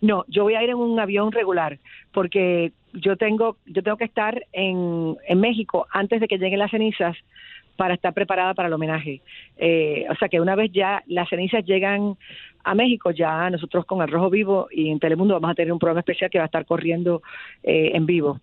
No, 0.00 0.24
yo 0.28 0.42
voy 0.42 0.54
a 0.54 0.62
ir 0.62 0.70
en 0.70 0.76
un 0.76 0.98
avión 0.98 1.32
regular 1.32 1.78
porque 2.12 2.72
yo 2.92 3.16
tengo 3.16 3.56
yo 3.66 3.82
tengo 3.82 3.96
que 3.96 4.04
estar 4.04 4.44
en, 4.52 5.16
en 5.26 5.40
México 5.40 5.86
antes 5.90 6.20
de 6.20 6.28
que 6.28 6.38
lleguen 6.38 6.58
las 6.58 6.70
cenizas 6.70 7.16
para 7.76 7.94
estar 7.94 8.12
preparada 8.12 8.54
para 8.54 8.66
el 8.66 8.74
homenaje. 8.74 9.22
Eh, 9.56 10.04
o 10.10 10.14
sea 10.16 10.28
que 10.28 10.40
una 10.40 10.56
vez 10.56 10.72
ya 10.72 11.02
las 11.06 11.28
cenizas 11.28 11.64
llegan 11.64 12.16
a 12.64 12.74
México, 12.74 13.12
ya 13.12 13.48
nosotros 13.50 13.86
con 13.86 14.02
el 14.02 14.08
Rojo 14.08 14.30
Vivo 14.30 14.68
y 14.70 14.90
en 14.90 14.98
Telemundo 14.98 15.34
vamos 15.34 15.52
a 15.52 15.54
tener 15.54 15.72
un 15.72 15.78
programa 15.78 16.00
especial 16.00 16.28
que 16.28 16.38
va 16.38 16.44
a 16.44 16.46
estar 16.46 16.66
corriendo 16.66 17.22
eh, 17.62 17.92
en 17.94 18.04
vivo. 18.04 18.40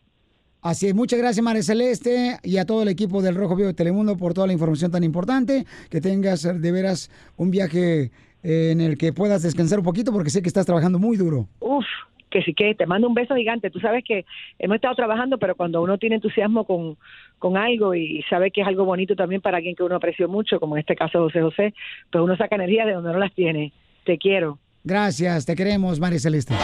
Así 0.66 0.88
es, 0.88 0.96
muchas 0.96 1.20
gracias 1.20 1.44
María 1.44 1.62
Celeste 1.62 2.40
y 2.42 2.58
a 2.58 2.66
todo 2.66 2.82
el 2.82 2.88
equipo 2.88 3.22
del 3.22 3.36
Rojo 3.36 3.56
Vivo 3.56 3.68
de 3.68 3.76
Telemundo 3.76 4.18
por 4.18 4.34
toda 4.34 4.48
la 4.48 4.54
información 4.54 4.90
tan 4.90 5.04
importante. 5.04 5.64
Que 5.92 6.02
tengas 6.02 6.44
eh, 6.44 6.56
de 6.56 6.72
veras 6.72 7.12
un 7.38 7.52
viaje 7.52 8.10
eh, 8.42 8.72
en 8.72 8.82
el 8.82 8.98
que 8.98 9.14
puedas 9.14 9.44
descansar 9.44 9.78
un 9.78 9.86
poquito 9.86 10.12
porque 10.12 10.32
sé 10.32 10.42
que 10.42 10.48
estás 10.48 10.66
trabajando 10.66 10.98
muy 10.98 11.18
duro. 11.18 11.48
Uf, 11.60 11.86
que 12.32 12.42
sí 12.42 12.56
que 12.56 12.74
te 12.74 12.88
mando 12.88 13.08
un 13.08 13.14
beso 13.14 13.36
gigante. 13.36 13.70
Tú 13.70 13.80
sabes 13.80 14.04
que 14.04 14.26
hemos 14.58 14.78
estado 14.78 14.96
trabajando, 14.96 15.38
pero 15.38 15.54
cuando 15.54 15.84
uno 15.84 16.00
tiene 16.00 16.16
entusiasmo 16.16 16.64
con, 16.64 16.98
con 17.38 17.58
algo 17.58 17.94
y 17.94 18.24
sabe 18.28 18.50
que 18.50 18.62
es 18.62 18.68
algo 18.68 18.86
bonito 18.86 19.16
también 19.16 19.42
para 19.42 19.58
alguien 19.58 19.76
que 19.76 19.84
uno 19.84 19.98
apreció 19.98 20.28
mucho, 20.28 20.60
como 20.60 20.78
en 20.78 20.80
este 20.80 20.96
caso 20.96 21.20
José 21.20 21.44
José, 21.44 21.74
pues 22.12 22.24
uno 22.24 22.36
saca 22.38 22.56
energía 22.56 22.88
de 22.88 22.94
donde 22.94 23.14
no 23.14 23.20
las 23.20 23.36
tiene. 23.36 23.72
Te 24.04 24.18
quiero. 24.18 24.58
Gracias, 24.84 25.46
te 25.46 25.56
queremos 25.56 26.00
María 26.00 26.18
Celeste. 26.18 26.56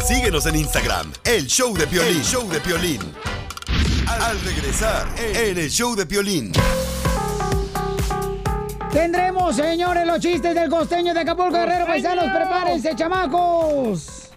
Síguenos 0.00 0.46
en 0.46 0.56
Instagram, 0.56 1.12
el 1.26 1.46
show 1.46 1.76
de 1.76 1.86
Piolín. 1.86 2.16
El 2.16 2.22
show 2.22 2.48
de 2.48 2.60
Piolín. 2.60 3.00
Al 4.20 4.38
regresar, 4.42 5.08
en 5.18 5.56
el 5.56 5.70
show 5.70 5.96
de 5.96 6.04
Piolín. 6.04 6.52
Tendremos, 8.92 9.56
señores, 9.56 10.06
los 10.06 10.20
chistes 10.20 10.54
del 10.54 10.68
costeño 10.68 11.14
de 11.14 11.20
Acapulco 11.20 11.52
Guerrero 11.52 11.86
Paisanos. 11.86 12.24
Prepárense, 12.24 12.94
chamacos. 12.94 14.30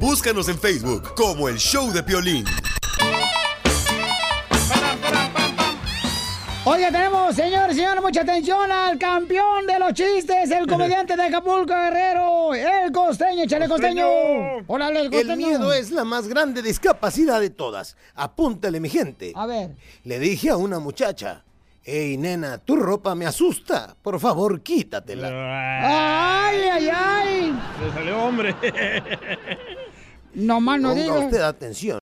Búscanos 0.00 0.48
en 0.48 0.58
Facebook 0.58 1.14
como 1.14 1.48
el 1.48 1.56
show 1.58 1.90
de 1.92 2.02
Piolín. 2.02 2.44
Oiga, 6.68 6.90
tenemos, 6.90 7.36
señores 7.36 7.76
y 7.76 7.78
señores, 7.78 8.02
mucha 8.02 8.22
atención 8.22 8.72
al 8.72 8.98
campeón 8.98 9.68
de 9.68 9.78
los 9.78 9.92
chistes, 9.92 10.50
el 10.50 10.66
comediante 10.66 11.14
de 11.16 11.22
Acapulco 11.22 11.72
Guerrero, 11.72 12.54
el 12.54 12.90
costeño, 12.90 13.46
chale 13.46 13.68
costeño. 13.68 14.04
Hola, 14.66 14.88
el 14.88 14.96
El 14.96 15.10
costeño. 15.12 15.36
miedo 15.36 15.72
es 15.72 15.92
la 15.92 16.02
más 16.04 16.26
grande 16.26 16.62
discapacidad 16.62 17.40
de 17.40 17.50
todas. 17.50 17.96
Apúntale, 18.16 18.80
mi 18.80 18.88
gente. 18.88 19.30
A 19.36 19.46
ver. 19.46 19.76
Le 20.02 20.18
dije 20.18 20.50
a 20.50 20.56
una 20.56 20.80
muchacha, 20.80 21.44
Ey, 21.88 22.16
nena, 22.16 22.58
tu 22.58 22.74
ropa 22.74 23.14
me 23.14 23.26
asusta. 23.26 23.94
Por 24.02 24.18
favor, 24.18 24.60
quítatela. 24.60 25.28
¡Ay, 26.48 26.58
ay, 26.64 26.88
ay! 26.92 27.58
Le 27.80 27.92
salió 27.92 28.24
hombre. 28.24 28.56
No 30.34 30.60
más 30.60 30.80
no 30.80 30.94
Ponga 30.94 31.20
usted 31.20 31.40
atención. 31.42 32.00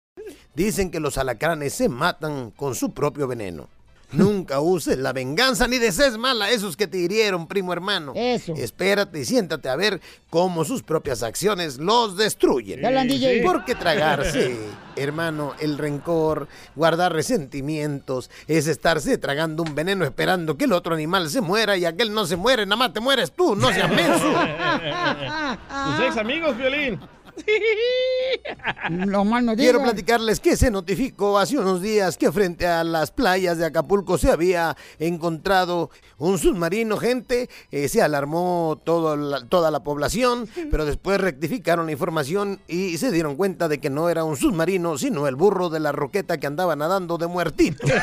Dicen 0.56 0.89
que 0.89 1.02
los 1.02 1.17
alacranes 1.17 1.74
se 1.74 1.89
matan 1.89 2.52
con 2.52 2.76
su 2.76 2.93
propio 2.93 3.28
veneno. 3.28 3.67
Nunca 4.13 4.60
uses 4.60 4.97
la 4.97 5.12
venganza 5.12 5.67
ni 5.67 5.80
desees 5.80 6.17
mal 6.17 6.41
a 6.41 6.52
esos 6.52 6.78
que 6.78 6.88
te 6.88 6.97
hirieron, 6.97 7.47
primo 7.47 7.73
hermano. 7.73 8.13
Eso. 8.15 8.54
Espérate 8.56 9.19
y 9.19 9.26
siéntate 9.26 9.69
a 9.69 9.76
ver 9.76 10.02
cómo 10.30 10.65
sus 10.65 10.84
propias 10.84 11.23
acciones 11.23 11.78
los 11.78 12.15
destruyen. 12.17 12.82
DJ. 13.08 13.41
Porque 13.43 13.76
tragarse, 13.76 14.58
hermano, 14.95 15.54
el 15.60 15.78
rencor, 15.78 16.47
guardar 16.76 17.13
resentimientos, 17.13 18.30
es 18.47 18.67
estarse 18.67 19.17
tragando 19.17 19.63
un 19.63 19.76
veneno 19.76 20.06
esperando 20.06 20.58
que 20.58 20.65
el 20.65 20.73
otro 20.73 20.93
animal 20.93 21.30
se 21.30 21.41
muera 21.41 21.76
y 21.78 21.86
aquel 21.86 22.13
no 22.13 22.26
se 22.26 22.36
muere, 22.36 22.65
nada 22.65 22.78
más 22.78 22.93
te 22.93 22.99
mueres 22.99 23.32
tú, 23.32 23.56
no 23.56 23.73
seas 23.73 23.89
menso. 23.89 24.32
Tus 25.97 26.06
ex 26.06 26.17
amigos, 26.17 26.58
Violín. 26.58 26.99
No 28.89 29.24
más 29.26 29.43
no 29.43 29.56
Quiero 29.56 29.82
platicarles 29.82 30.39
que 30.39 30.56
se 30.58 30.69
notificó 30.72 31.38
hace 31.39 31.58
unos 31.58 31.82
días 31.82 32.17
que 32.17 32.32
frente 32.32 32.67
a 32.67 32.84
las 32.84 33.12
playas 33.12 33.58
de 33.58 33.65
Acapulco 33.65 34.17
se 34.17 34.32
había 34.32 34.76
encontrado 35.00 35.89
un 36.17 36.38
submarino, 36.38 36.98
gente. 36.98 37.50
eh, 37.72 37.88
se 37.88 38.02
alarmó 38.02 38.80
todo 38.84 39.15
la- 39.15 39.46
toda 39.48 39.72
la 39.72 39.84
población, 39.84 40.48
pero 40.72 40.86
después 40.86 41.19
rectificaron 41.19 41.86
la 41.86 41.91
información 41.91 42.60
y 42.67 42.98
se 42.98 43.12
dieron 43.12 43.36
cuenta 43.36 43.67
de 43.67 43.80
que 43.80 43.89
no 43.89 44.10
era 44.10 44.24
un 44.24 44.36
submarino, 44.38 44.98
sino 44.98 45.28
el 45.28 45.36
burro 45.36 45.69
de 45.69 45.80
la 45.80 45.91
roqueta 45.91 46.38
que 46.39 46.48
andaba 46.48 46.76
nadando 46.76 47.17
de 47.17 47.28
muertito. 47.28 47.86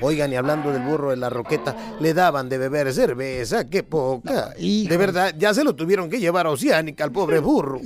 Oigan, 0.00 0.32
y 0.32 0.36
hablando 0.36 0.70
del 0.72 0.82
burro 0.82 1.10
de 1.10 1.16
la 1.16 1.30
roqueta, 1.30 1.74
le 2.00 2.12
daban 2.14 2.48
de 2.48 2.58
beber 2.58 2.92
cerveza, 2.92 3.68
qué 3.68 3.82
poca. 3.82 4.50
De 4.58 4.96
verdad, 4.96 5.34
ya 5.36 5.54
se 5.54 5.64
lo 5.64 5.74
tuvieron 5.74 6.10
que 6.10 6.18
llevar 6.18 6.46
a 6.46 6.50
Oceánica 6.50 7.04
al 7.04 7.12
pobre 7.12 7.38
burro. 7.38 7.80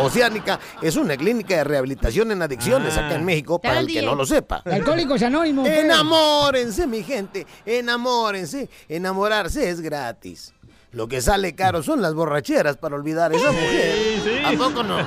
Oceánica 0.00 0.58
es 0.80 0.96
una 0.96 1.16
clínica 1.16 1.56
de 1.56 1.64
rehabilitación 1.64 2.32
en 2.32 2.42
adicciones 2.42 2.96
acá 2.96 3.14
en 3.14 3.24
México, 3.24 3.60
para 3.60 3.80
el 3.80 3.86
que 3.86 4.02
no 4.02 4.14
lo 4.14 4.24
sepa. 4.24 4.62
Alcohólicos 4.64 5.22
Anónimos. 5.22 5.68
Enamórense, 5.68 6.86
mi 6.86 7.02
gente, 7.02 7.46
enamórense. 7.66 8.68
Enamorarse 8.88 9.68
es 9.68 9.80
gratis. 9.80 10.54
Lo 10.92 11.08
que 11.08 11.22
sale 11.22 11.54
caro 11.54 11.82
son 11.82 12.02
las 12.02 12.12
borracheras 12.12 12.76
para 12.76 12.96
olvidar 12.96 13.32
a 13.32 13.36
esa 13.36 13.50
mujer. 13.50 14.44
¿A 14.44 14.52
poco 14.52 14.82
no? 14.82 14.98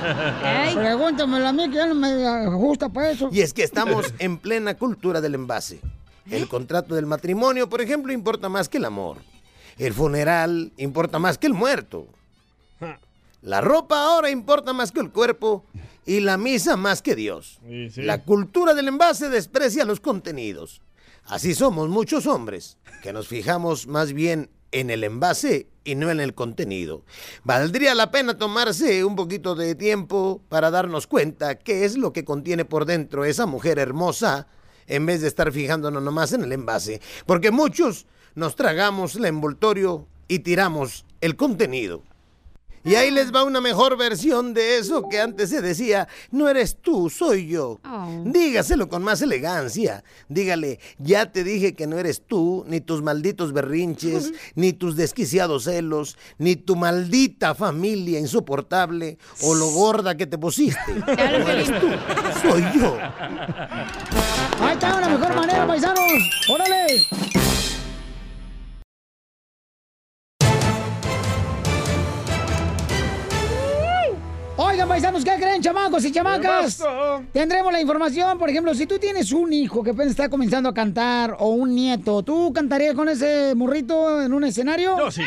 Pregúntamelo 0.74 1.46
a 1.46 1.52
mí 1.52 1.70
que 1.70 1.76
ya 1.76 1.86
no 1.86 1.94
me 1.94 2.26
ajusta 2.26 2.88
para 2.88 3.10
eso. 3.10 3.28
Y 3.32 3.40
es 3.40 3.52
que 3.52 3.62
estamos 3.62 4.12
en 4.18 4.38
plena 4.38 4.74
cultura 4.74 5.20
del 5.20 5.36
envase. 5.36 5.80
El 6.28 6.48
contrato 6.48 6.96
del 6.96 7.06
matrimonio, 7.06 7.68
por 7.68 7.80
ejemplo, 7.80 8.12
importa 8.12 8.48
más 8.48 8.68
que 8.68 8.78
el 8.78 8.84
amor. 8.84 9.18
El 9.78 9.92
funeral 9.92 10.72
importa 10.76 11.20
más 11.20 11.38
que 11.38 11.46
el 11.46 11.54
muerto. 11.54 12.08
La 13.42 13.60
ropa 13.60 14.02
ahora 14.02 14.28
importa 14.28 14.72
más 14.72 14.90
que 14.90 14.98
el 14.98 15.10
cuerpo 15.12 15.64
y 16.04 16.18
la 16.18 16.36
misa 16.36 16.76
más 16.76 17.00
que 17.00 17.14
Dios. 17.14 17.60
Sí, 17.64 17.90
sí. 17.90 18.02
La 18.02 18.24
cultura 18.24 18.74
del 18.74 18.88
envase 18.88 19.28
desprecia 19.28 19.84
los 19.84 20.00
contenidos. 20.00 20.80
Así 21.26 21.54
somos 21.54 21.88
muchos 21.88 22.26
hombres, 22.26 22.76
que 23.02 23.12
nos 23.12 23.28
fijamos 23.28 23.86
más 23.86 24.12
bien 24.12 24.50
en 24.80 24.90
el 24.90 25.04
envase 25.04 25.68
y 25.84 25.94
no 25.94 26.10
en 26.10 26.20
el 26.20 26.34
contenido. 26.34 27.02
Valdría 27.44 27.94
la 27.94 28.10
pena 28.10 28.36
tomarse 28.36 29.04
un 29.04 29.16
poquito 29.16 29.54
de 29.54 29.74
tiempo 29.74 30.42
para 30.50 30.70
darnos 30.70 31.06
cuenta 31.06 31.54
qué 31.54 31.86
es 31.86 31.96
lo 31.96 32.12
que 32.12 32.26
contiene 32.26 32.66
por 32.66 32.84
dentro 32.84 33.24
esa 33.24 33.46
mujer 33.46 33.78
hermosa, 33.78 34.48
en 34.86 35.06
vez 35.06 35.22
de 35.22 35.28
estar 35.28 35.50
fijándonos 35.50 36.02
nomás 36.02 36.34
en 36.34 36.44
el 36.44 36.52
envase. 36.52 37.00
Porque 37.24 37.50
muchos 37.50 38.06
nos 38.34 38.54
tragamos 38.54 39.16
el 39.16 39.24
envoltorio 39.24 40.06
y 40.28 40.40
tiramos 40.40 41.06
el 41.22 41.36
contenido. 41.36 42.02
Y 42.86 42.94
ahí 42.94 43.10
les 43.10 43.34
va 43.34 43.42
una 43.42 43.60
mejor 43.60 43.96
versión 43.96 44.54
de 44.54 44.78
eso 44.78 45.08
que 45.08 45.20
antes 45.20 45.50
se 45.50 45.60
decía, 45.60 46.06
no 46.30 46.48
eres 46.48 46.76
tú, 46.80 47.10
soy 47.10 47.48
yo. 47.48 47.80
Dígaselo 48.24 48.88
con 48.88 49.02
más 49.02 49.20
elegancia. 49.22 50.04
Dígale, 50.28 50.78
ya 50.98 51.32
te 51.32 51.42
dije 51.42 51.74
que 51.74 51.88
no 51.88 51.98
eres 51.98 52.22
tú, 52.24 52.64
ni 52.68 52.80
tus 52.80 53.02
malditos 53.02 53.52
berrinches, 53.52 54.32
ni 54.54 54.72
tus 54.72 54.94
desquiciados 54.94 55.64
celos, 55.64 56.16
ni 56.38 56.54
tu 56.54 56.76
maldita 56.76 57.56
familia 57.56 58.20
insoportable 58.20 59.18
o 59.42 59.54
lo 59.54 59.66
gorda 59.70 60.16
que 60.16 60.26
te 60.26 60.38
pusiste. 60.38 60.76
No 61.26 61.48
eres 61.50 61.68
tú, 61.80 61.88
soy 62.42 62.62
yo. 62.78 62.96
Ahí 64.60 64.72
está 64.74 64.96
una 64.96 65.08
mejor 65.08 65.34
manera, 65.34 65.66
paisanos. 65.66 66.00
¡Órale! 66.48 67.35
Oigan, 74.58 74.88
paisanos, 74.88 75.22
¿qué 75.22 75.32
creen, 75.36 75.60
chamacos 75.60 76.02
y 76.06 76.12
chamacas? 76.12 76.82
Tendremos 77.32 77.70
la 77.72 77.80
información, 77.80 78.38
por 78.38 78.48
ejemplo, 78.48 78.74
si 78.74 78.86
tú 78.86 78.98
tienes 78.98 79.30
un 79.32 79.52
hijo 79.52 79.82
que 79.82 79.90
está 80.04 80.30
comenzando 80.30 80.70
a 80.70 80.74
cantar 80.74 81.36
o 81.38 81.50
un 81.50 81.74
nieto, 81.74 82.22
¿tú 82.22 82.52
cantarías 82.54 82.94
con 82.94 83.08
ese 83.10 83.54
morrito 83.54 84.22
en 84.22 84.32
un 84.32 84.44
escenario? 84.44 84.96
Yo 84.96 85.10
sí. 85.10 85.22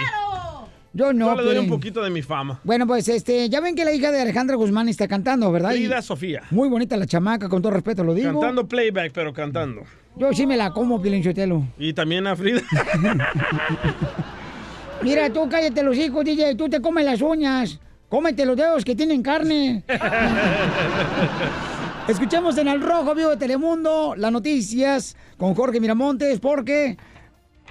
Yo 0.91 1.13
no, 1.13 1.27
Yo 1.27 1.35
le 1.35 1.43
doy 1.43 1.51
un 1.51 1.53
Piolín. 1.65 1.69
poquito 1.69 2.01
de 2.01 2.09
mi 2.09 2.23
fama. 2.23 2.59
Bueno, 2.63 2.87
pues 2.87 3.07
este, 3.07 3.47
ya 3.47 3.61
ven 3.61 3.75
que 3.75 3.85
la 3.85 3.93
hija 3.93 4.11
de 4.11 4.21
Alejandra 4.21 4.55
Guzmán 4.55 4.89
está 4.89 5.07
cantando, 5.07 5.51
¿verdad? 5.51 5.73
Y 5.73 5.85
Frida 5.85 6.01
Sofía. 6.01 6.41
Muy 6.49 6.67
bonita 6.67 6.97
la 6.97 7.05
chamaca, 7.05 7.47
con 7.47 7.61
todo 7.61 7.71
respeto 7.71 8.03
lo 8.03 8.15
digo. 8.15 8.31
Cantando 8.31 8.67
playback, 8.67 9.11
pero 9.13 9.31
cantando. 9.31 9.83
Yo 10.17 10.33
sí 10.33 10.47
me 10.47 10.57
la 10.57 10.71
como, 10.71 10.99
Piolín 10.99 11.23
Sotelo. 11.23 11.63
Y 11.77 11.93
también 11.93 12.25
a 12.25 12.35
Frida. 12.35 12.61
Mira, 15.03 15.31
tú 15.31 15.47
cállate 15.47 15.83
los 15.83 15.95
hijos, 15.95 16.25
DJ, 16.25 16.55
tú 16.55 16.67
te 16.67 16.81
comes 16.81 17.05
las 17.05 17.21
uñas. 17.21 17.79
Cómete 18.09 18.45
los 18.45 18.57
dedos 18.57 18.83
que 18.83 18.95
tienen 18.95 19.21
carne. 19.21 19.83
Escuchemos 22.07 22.57
en 22.57 22.67
Al 22.67 22.81
Rojo 22.81 23.13
Vivo 23.13 23.29
de 23.29 23.37
Telemundo 23.37 24.15
las 24.17 24.31
noticias 24.31 25.15
con 25.37 25.53
Jorge 25.53 25.79
Miramontes 25.79 26.39
porque 26.39 26.97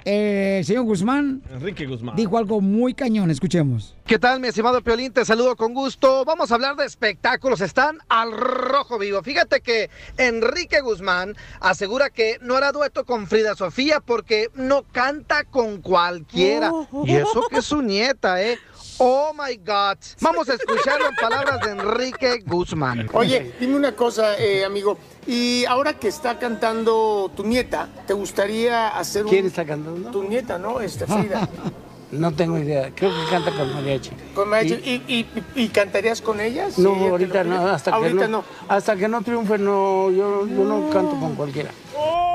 eh, 0.05 0.59
el 0.59 0.65
señor 0.65 0.85
Guzmán 0.85 1.41
Enrique 1.51 1.85
Guzmán. 1.85 2.15
dijo 2.15 2.37
algo 2.37 2.61
muy 2.61 2.93
cañón. 2.93 3.29
Escuchemos. 3.29 3.97
¿Qué 4.05 4.17
tal, 4.17 4.39
mi 4.39 4.47
estimado 4.47 4.81
Piolín? 4.81 5.11
Te 5.11 5.25
saludo 5.25 5.57
con 5.57 5.73
gusto. 5.73 6.23
Vamos 6.23 6.51
a 6.51 6.55
hablar 6.55 6.77
de 6.77 6.85
espectáculos. 6.85 7.59
Están 7.59 7.97
al 8.07 8.31
rojo 8.31 8.97
vivo. 8.97 9.21
Fíjate 9.21 9.59
que 9.59 9.89
Enrique 10.17 10.79
Guzmán 10.79 11.35
asegura 11.59 12.09
que 12.09 12.37
no 12.41 12.55
hará 12.55 12.71
dueto 12.71 13.05
con 13.05 13.27
Frida 13.27 13.55
Sofía 13.55 13.99
porque 13.99 14.47
no 14.55 14.83
canta 14.83 15.43
con 15.43 15.81
cualquiera. 15.81 16.71
Y 17.05 17.15
eso 17.15 17.43
que 17.49 17.57
es 17.57 17.65
su 17.65 17.81
nieta, 17.81 18.41
¿eh? 18.41 18.57
Oh 18.99 19.31
my 19.33 19.55
God. 19.55 19.97
Vamos 20.19 20.49
a 20.49 20.55
escucharlo 20.55 21.07
en 21.07 21.15
palabras 21.15 21.61
de 21.61 21.71
Enrique 21.71 22.43
Guzmán. 22.45 23.09
Oye, 23.13 23.53
dime 23.59 23.75
una 23.75 23.95
cosa, 23.95 24.37
eh, 24.37 24.65
amigo. 24.65 24.97
Y 25.25 25.63
ahora 25.65 25.93
que 25.93 26.09
está 26.09 26.37
cantando 26.37 27.31
tu 27.35 27.43
nieta, 27.45 27.87
¿te 28.05 28.13
gustaría 28.13 28.89
hacer 28.89 29.23
un... 29.23 29.29
¿Quién 29.29 29.45
está 29.45 29.65
cantando? 29.65 30.11
Tu 30.11 30.23
nieta, 30.23 30.57
¿no? 30.57 30.81
Este, 30.81 31.05
Frida. 31.05 31.47
No 32.11 32.31
tengo 32.33 32.57
idea. 32.57 32.91
Creo 32.95 33.11
que 33.11 33.29
canta 33.29 33.51
con 33.51 33.73
mariachi. 33.73 34.11
Con 34.33 34.49
mariachi. 34.49 34.81
¿Y, 34.83 35.03
y, 35.07 35.19
y- 35.55 35.63
y 35.63 35.69
cantarías 35.69 36.21
con 36.21 36.39
ellas? 36.41 36.77
No, 36.79 36.89
ahorita 36.93 37.43
no, 37.43 37.67
hasta 37.67 37.91
que 37.91 37.97
Ahorita 37.97 38.27
no, 38.27 38.43
Hasta 38.67 38.95
que 38.95 39.07
no 39.07 39.21
triunfe, 39.21 39.57
no, 39.57 40.09
yo, 40.11 40.47
yo 40.47 40.63
no 40.63 40.89
canto 40.89 41.19
con 41.19 41.35
cualquiera. 41.35 41.71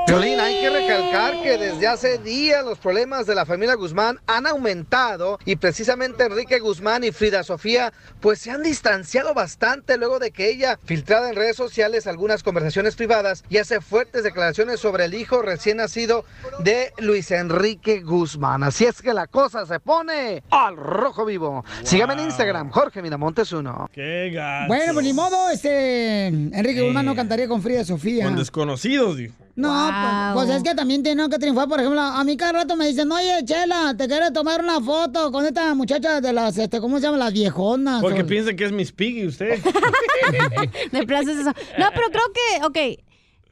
Piolín, 0.07 0.39
hay 0.39 0.59
que 0.61 0.69
recalcar 0.69 1.41
que 1.41 1.57
desde 1.57 1.87
hace 1.87 2.19
días 2.19 2.63
los 2.63 2.77
problemas 2.77 3.25
de 3.25 3.33
la 3.33 3.43
familia 3.43 3.73
Guzmán 3.73 4.19
han 4.27 4.45
aumentado 4.45 5.39
y 5.45 5.55
precisamente 5.55 6.25
Enrique 6.25 6.59
Guzmán 6.59 7.03
y 7.03 7.11
Frida 7.11 7.43
Sofía 7.43 7.91
pues 8.19 8.37
se 8.39 8.51
han 8.51 8.61
distanciado 8.61 9.33
bastante 9.33 9.97
luego 9.97 10.19
de 10.19 10.29
que 10.29 10.47
ella 10.51 10.77
filtrara 10.85 11.27
en 11.29 11.35
redes 11.35 11.55
sociales 11.55 12.05
algunas 12.05 12.43
conversaciones 12.43 12.95
privadas 12.95 13.43
y 13.49 13.57
hace 13.57 13.81
fuertes 13.81 14.23
declaraciones 14.23 14.79
sobre 14.79 15.05
el 15.05 15.15
hijo 15.15 15.41
recién 15.41 15.77
nacido 15.77 16.23
de 16.59 16.93
Luis 16.99 17.31
Enrique 17.31 18.01
Guzmán. 18.01 18.61
Así 18.61 18.85
es 18.85 19.01
que 19.01 19.11
la 19.11 19.25
cosa 19.25 19.64
se 19.65 19.79
pone 19.79 20.43
al 20.49 20.75
rojo 20.77 21.25
vivo. 21.25 21.63
Sígame 21.83 22.13
en 22.13 22.21
Instagram, 22.21 22.69
Jorge 22.71 23.01
Miramontes 23.01 23.51
uno. 23.51 23.89
Qué 23.91 24.31
gacho. 24.33 24.67
Bueno, 24.67 24.93
pues 24.93 25.05
ni 25.05 25.13
modo, 25.13 25.49
este 25.49 26.27
Enrique 26.27 26.81
Guzmán 26.81 27.05
no 27.05 27.15
cantaría 27.15 27.47
con 27.47 27.61
Frida 27.61 27.83
Sofía. 27.83 28.25
Con 28.25 28.35
desconocidos, 28.35 29.17
dijo. 29.17 29.33
No, 29.57 29.89
pues, 30.33 30.47
pues 30.47 30.57
es 30.57 30.63
que 30.63 30.75
también 30.75 31.01
tiene 31.01 31.29
que 31.29 31.37
triunfar. 31.39 31.69
Por 31.69 31.79
ejemplo, 31.79 32.01
a 32.01 32.21
mí 32.25 32.35
cada 32.35 32.51
rato 32.51 32.75
me 32.75 32.87
dicen, 32.87 33.09
oye, 33.11 33.39
Chela, 33.45 33.95
te 33.97 34.05
quiero 34.07 34.31
tomar 34.33 34.61
una 34.61 34.81
foto 34.81 35.31
con 35.31 35.45
esta 35.45 35.73
muchacha 35.75 36.19
de 36.19 36.33
las, 36.33 36.57
este, 36.57 36.81
¿cómo 36.81 36.97
se 36.97 37.03
llama? 37.03 37.17
Las 37.17 37.31
viejonas. 37.31 38.01
Porque 38.01 38.23
O- 38.23 38.27
piensa 38.27 38.53
que 38.53 38.65
es 38.65 38.73
Miss 38.73 38.91
Piggy 38.91 39.25
usted. 39.27 39.59
Me 40.91 41.05
place 41.05 41.31
eso. 41.31 41.51
No, 41.77 41.85
pero 41.93 42.07
creo 42.11 42.25
que, 42.33 42.65
ok, 42.65 42.99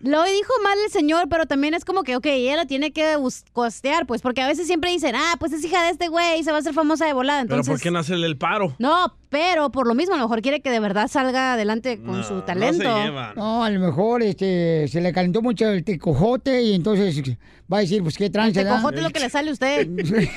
lo 0.04 0.22
dijo 0.24 0.54
mal 0.64 0.78
el 0.86 0.92
señor, 0.92 1.30
pero 1.30 1.46
también 1.46 1.74
es 1.74 1.86
como 1.86 2.04
que, 2.04 2.16
ok, 2.18 2.26
ella 2.26 2.58
la 2.58 2.66
tiene 2.66 2.92
que 2.92 3.18
costear, 3.54 4.06
pues, 4.06 4.22
porque 4.22 4.42
a 4.42 4.48
veces 4.48 4.68
siempre 4.68 4.92
dicen, 4.92 5.16
ah, 5.16 5.36
pues 5.40 5.54
es 5.54 5.64
hija 5.64 5.82
de 5.84 5.92
este 5.92 6.10
güey 6.10 6.40
y 6.40 6.44
se 6.44 6.52
va 6.52 6.58
a 6.58 6.60
hacer 6.60 6.74
famosa 6.74 7.06
de 7.06 7.14
volada. 7.14 7.42
Pero 7.44 7.56
Entonces, 7.56 7.72
¿por 7.72 7.82
qué 7.82 7.90
no 7.90 8.00
hacerle 8.00 8.28
el 8.28 8.38
paro? 8.38 8.76
No, 8.80 9.16
pero 9.30 9.72
por 9.72 9.88
lo 9.88 9.96
mismo, 9.96 10.14
a 10.14 10.18
lo 10.18 10.24
mejor 10.26 10.42
quiere 10.42 10.62
que 10.62 10.70
de 10.72 10.82
verdad 10.82 11.08
salga 11.08 11.54
adelante 11.54 11.98
con 11.98 12.18
No, 12.18 12.24
su 12.24 12.34
no 12.34 12.40
se 12.42 12.46
talento. 12.46 13.04
llevan. 13.04 13.36
No, 13.36 13.64
a 13.64 13.70
lo 13.70 13.80
mejor 13.80 14.24
este, 14.24 14.88
se 14.90 15.00
le 15.00 15.14
calentó 15.14 15.42
mucho 15.42 15.68
el 15.70 15.86
tecojote 15.86 16.62
y 16.62 16.76
entonces 16.76 17.24
va 17.72 17.78
a 17.78 17.82
decir, 17.82 18.04
pues 18.04 18.18
qué 18.18 18.30
tranza. 18.30 18.60
El 18.62 18.68
es 18.68 19.04
lo 19.04 19.10
que 19.10 19.20
le 19.22 19.30
sale 19.30 19.50
a 19.50 19.54
usted. 19.54 19.88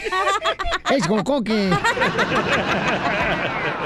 Es 0.88 1.04
jocoque. 1.04 1.70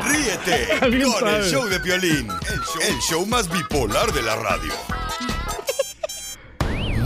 Ríete 0.05 0.69
con 1.21 1.29
el 1.29 1.43
show 1.45 1.67
de 1.67 1.81
Piolín, 1.81 2.29
el 2.29 2.61
show, 2.61 2.83
el 2.89 2.99
show 2.99 3.27
más 3.27 3.51
bipolar 3.51 4.13
de 4.13 4.23
la 4.23 4.37
radio. 4.37 4.73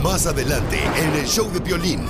Más 0.05 0.25
adelante 0.27 0.77
en 0.97 1.15
el 1.15 1.25
show 1.25 1.51
de 1.51 1.59
Piolín. 1.59 2.05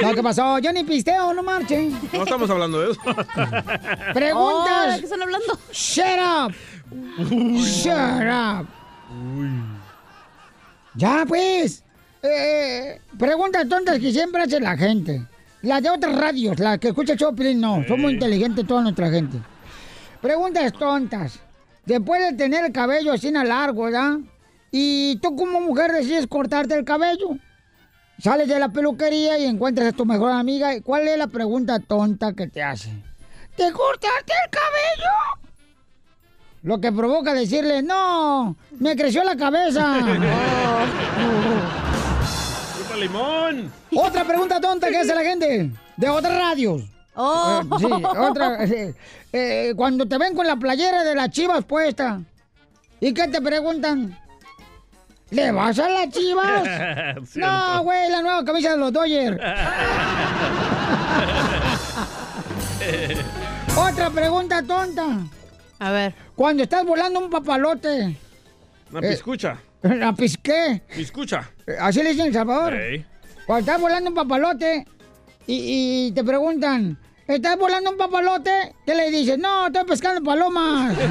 No, 0.01 0.13
¿qué 0.13 0.21
pasó? 0.21 0.59
Yo 0.59 0.71
ni 0.73 0.83
pisteo, 0.83 1.33
no 1.33 1.41
marchen. 1.41 1.97
No 2.13 2.23
estamos 2.23 2.49
hablando 2.49 2.81
de 2.81 2.91
eso. 2.91 3.01
Preguntas. 4.13 4.87
Oh, 4.87 4.91
¿de 4.91 4.99
qué 4.99 5.05
están 5.05 5.21
hablando? 5.21 5.57
Shut 5.71 6.05
up. 6.19 6.53
Shut 7.57 8.27
up. 8.29 8.67
Ya, 10.95 11.25
pues. 11.27 11.83
Eh, 12.23 13.01
preguntas 13.17 13.67
tontas 13.67 13.97
que 13.99 14.11
siempre 14.11 14.43
hace 14.43 14.59
la 14.59 14.77
gente. 14.77 15.25
Las 15.63 15.81
de 15.81 15.89
otras 15.89 16.15
radios, 16.15 16.59
las 16.59 16.77
que 16.77 16.89
escucha 16.89 17.15
Piolín, 17.15 17.61
no. 17.61 17.83
Son 17.87 17.99
muy 18.01 18.13
inteligentes 18.13 18.67
toda 18.67 18.81
nuestra 18.81 19.09
gente. 19.09 19.37
Preguntas 20.21 20.71
tontas. 20.73 21.39
Después 21.85 22.21
de 22.21 22.33
tener 22.37 22.63
el 22.65 22.71
cabello 22.71 23.11
así 23.13 23.29
en 23.29 23.47
largo, 23.47 23.83
¿verdad? 23.85 24.19
Y 24.71 25.17
tú 25.17 25.35
como 25.35 25.59
mujer 25.59 25.91
decides 25.91 26.27
cortarte 26.27 26.75
el 26.75 26.85
cabello. 26.85 27.37
Sales 28.19 28.47
de 28.47 28.59
la 28.59 28.69
peluquería 28.69 29.39
y 29.39 29.45
encuentras 29.45 29.87
a 29.89 29.91
tu 29.95 30.05
mejor 30.05 30.31
amiga. 30.31 30.75
¿Y 30.75 30.81
¿Cuál 30.81 31.07
es 31.07 31.17
la 31.17 31.25
pregunta 31.27 31.79
tonta 31.79 32.33
que 32.33 32.45
te 32.47 32.61
hace? 32.61 32.91
¿Te 33.55 33.71
cortaste 33.71 34.33
el 34.45 34.49
cabello? 34.51 35.11
Lo 36.63 36.79
que 36.79 36.91
provoca 36.91 37.33
decirle, 37.33 37.81
no, 37.81 38.55
me 38.79 38.95
creció 38.95 39.23
la 39.23 39.35
cabeza. 39.35 39.97
¡Chupa 42.77 42.95
limón! 42.97 43.73
Otra 43.95 44.23
pregunta 44.23 44.61
tonta 44.61 44.89
que 44.89 44.97
hace 44.97 45.15
la 45.15 45.23
gente 45.23 45.71
de 45.97 46.09
otras 46.09 46.37
radios. 46.37 46.83
Oh. 47.15 47.61
Eh, 47.63 47.65
sí, 47.79 47.85
otra. 48.17 48.63
eh, 48.65 48.93
eh, 49.33 49.73
cuando 49.75 50.05
te 50.07 50.17
ven 50.17 50.35
con 50.35 50.47
la 50.47 50.55
playera 50.55 51.03
de 51.03 51.15
las 51.15 51.29
chivas 51.29 51.65
puesta. 51.65 52.21
¿Y 52.99 53.13
qué 53.13 53.27
te 53.27 53.41
preguntan? 53.41 54.17
¿Le 55.31 55.51
vas 55.51 55.79
a 55.79 55.89
las 55.89 56.09
chivas? 56.09 56.63
no, 57.35 57.83
güey, 57.83 58.09
la 58.11 58.21
nueva 58.21 58.45
camisa 58.45 58.71
de 58.71 58.77
los 58.77 58.93
Dodgers. 58.93 59.37
Otra 63.75 64.09
pregunta 64.09 64.61
tonta. 64.63 65.19
A 65.79 65.91
ver. 65.91 66.13
Cuando 66.35 66.63
estás 66.63 66.85
volando 66.85 67.19
un 67.19 67.29
papalote. 67.29 68.17
Una 68.91 69.01
piscucha. 69.01 69.57
¿La 69.81 70.13
pisqué? 70.13 70.83
Piscucha. 70.95 71.49
Así 71.79 72.03
le 72.03 72.09
dicen 72.09 72.25
en 72.25 72.27
El 72.27 72.33
Salvador. 72.33 72.73
Ey. 72.75 73.05
Cuando 73.45 73.59
estás 73.61 73.81
volando 73.81 74.09
un 74.09 74.15
papalote 74.15 74.85
y, 75.47 76.07
y 76.07 76.11
te 76.13 76.23
preguntan, 76.23 76.97
¿estás 77.27 77.57
volando 77.57 77.91
un 77.91 77.97
papalote? 77.97 78.75
¿Qué 78.85 78.95
le 78.95 79.11
dices? 79.11 79.37
No, 79.39 79.67
estoy 79.67 79.83
pescando 79.85 80.23
palomas. 80.23 80.95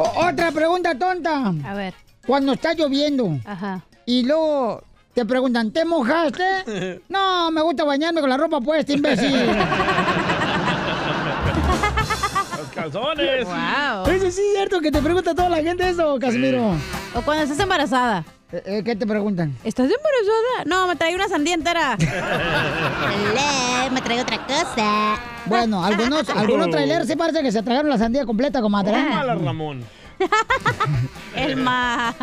O- 0.00 0.26
otra 0.28 0.52
pregunta 0.52 0.96
tonta. 0.96 1.52
A 1.64 1.74
ver. 1.74 1.92
Cuando 2.26 2.52
está 2.52 2.72
lloviendo 2.74 3.38
Ajá. 3.44 3.82
y 4.06 4.22
luego 4.24 4.82
te 5.12 5.24
preguntan, 5.26 5.72
¿te 5.72 5.84
mojaste? 5.84 7.00
No, 7.08 7.50
me 7.50 7.62
gusta 7.62 7.82
bañarme 7.84 8.20
con 8.20 8.30
la 8.30 8.36
ropa 8.36 8.60
puesta, 8.60 8.92
imbécil. 8.92 9.32
Los 12.58 12.68
calzones. 12.74 13.44
Wow. 13.44 14.06
Eso 14.12 14.30
sí 14.30 14.40
es 14.40 14.52
cierto 14.54 14.80
que 14.80 14.92
te 14.92 15.00
pregunta 15.02 15.34
toda 15.34 15.48
la 15.48 15.56
gente 15.62 15.88
eso, 15.88 16.16
Casimiro. 16.20 16.76
O 17.14 17.22
cuando 17.22 17.42
estás 17.42 17.58
embarazada. 17.58 18.24
Eh, 18.50 18.62
eh, 18.64 18.82
¿Qué 18.82 18.96
te 18.96 19.06
preguntan? 19.06 19.54
¿Estás 19.62 19.90
embarazada? 19.90 20.64
No, 20.64 20.86
me 20.86 20.96
trae 20.96 21.14
una 21.14 21.28
sandía 21.28 21.52
entera. 21.52 21.98
me 23.92 24.00
trae 24.00 24.22
otra 24.22 24.46
cosa. 24.46 25.18
Bueno, 25.44 25.84
algunos, 25.84 26.26
algunos 26.34 26.70
trailers 26.70 27.06
sí 27.06 27.14
parece 27.14 27.42
que 27.42 27.52
se 27.52 27.62
tragaron 27.62 27.90
la 27.90 27.98
sandía 27.98 28.24
completa, 28.24 28.62
comadre. 28.62 28.92
Tómala, 28.92 29.34
Ramón. 29.34 29.84
El 31.36 31.56
ma. 31.56 32.14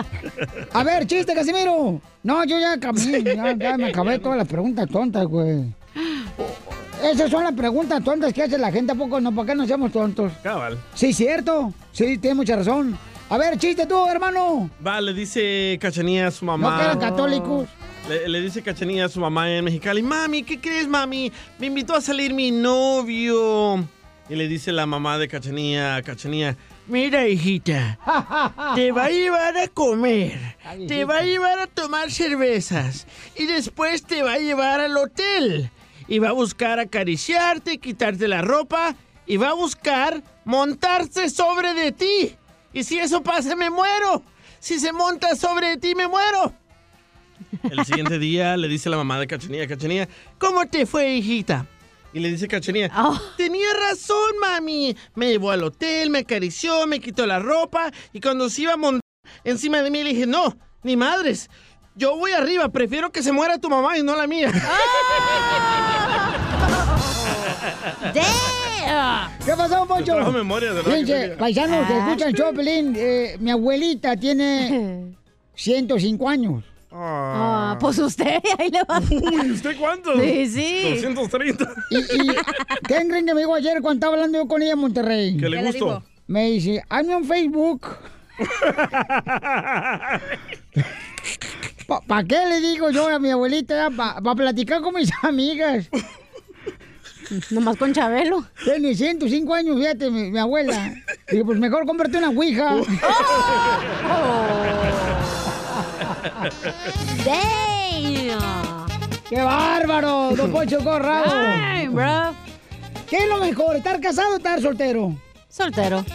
A 0.73 0.83
ver, 0.83 1.05
chiste, 1.05 1.35
Casimiro. 1.35 2.01
No, 2.23 2.43
yo 2.43 2.57
ya 2.57 2.79
cambié, 2.79 3.23
ya, 3.23 3.55
ya 3.55 3.77
me 3.77 3.89
acabé 3.89 4.17
todas 4.17 4.39
las 4.39 4.47
preguntas 4.47 4.89
tontas, 4.89 5.25
güey. 5.25 5.65
Esas 7.03 7.29
son 7.29 7.43
las 7.43 7.53
preguntas 7.53 8.03
tontas 8.03 8.33
que 8.33 8.41
hace 8.41 8.57
la 8.57 8.71
gente, 8.71 8.93
¿a 8.93 8.95
poco 8.95 9.21
no? 9.21 9.31
¿Por 9.31 9.45
qué 9.45 9.53
no 9.53 9.67
seamos 9.67 9.91
tontos? 9.91 10.33
Cabal. 10.41 10.75
Sí, 10.95 11.13
cierto. 11.13 11.71
Sí, 11.91 12.17
tiene 12.17 12.33
mucha 12.33 12.55
razón. 12.55 12.97
A 13.27 13.37
ver, 13.37 13.57
chiste 13.57 13.87
tú, 13.87 14.07
hermano. 14.07 14.69
Va, 14.85 15.01
le 15.01 15.13
dice 15.13 15.77
Cachanía 15.81 16.27
a 16.27 16.31
su 16.31 16.45
mamá. 16.45 16.77
No 16.77 16.83
eran 16.83 16.99
católicos. 16.99 17.67
Le, 18.07 18.29
le 18.29 18.41
dice 18.41 18.61
Cachanía 18.61 19.05
a 19.05 19.09
su 19.09 19.19
mamá 19.19 19.51
en 19.51 19.65
Mexicali, 19.65 20.03
mami, 20.03 20.43
¿qué 20.43 20.59
crees, 20.59 20.87
mami? 20.87 21.31
Me 21.57 21.65
invitó 21.67 21.95
a 21.95 22.01
salir 22.01 22.35
mi 22.35 22.51
novio. 22.51 23.83
Y 24.29 24.35
le 24.35 24.47
dice 24.47 24.71
la 24.71 24.85
mamá 24.85 25.17
de 25.17 25.27
Cachanía 25.27 25.95
a 25.95 26.03
Cachanía, 26.03 26.55
mira, 26.87 27.27
hijita, 27.27 27.97
te 28.75 28.91
va 28.91 29.05
a 29.05 29.09
llevar 29.09 29.57
a 29.57 29.67
comer, 29.69 30.39
te 30.87 31.05
va 31.05 31.17
a 31.17 31.23
llevar 31.23 31.59
a 31.59 31.67
tomar 31.67 32.11
cervezas 32.11 33.07
y 33.35 33.45
después 33.45 34.03
te 34.03 34.21
va 34.21 34.33
a 34.33 34.39
llevar 34.39 34.79
al 34.81 34.95
hotel. 34.97 35.71
Y 36.07 36.19
va 36.19 36.29
a 36.29 36.33
buscar 36.33 36.79
acariciarte, 36.79 37.79
quitarte 37.79 38.27
la 38.27 38.43
ropa 38.43 38.95
y 39.25 39.37
va 39.37 39.49
a 39.49 39.53
buscar 39.53 40.21
montarse 40.43 41.31
sobre 41.31 41.73
de 41.73 41.91
ti. 41.91 42.35
Y 42.75 42.83
si 42.83 42.99
eso 42.99 43.23
pasa, 43.23 43.55
me 43.55 43.69
muero. 43.69 44.21
Si 44.59 44.79
se 44.79 44.91
monta 44.91 45.33
sobre 45.35 45.77
ti, 45.77 45.95
me 45.95 46.09
muero. 46.09 46.53
El 47.63 47.85
siguiente 47.85 48.19
día 48.19 48.57
le 48.57 48.67
dice 48.67 48.89
la 48.89 48.97
mamá 48.97 49.17
de 49.17 49.27
Cachanía, 49.27 49.65
Cachanía, 49.65 50.09
¿cómo 50.37 50.67
te 50.67 50.85
fue, 50.85 51.15
hijita? 51.15 51.65
Y 52.11 52.19
le 52.19 52.29
dice 52.29 52.49
Cachanía, 52.49 52.91
tenía 53.37 53.67
razón, 53.89 54.39
mami. 54.41 54.95
Me 55.15 55.29
llevó 55.29 55.51
al 55.51 55.63
hotel, 55.63 56.09
me 56.09 56.19
acarició, 56.19 56.85
me 56.85 56.99
quitó 56.99 57.25
la 57.25 57.39
ropa 57.39 57.91
y 58.11 58.19
cuando 58.19 58.49
se 58.49 58.63
iba 58.63 58.73
a 58.73 58.77
montar 58.77 58.99
encima 59.45 59.81
de 59.81 59.89
mí 59.89 60.03
le 60.03 60.09
dije, 60.09 60.27
no, 60.27 60.57
ni 60.83 60.97
madres. 60.97 61.49
Yo 61.95 62.17
voy 62.17 62.33
arriba, 62.33 62.67
prefiero 62.69 63.09
que 63.09 63.23
se 63.23 63.31
muera 63.31 63.57
tu 63.57 63.69
mamá 63.69 63.97
y 63.97 64.03
no 64.03 64.17
la 64.17 64.27
mía. 64.27 64.51
¿Qué 69.45 69.51
pasó, 69.55 69.85
Poncho? 69.85 70.13
Trajo 70.15 70.31
memoria, 70.31 70.69
de 70.69 70.75
verdad, 70.75 70.91
Fíjense, 70.91 71.27
paisanos, 71.37 71.87
que 71.87 71.97
escuchan 71.97 72.27
el 72.29 72.35
show, 72.35 72.53
Pelín, 72.53 72.93
eh, 72.97 73.37
mi 73.39 73.51
abuelita 73.51 74.15
tiene 74.15 75.15
105 75.55 76.29
años. 76.29 76.63
Ah, 76.91 77.77
pues 77.79 77.97
usted, 77.99 78.39
ahí 78.59 78.69
le 78.69 78.81
va. 78.83 78.99
Uy, 78.99 79.51
¿usted 79.51 79.75
cuántos? 79.77 80.19
Sí, 80.21 80.47
sí. 80.47 80.83
230. 81.01 81.65
¿Y, 81.91 81.97
y 81.97 82.31
quién 82.83 83.09
creen 83.09 83.25
que 83.25 83.33
me 83.33 83.41
dijo 83.41 83.53
ayer 83.53 83.81
cuando 83.81 83.95
estaba 83.95 84.13
hablando 84.13 84.37
yo 84.37 84.47
con 84.47 84.61
ella 84.61 84.73
en 84.73 84.79
Monterrey? 84.79 85.35
¿Qué 85.37 85.49
le 85.49 85.57
¿Qué 85.57 85.63
gustó? 85.65 86.03
Me 86.27 86.51
dice, 86.51 86.81
hazme 86.89 87.15
un 87.17 87.25
Facebook. 87.25 87.85
¿Para 92.07 92.23
qué 92.23 92.45
le 92.47 92.61
digo 92.61 92.89
yo 92.91 93.07
a 93.07 93.19
mi 93.19 93.29
abuelita? 93.29 93.89
Para 93.91 94.35
platicar 94.35 94.81
con 94.81 94.95
mis 94.95 95.11
amigas. 95.21 95.89
Nomás 97.51 97.77
con 97.77 97.93
Chabelo. 97.93 98.45
Tiene 98.63 98.95
105 98.95 99.53
años, 99.53 99.77
fíjate, 99.77 100.09
mi, 100.11 100.31
mi 100.31 100.39
abuela. 100.39 100.93
Digo, 101.31 101.45
pues 101.45 101.59
mejor 101.59 101.85
cómprate 101.85 102.17
una 102.17 102.29
ouija. 102.29 102.75
Damn. 107.25 108.85
¡Qué 109.29 109.41
bárbaro! 109.41 110.35
Don 110.35 110.51
Poncho 110.51 110.79
Corrado. 110.83 111.31
Ay, 111.35 111.87
bro. 111.87 112.33
¿Qué 113.09 113.17
es 113.17 113.27
lo 113.27 113.37
mejor, 113.39 113.75
estar 113.75 113.99
casado 113.99 114.33
o 114.33 114.37
estar 114.37 114.61
soltero? 114.61 115.15
Soltero. 115.49 116.05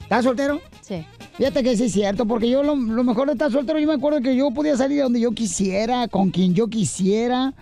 ¿Estás 0.00 0.24
soltero? 0.24 0.60
Sí. 0.80 1.04
Fíjate 1.36 1.62
que 1.62 1.76
sí 1.76 1.84
es 1.84 1.92
cierto, 1.92 2.26
porque 2.26 2.48
yo 2.48 2.62
lo, 2.62 2.76
lo 2.76 3.04
mejor 3.04 3.26
de 3.26 3.32
estar 3.32 3.50
soltero, 3.50 3.78
yo 3.78 3.86
me 3.86 3.94
acuerdo 3.94 4.20
que 4.20 4.36
yo 4.36 4.50
podía 4.50 4.76
salir 4.76 5.00
a 5.00 5.04
donde 5.04 5.20
yo 5.20 5.32
quisiera, 5.32 6.06
con 6.08 6.30
quien 6.30 6.54
yo 6.54 6.68
quisiera. 6.68 7.54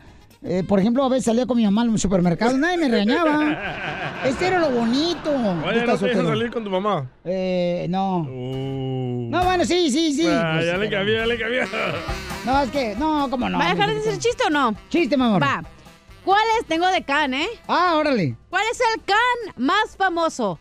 Eh, 0.43 0.63
por 0.63 0.79
ejemplo, 0.79 1.05
a 1.05 1.09
veces 1.09 1.25
salía 1.25 1.47
con 1.47 1.57
mi 1.57 1.65
mamá 1.65 1.83
al 1.83 1.99
supermercado, 1.99 2.57
nadie 2.57 2.79
me 2.79 2.89
regañaba. 2.89 4.19
Este 4.25 4.47
era 4.47 4.61
lo 4.61 4.71
bonito. 4.71 5.31
Oye, 5.31 5.85
no 5.85 5.99
te 5.99 6.15
salir 6.15 6.51
con 6.51 6.63
tu 6.63 6.71
mamá. 6.71 7.11
Eh, 7.25 7.87
no. 7.91 8.19
Uh. 8.19 9.29
No, 9.31 9.45
bueno, 9.45 9.65
sí, 9.65 9.91
sí, 9.91 10.13
sí. 10.15 10.27
Ah, 10.29 10.53
Pues, 10.55 10.67
ya 10.67 10.77
le 10.77 10.89
cambié, 10.91 11.17
ya 11.17 11.27
le 11.27 11.39
cambié. 11.39 11.63
No, 12.45 12.63
es 12.63 12.71
que, 12.71 12.95
no, 12.97 13.29
¿cómo 13.29 13.49
no? 13.49 13.59
¿Va 13.59 13.71
a 13.71 13.75
dejar 13.75 13.89
de 13.91 13.97
decir 13.97 14.19
chiste 14.19 14.45
o 14.47 14.51
no? 14.51 14.75
Chiste, 14.89 15.17
mi 15.17 15.25
amor. 15.25 15.43
Va. 15.43 15.63
¿Cuál 16.25 16.45
es? 16.61 16.67
Tengo 16.67 16.87
de 16.89 17.03
can, 17.03 17.35
¿eh? 17.35 17.49
Ah, 17.67 17.97
órale. 17.97 18.37
¿Cuál 18.49 18.65
es 18.71 18.81
el 18.95 19.03
can 19.03 19.55
más 19.67 19.97
famoso? 19.97 20.59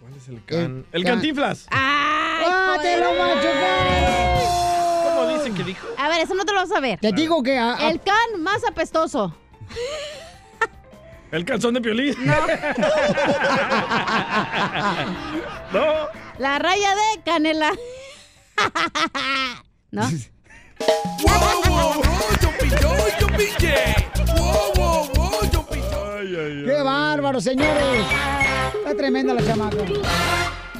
¿Cuál 0.00 0.12
es 0.16 0.28
el 0.28 0.44
can? 0.44 0.86
El 0.92 1.02
can. 1.02 1.14
cantinflas. 1.14 1.66
¡Ay, 1.70 2.46
¡Ah, 2.48 2.76
te 2.80 2.96
lo 2.98 3.10
machucaron! 3.10 4.65
A 5.98 6.08
ver, 6.08 6.20
eso 6.22 6.34
no 6.34 6.44
te 6.44 6.52
lo 6.52 6.60
vas 6.60 6.72
a 6.72 6.80
ver. 6.80 6.98
Te 7.00 7.12
digo 7.12 7.42
que... 7.42 7.56
a- 7.58 7.74
a- 7.76 7.90
El 7.90 8.00
can 8.00 8.40
más 8.42 8.62
apestoso. 8.64 9.34
El 11.32 11.44
calzón 11.44 11.74
de 11.74 11.80
piolín. 11.80 12.14
No. 12.24 12.34
No. 15.72 15.82
La 16.38 16.58
raya 16.58 16.94
de 16.94 17.22
canela. 17.24 17.72
¿No? 19.90 20.08
Ay, 26.18 26.36
ay, 26.36 26.64
¡Qué 26.64 26.82
bárbaro, 26.82 27.40
señores! 27.40 28.06
Está 28.78 28.96
tremenda 28.96 29.34
la 29.34 29.44
chamaca. 29.44 29.76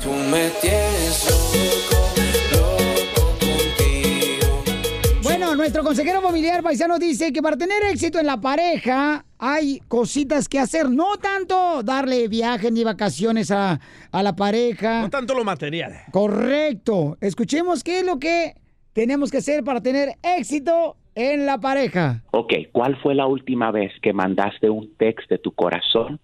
Tú 0.02 0.12
me 0.12 0.50
tienes 0.60 1.24
loco 1.30 1.95
nuestro 5.56 5.82
consejero 5.82 6.20
familiar 6.20 6.62
paisano 6.62 6.98
dice 6.98 7.32
que 7.32 7.42
para 7.42 7.56
tener 7.56 7.82
éxito 7.84 8.18
en 8.18 8.26
la 8.26 8.40
pareja 8.40 9.24
hay 9.38 9.80
cositas 9.88 10.48
que 10.48 10.58
hacer, 10.58 10.90
no 10.90 11.16
tanto 11.16 11.82
darle 11.82 12.28
viajes 12.28 12.72
ni 12.72 12.84
vacaciones 12.84 13.50
a, 13.50 13.80
a 14.10 14.22
la 14.22 14.36
pareja. 14.36 15.02
No 15.02 15.10
tanto 15.10 15.34
lo 15.34 15.44
material. 15.44 15.94
Correcto. 16.10 17.16
Escuchemos 17.20 17.82
qué 17.82 18.00
es 18.00 18.06
lo 18.06 18.18
que 18.18 18.54
tenemos 18.92 19.30
que 19.30 19.38
hacer 19.38 19.62
para 19.64 19.80
tener 19.80 20.16
éxito 20.22 20.96
en 21.14 21.46
la 21.46 21.58
pareja. 21.58 22.22
Ok, 22.30 22.52
¿cuál 22.72 22.96
fue 23.02 23.14
la 23.14 23.26
última 23.26 23.70
vez 23.70 23.92
que 24.02 24.12
mandaste 24.12 24.70
un 24.70 24.94
text 24.96 25.28
de 25.30 25.38
tu 25.38 25.52
corazón 25.52 26.20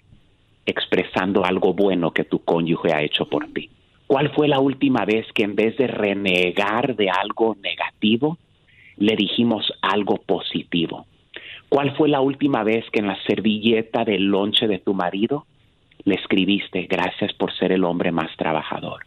expresando 0.67 1.45
algo 1.45 1.75
bueno 1.75 2.13
que 2.13 2.25
tu 2.25 2.45
cónyuge 2.45 2.93
ha 2.93 3.03
hecho 3.03 3.29
por 3.29 3.53
ti? 3.53 3.71
¿Cuál 4.07 4.31
fue 4.35 4.49
la 4.49 4.61
última 4.61 5.05
vez 5.07 5.27
que 5.35 5.43
en 5.43 5.55
vez 5.55 5.77
de 5.79 5.87
renegar 5.87 6.95
de 6.97 7.09
algo 7.09 7.57
negativo, 7.63 8.37
le 9.03 9.17
dijimos 9.17 9.73
algo 9.83 10.17
positivo? 10.19 11.07
¿Cuál 11.69 11.97
fue 11.97 12.09
la 12.09 12.21
última 12.21 12.63
vez 12.63 12.85
que 12.93 13.01
en 13.01 13.09
la 13.09 13.21
servilleta 13.27 14.05
del 14.05 14.25
lonche 14.25 14.69
de 14.69 14.79
tu 14.79 14.95
marido 14.95 15.47
le 16.05 16.15
escribiste 16.15 16.83
gracias 16.83 17.33
por 17.33 17.53
ser 17.57 17.73
el 17.73 17.85
hombre 17.85 18.13
más 18.13 18.31
trabajador? 18.37 19.05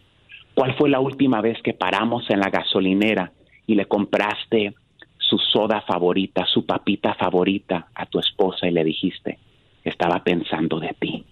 ¿Cuál 0.54 0.76
fue 0.76 0.90
la 0.90 1.00
última 1.00 1.42
vez 1.42 1.62
que 1.62 1.74
paramos 1.74 2.30
en 2.30 2.40
la 2.40 2.50
gasolinera 2.50 3.32
y 3.68 3.76
le 3.76 3.86
compraste 3.86 4.74
su 5.18 5.38
soda 5.38 5.82
favorita, 5.88 6.46
su 6.46 6.66
papita 6.66 7.14
favorita 7.14 7.88
a 7.96 8.06
tu 8.06 8.20
esposa 8.20 8.68
y 8.68 8.72
le 8.72 8.84
dijiste, 8.84 9.40
estaba 9.84 10.24
pensando 10.24 10.80
de 10.80 10.96
ti? 11.00 11.24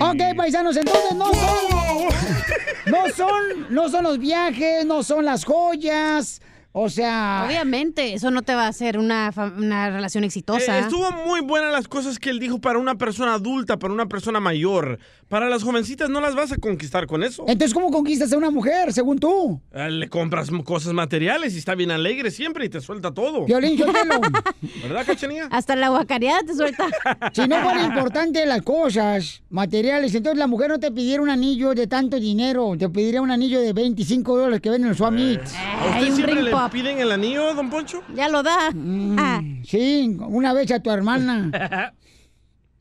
Ok, 0.00 0.36
paisanos, 0.36 0.76
entonces 0.76 1.16
no 1.16 1.26
son, 1.26 2.92
no 2.92 3.08
son, 3.08 3.74
no 3.74 3.88
son 3.88 4.04
los 4.04 4.18
viajes, 4.18 4.86
no 4.86 5.02
son 5.02 5.24
las 5.24 5.44
joyas, 5.44 6.40
o 6.72 6.88
sea, 6.88 7.44
Obviamente, 7.46 8.14
eso 8.14 8.30
no 8.30 8.42
te 8.42 8.54
va 8.54 8.64
a 8.66 8.68
hacer 8.68 8.98
una, 8.98 9.32
fa- 9.32 9.52
una 9.56 9.90
relación 9.90 10.22
exitosa. 10.24 10.78
Eh, 10.78 10.80
estuvo 10.82 11.10
muy 11.26 11.40
buenas 11.40 11.72
las 11.72 11.88
cosas 11.88 12.18
que 12.18 12.30
él 12.30 12.38
dijo 12.38 12.60
para 12.60 12.78
una 12.78 12.94
persona 12.96 13.34
adulta, 13.34 13.78
para 13.78 13.92
una 13.92 14.06
persona 14.06 14.38
mayor. 14.40 14.98
Para 15.30 15.48
las 15.48 15.62
jovencitas 15.62 16.10
no 16.10 16.20
las 16.20 16.34
vas 16.34 16.50
a 16.50 16.56
conquistar 16.56 17.06
con 17.06 17.22
eso. 17.22 17.44
entonces 17.46 17.72
¿cómo 17.72 17.92
conquistas 17.92 18.32
a 18.32 18.36
una 18.36 18.50
mujer, 18.50 18.92
según 18.92 19.16
tú? 19.20 19.60
Eh, 19.72 19.88
Le 19.88 20.08
compras 20.08 20.50
cosas 20.64 20.92
materiales 20.92 21.54
y 21.54 21.58
está 21.58 21.76
bien 21.76 21.92
alegre 21.92 22.32
siempre 22.32 22.64
y 22.64 22.68
te 22.68 22.80
suelta 22.80 23.14
todo. 23.14 23.46
Violín, 23.46 23.78
Sotelo. 23.78 24.20
¿Verdad, 24.82 25.06
Cachanía? 25.06 25.46
Hasta 25.52 25.76
la 25.76 25.90
guacareada 25.90 26.40
te 26.42 26.54
suelta. 26.56 26.88
Si 27.32 27.46
no 27.46 27.60
fuera 27.62 27.84
importante 27.84 28.44
las 28.44 28.62
cosas 28.62 29.42
materiales, 29.50 30.12
entonces 30.16 30.36
la 30.36 30.48
mujer 30.48 30.70
no 30.70 30.80
te 30.80 30.90
pidiera 30.90 31.22
un 31.22 31.30
anillo 31.30 31.74
de 31.74 31.86
tanto 31.86 32.18
dinero, 32.18 32.74
te 32.76 32.88
pediría 32.88 33.22
un 33.22 33.30
anillo 33.30 33.60
de 33.60 33.72
25 33.72 34.36
dólares 34.36 34.60
que 34.60 34.70
venden 34.70 34.90
en 34.90 34.96
su 34.96 35.08
Meats. 35.08 35.54
¿A 35.54 35.90
usted 36.00 36.14
siempre 36.14 36.42
le 36.42 36.52
piden 36.72 36.98
el 36.98 37.12
anillo, 37.12 37.54
don 37.54 37.70
Poncho? 37.70 38.02
Ya 38.16 38.28
lo 38.28 38.42
da. 38.42 38.72
Ah. 39.16 39.40
Sí, 39.64 40.16
una 40.18 40.52
vez 40.52 40.72
a 40.72 40.80
tu 40.80 40.90
hermana. 40.90 41.92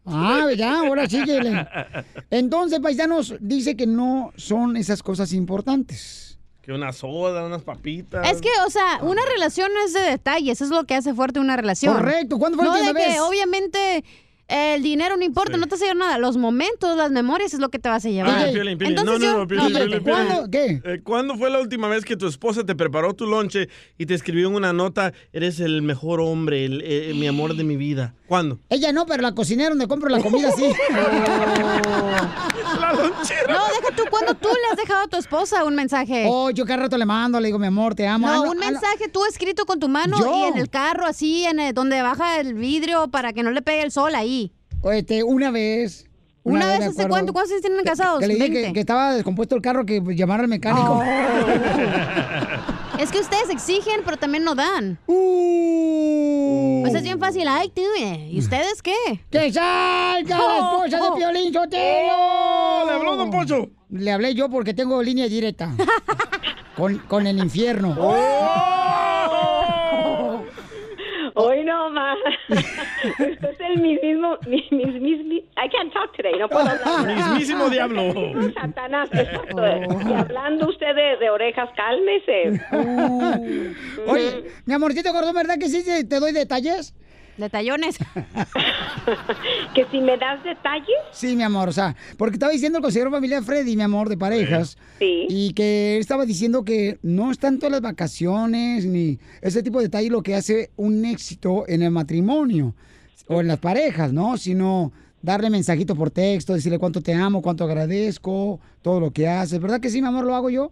Ah, 0.05 0.47
ya, 0.55 0.79
ahora 0.79 1.07
síguele. 1.07 1.67
Entonces, 2.31 2.79
paisanos, 2.79 3.35
dice 3.39 3.75
que 3.75 3.85
no 3.87 4.31
son 4.35 4.77
esas 4.77 5.03
cosas 5.03 5.33
importantes. 5.33 6.39
Que 6.61 6.71
una 6.73 6.91
soda, 6.93 7.45
unas 7.45 7.63
papitas. 7.63 8.27
Es 8.31 8.41
que, 8.41 8.49
o 8.65 8.69
sea, 8.69 8.99
una 9.01 9.21
relación 9.33 9.69
no 9.73 9.81
es 9.85 9.93
de 9.93 10.01
detalles, 10.01 10.61
es 10.61 10.69
lo 10.69 10.83
que 10.85 10.95
hace 10.95 11.13
fuerte 11.13 11.39
una 11.39 11.55
relación. 11.57 11.95
Correcto. 11.95 12.37
¿Cuándo 12.37 12.57
fue 12.57 12.67
la 12.67 12.73
de 12.73 12.79
última 12.81 12.99
que, 12.99 13.07
vez? 13.07 13.19
obviamente, 13.21 14.03
el 14.47 14.81
dinero 14.83 15.15
no 15.17 15.23
importa, 15.23 15.57
no 15.57 15.67
te 15.67 15.75
hace 15.75 15.85
llevar 15.85 15.97
nada. 15.97 16.17
Los 16.17 16.37
momentos, 16.37 16.95
las 16.97 17.11
memorias 17.11 17.53
es 17.53 17.59
lo 17.59 17.69
que 17.69 17.79
te 17.79 17.89
vas 17.89 18.05
a 18.05 18.09
llevar. 18.09 18.47
Ah, 18.49 18.51
Piolín, 18.51 18.77
Piolín. 18.77 18.97
Entonces 18.97 19.19
no, 19.19 19.25
no, 19.27 19.33
yo- 19.33 19.39
no, 19.39 19.47
Piolín, 19.47 19.73
no, 19.73 19.79
Piolín, 19.79 20.03
¿Cuándo? 20.03 20.49
Piolín. 20.49 20.81
Eh, 20.85 21.01
¿Cuándo 21.03 21.37
fue 21.37 21.49
la 21.49 21.59
última 21.59 21.87
vez 21.87 22.03
que 22.05 22.15
tu 22.17 22.27
esposa 22.27 22.63
te 22.65 22.75
preparó 22.75 23.13
tu 23.13 23.25
lonche 23.27 23.69
y 23.97 24.05
te 24.05 24.13
escribió 24.13 24.47
en 24.47 24.55
una 24.55 24.73
nota, 24.73 25.13
eres 25.33 25.59
el 25.59 25.81
mejor 25.81 26.19
hombre, 26.19 26.65
el- 26.65 26.81
eh, 26.83 27.13
mi 27.15 27.27
amor 27.27 27.55
de 27.55 27.63
mi 27.63 27.77
vida? 27.77 28.15
¿Cuándo? 28.29 28.59
Ella 28.69 28.93
no, 28.93 29.05
pero 29.07 29.23
la 29.23 29.33
cocinera 29.33 29.69
donde 29.69 29.87
compro 29.87 30.07
la 30.07 30.21
comida 30.21 30.51
sí. 30.51 30.71
la 32.79 32.93
lonchera. 32.93 33.53
No, 33.53 33.59
deja 33.65 33.95
tú, 33.97 34.03
¿cuándo 34.09 34.35
tú 34.35 34.47
le 34.49 34.71
has 34.71 34.77
dejado 34.77 35.05
a 35.05 35.07
tu 35.07 35.17
esposa 35.17 35.65
un 35.65 35.73
mensaje? 35.75 36.27
Oh, 36.29 36.51
yo 36.51 36.63
cada 36.65 36.83
rato 36.83 36.95
le 36.97 37.05
mando, 37.07 37.39
le 37.39 37.47
digo, 37.47 37.57
mi 37.57 37.65
amor, 37.65 37.95
te 37.95 38.07
amo. 38.07 38.27
Ah, 38.29 38.35
No, 38.35 38.41
un 38.43 38.49
ah, 38.49 38.53
no. 38.53 38.71
mensaje 38.71 39.09
tú 39.11 39.25
escrito 39.25 39.65
con 39.65 39.79
tu 39.79 39.89
mano 39.89 40.19
Yo. 40.19 40.31
y 40.37 40.43
en 40.43 40.57
el 40.59 40.69
carro, 40.69 41.07
así, 41.07 41.43
en 41.45 41.59
el- 41.59 41.73
donde 41.73 42.01
baja 42.03 42.39
el 42.39 42.53
vidrio 42.53 43.07
para 43.09 43.33
que 43.33 43.41
no 43.41 43.49
le 43.49 43.63
pegue 43.63 43.81
el 43.81 43.91
sol 43.91 44.13
ahí. 44.13 44.53
Este, 44.83 45.23
una 45.23 45.49
vez. 45.49 46.05
¿Una 46.43 46.67
vez 46.67 46.81
hace 46.81 47.07
cuánto? 47.07 47.33
¿Cuántos 47.33 47.51
años 47.51 47.61
tienen 47.63 47.83
casados? 47.83 48.19
Que 48.19 48.27
le 48.27 48.35
dije 48.35 48.47
que, 48.47 48.53
20. 48.53 48.73
que 48.73 48.79
estaba 48.79 49.13
descompuesto 49.13 49.55
el 49.55 49.61
carro, 49.61 49.85
que 49.85 50.01
llamara 50.15 50.43
al 50.43 50.49
mecánico. 50.49 51.03
Es 52.99 53.11
que 53.13 53.19
ustedes 53.21 53.49
exigen, 53.49 54.01
pero 54.03 54.17
también 54.17 54.43
no 54.43 54.55
dan. 54.55 54.99
Uh. 55.07 56.83
O 56.85 56.89
sea, 56.89 56.97
es 56.97 57.03
bien 57.03 57.17
fácil. 57.17 57.47
Ay, 57.47 57.69
tú, 57.73 57.81
eh, 57.97 58.27
¿y 58.29 58.39
ustedes 58.39 58.81
qué? 58.81 58.93
¡Que 59.31 59.53
salga 59.53 60.37
la 60.37 60.43
Oh, 60.43 60.83
esposa 60.83 61.03
de 61.03 61.09
oh. 61.09 61.15
Piolín 61.15 61.53
Sotelo! 61.53 62.85
¿Le 62.85 62.91
habló 62.91 63.15
Don 63.15 63.31
Poncho? 63.31 63.69
Le 63.89 64.11
hablé 64.11 64.35
yo 64.35 64.49
porque 64.49 64.73
tengo 64.73 65.01
línea 65.01 65.29
directa. 65.29 65.73
con, 66.75 66.97
con 66.99 67.25
el 67.25 67.37
infierno. 67.39 67.95
Hoy 71.41 71.63
no 71.63 71.89
más. 71.91 72.17
Usted 72.49 73.49
es 73.51 73.59
el 73.59 73.77
mismo, 73.81 74.37
mi, 74.47 74.67
mis- 74.71 75.01
mis- 75.01 75.25
mi- 75.25 75.37
I 75.37 75.69
can't 75.71 75.91
talk 75.93 76.15
today, 76.15 76.33
no 76.37 76.47
puedo 76.49 76.67
hablar. 76.67 77.15
Mismísimo 77.17 77.69
diablo. 77.69 78.13
Satanás, 78.53 79.09
exacto. 79.13 79.61
Y 80.09 80.13
hablando 80.13 80.67
usted 80.69 80.93
de, 80.95 81.17
de 81.17 81.29
orejas, 81.29 81.69
cálmese. 81.75 82.61
Oye, 84.07 84.43
mi 84.65 84.73
amorcito 84.73 85.11
corazón, 85.11 85.35
¿verdad 85.35 85.57
que 85.57 85.69
sí 85.69 85.83
te 86.07 86.19
doy 86.19 86.31
detalles? 86.33 86.93
Detallones. 87.39 87.97
¿Que 89.73 89.85
si 89.91 90.01
me 90.01 90.17
das 90.17 90.43
detalles? 90.43 90.97
Sí, 91.11 91.35
mi 91.35 91.43
amor, 91.43 91.69
o 91.69 91.71
sea, 91.71 91.95
porque 92.17 92.35
estaba 92.35 92.51
diciendo 92.51 92.79
el 92.79 92.83
consejero 92.83 93.11
familiar 93.11 93.43
Freddy, 93.43 93.75
mi 93.75 93.83
amor, 93.83 94.09
de 94.09 94.17
parejas. 94.17 94.77
Sí. 94.99 95.25
Y 95.29 95.53
que 95.53 95.95
él 95.95 96.01
estaba 96.01 96.25
diciendo 96.25 96.63
que 96.65 96.99
no 97.01 97.31
es 97.31 97.39
tanto 97.39 97.69
las 97.69 97.81
vacaciones 97.81 98.85
ni 98.85 99.19
ese 99.41 99.63
tipo 99.63 99.79
de 99.79 99.85
detalle 99.85 100.09
lo 100.09 100.21
que 100.21 100.35
hace 100.35 100.71
un 100.75 101.05
éxito 101.05 101.63
en 101.67 101.81
el 101.81 101.91
matrimonio 101.91 102.75
o 103.27 103.39
en 103.39 103.47
las 103.47 103.59
parejas, 103.59 104.11
¿no? 104.11 104.37
Sino 104.37 104.91
darle 105.21 105.49
mensajito 105.49 105.95
por 105.95 106.11
texto, 106.11 106.53
decirle 106.53 106.79
cuánto 106.79 107.01
te 107.01 107.13
amo, 107.13 107.41
cuánto 107.41 107.63
agradezco, 107.63 108.59
todo 108.81 108.99
lo 108.99 109.11
que 109.11 109.27
haces. 109.27 109.59
¿Verdad 109.59 109.79
que 109.79 109.89
sí, 109.89 110.01
mi 110.01 110.07
amor, 110.07 110.25
lo 110.25 110.35
hago 110.35 110.49
yo? 110.49 110.71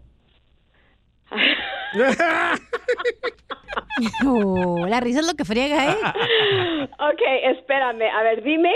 La 4.87 4.99
risa 4.99 5.19
es 5.19 5.27
lo 5.27 5.33
que 5.33 5.45
friega, 5.45 5.91
¿eh? 5.91 5.97
Ok, 6.99 7.21
espérame. 7.43 8.09
A 8.09 8.23
ver, 8.23 8.43
dime. 8.43 8.71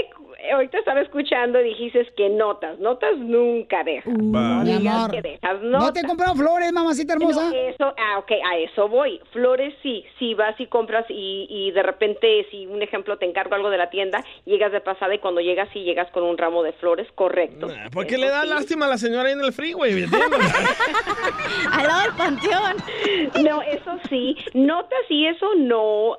Ahorita 0.53 0.79
estaba 0.79 1.01
escuchando 1.01 1.59
y 1.61 1.65
dijiste 1.69 2.05
que 2.15 2.29
notas. 2.29 2.79
Notas 2.79 3.17
nunca 3.17 3.83
dejas. 3.83 4.13
no 4.17 4.63
mi 4.63 4.77
digas 4.77 4.95
amor. 4.95 5.11
que 5.11 5.21
dejas 5.21 5.61
¿No 5.61 5.79
notas. 5.79 5.93
te 5.93 5.99
he 6.01 6.03
comprado 6.03 6.35
flores, 6.35 6.71
mamacita 6.71 7.13
hermosa? 7.13 7.49
No, 7.49 7.55
eso, 7.55 7.93
ah, 7.97 8.17
ok, 8.19 8.31
a 8.45 8.57
eso 8.57 8.87
voy. 8.87 9.19
Flores 9.31 9.73
sí, 9.83 10.03
si 10.19 10.33
vas 10.33 10.59
y 10.59 10.67
compras 10.67 11.05
y, 11.09 11.47
y 11.49 11.71
de 11.71 11.83
repente, 11.83 12.45
si 12.51 12.65
un 12.67 12.81
ejemplo 12.81 13.17
te 13.17 13.25
encargo 13.25 13.55
algo 13.55 13.69
de 13.69 13.77
la 13.77 13.89
tienda, 13.89 14.23
llegas 14.45 14.71
de 14.71 14.81
pasada 14.81 15.13
y 15.15 15.19
cuando 15.19 15.41
llegas 15.41 15.69
y 15.75 15.83
llegas 15.83 16.09
con 16.11 16.23
un 16.23 16.37
ramo 16.37 16.63
de 16.63 16.73
flores, 16.73 17.07
correcto. 17.15 17.67
¿Por 17.93 18.07
qué 18.07 18.17
le 18.17 18.27
da 18.29 18.45
lástima 18.45 18.85
a 18.85 18.89
la 18.89 18.97
señora 18.97 19.27
ahí 19.27 19.33
en 19.33 19.41
el 19.41 19.53
freeway? 19.53 20.03
Al 21.71 21.87
lado 21.87 22.01
del 22.03 22.13
panteón. 22.17 22.75
No, 23.43 23.61
eso 23.61 23.97
sí. 24.09 24.35
Notas 24.53 24.99
y 25.09 25.27
eso 25.27 25.47
no. 25.57 26.17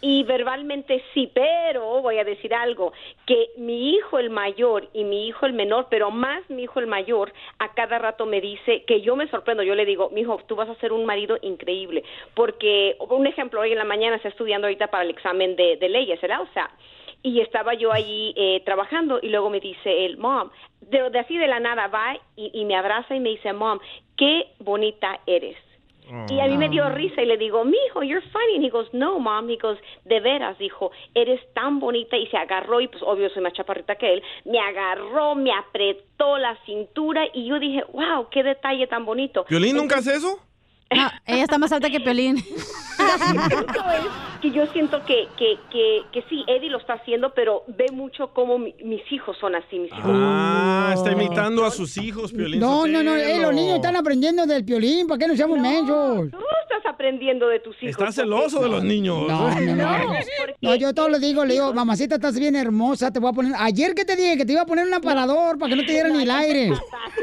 Y 0.00 0.22
verbalmente 0.24 1.02
sí, 1.12 1.30
pero 1.34 2.00
voy 2.00 2.18
a 2.18 2.24
decir 2.24 2.54
algo, 2.54 2.92
que 3.26 3.50
mi 3.56 3.94
hijo 3.94 4.18
el 4.18 4.30
mayor 4.30 4.88
y 4.92 5.04
mi 5.04 5.26
hijo 5.26 5.46
el 5.46 5.52
menor, 5.52 5.88
pero 5.90 6.10
más 6.10 6.48
mi 6.48 6.62
hijo 6.62 6.80
el 6.80 6.86
mayor, 6.86 7.32
a 7.58 7.74
cada 7.74 7.98
rato 7.98 8.26
me 8.26 8.40
dice 8.40 8.84
que 8.84 9.02
yo 9.02 9.16
me 9.16 9.28
sorprendo, 9.28 9.62
yo 9.62 9.74
le 9.74 9.84
digo, 9.84 10.10
mi 10.10 10.22
hijo, 10.22 10.40
tú 10.46 10.56
vas 10.56 10.68
a 10.68 10.74
ser 10.76 10.92
un 10.92 11.04
marido 11.04 11.38
increíble, 11.42 12.02
porque 12.34 12.96
un 12.98 13.26
ejemplo, 13.26 13.60
hoy 13.60 13.72
en 13.72 13.78
la 13.78 13.84
mañana 13.84 14.16
está 14.16 14.28
estudiando 14.28 14.66
ahorita 14.66 14.88
para 14.88 15.04
el 15.04 15.10
examen 15.10 15.56
de, 15.56 15.76
de 15.76 15.88
leyes. 15.88 16.18
O 16.22 16.52
sea, 16.52 16.70
y 17.22 17.40
estaba 17.40 17.74
yo 17.74 17.92
allí 17.92 18.32
eh, 18.36 18.62
trabajando 18.64 19.18
y 19.22 19.28
luego 19.28 19.50
me 19.50 19.60
dice 19.60 20.06
él, 20.06 20.16
mom, 20.16 20.50
de, 20.80 21.00
así 21.18 21.36
de 21.36 21.48
la 21.48 21.60
nada 21.60 21.88
va 21.88 22.16
y 22.36 22.64
me 22.64 22.76
abraza 22.76 23.14
y 23.14 23.20
me 23.20 23.30
dice, 23.30 23.52
mom, 23.52 23.78
qué 24.16 24.46
bonita 24.58 25.20
eres. 25.26 25.56
Y 26.28 26.40
a 26.40 26.46
mí 26.46 26.56
me 26.56 26.68
dio 26.68 26.88
risa 26.90 27.22
y 27.22 27.26
le 27.26 27.36
digo, 27.36 27.64
mijo, 27.64 28.02
you're 28.02 28.24
funny. 28.32 28.64
He 28.64 28.70
goes, 28.70 28.88
no, 28.92 29.18
mom. 29.18 29.48
He 29.48 29.56
goes, 29.56 29.78
de 30.04 30.20
veras, 30.20 30.58
dijo, 30.58 30.90
eres 31.14 31.40
tan 31.54 31.80
bonita. 31.80 32.16
Y 32.16 32.26
se 32.26 32.36
agarró, 32.36 32.80
y 32.80 32.88
pues 32.88 33.02
obvio 33.02 33.30
soy 33.30 33.42
más 33.42 33.52
chaparrita 33.52 33.96
que 33.96 34.14
él, 34.14 34.22
me 34.44 34.58
agarró, 34.58 35.34
me 35.34 35.52
apretó 35.52 36.38
la 36.38 36.56
cintura 36.64 37.24
y 37.32 37.46
yo 37.46 37.58
dije, 37.58 37.84
wow, 37.92 38.28
qué 38.30 38.42
detalle 38.42 38.86
tan 38.86 39.04
bonito. 39.04 39.44
¿Violín 39.48 39.76
nunca 39.76 39.98
hace 39.98 40.14
eso? 40.14 40.38
No, 40.94 41.08
ella 41.26 41.42
está 41.44 41.56
más 41.58 41.70
alta 41.72 41.88
que 41.88 42.00
Piolín. 42.00 42.36
Que 44.42 44.50
yo 44.50 44.66
siento 44.72 45.04
que, 45.04 45.28
que, 45.36 45.58
que, 45.70 46.00
que 46.12 46.22
sí, 46.28 46.44
Eddie 46.46 46.70
lo 46.70 46.78
está 46.78 46.94
haciendo, 46.94 47.32
pero 47.34 47.62
ve 47.68 47.86
mucho 47.92 48.32
cómo 48.32 48.58
mi- 48.58 48.74
mis 48.82 49.00
hijos 49.12 49.36
son 49.38 49.54
así, 49.54 49.78
mis 49.78 49.92
hijos. 49.92 50.02
Ah, 50.04 50.92
está 50.94 51.12
imitando 51.12 51.64
a 51.64 51.70
sus 51.70 51.96
hijos, 51.98 52.32
Piolín. 52.32 52.58
No, 52.58 52.86
no, 52.86 53.02
no, 53.02 53.14
eh, 53.16 53.38
los 53.38 53.54
niños 53.54 53.76
están 53.76 53.96
aprendiendo 53.96 54.46
del 54.46 54.64
piolín, 54.64 55.06
¿para 55.06 55.18
qué 55.18 55.26
no 55.28 55.36
seamos 55.36 55.58
mensos? 55.58 56.30
Tú 56.30 56.38
estás 56.62 56.86
aprendiendo 56.92 57.48
de 57.48 57.60
tus 57.60 57.76
hijos. 57.82 57.90
Está 57.90 58.12
celoso 58.12 58.62
de 58.62 58.68
los 58.70 58.82
niños. 58.82 59.28
No, 59.28 59.50
no, 59.60 59.76
no. 59.76 60.12
No, 60.62 60.74
yo 60.74 60.94
todo 60.94 61.08
le 61.10 61.18
digo, 61.18 61.44
le 61.44 61.54
digo, 61.54 61.72
mamacita, 61.74 62.14
estás 62.16 62.38
bien 62.38 62.56
hermosa, 62.56 63.10
te 63.12 63.18
voy 63.20 63.30
a 63.30 63.32
poner... 63.32 63.52
Ayer 63.58 63.94
que 63.94 64.04
te 64.04 64.16
dije 64.16 64.36
que 64.38 64.44
te 64.46 64.52
iba 64.52 64.62
a 64.62 64.66
poner 64.66 64.86
un 64.86 64.94
aparador 64.94 65.58
para 65.58 65.70
que 65.70 65.76
no 65.76 65.84
te 65.86 65.92
diera 65.92 66.08
ni 66.08 66.22
el 66.22 66.30
aire. 66.30 66.68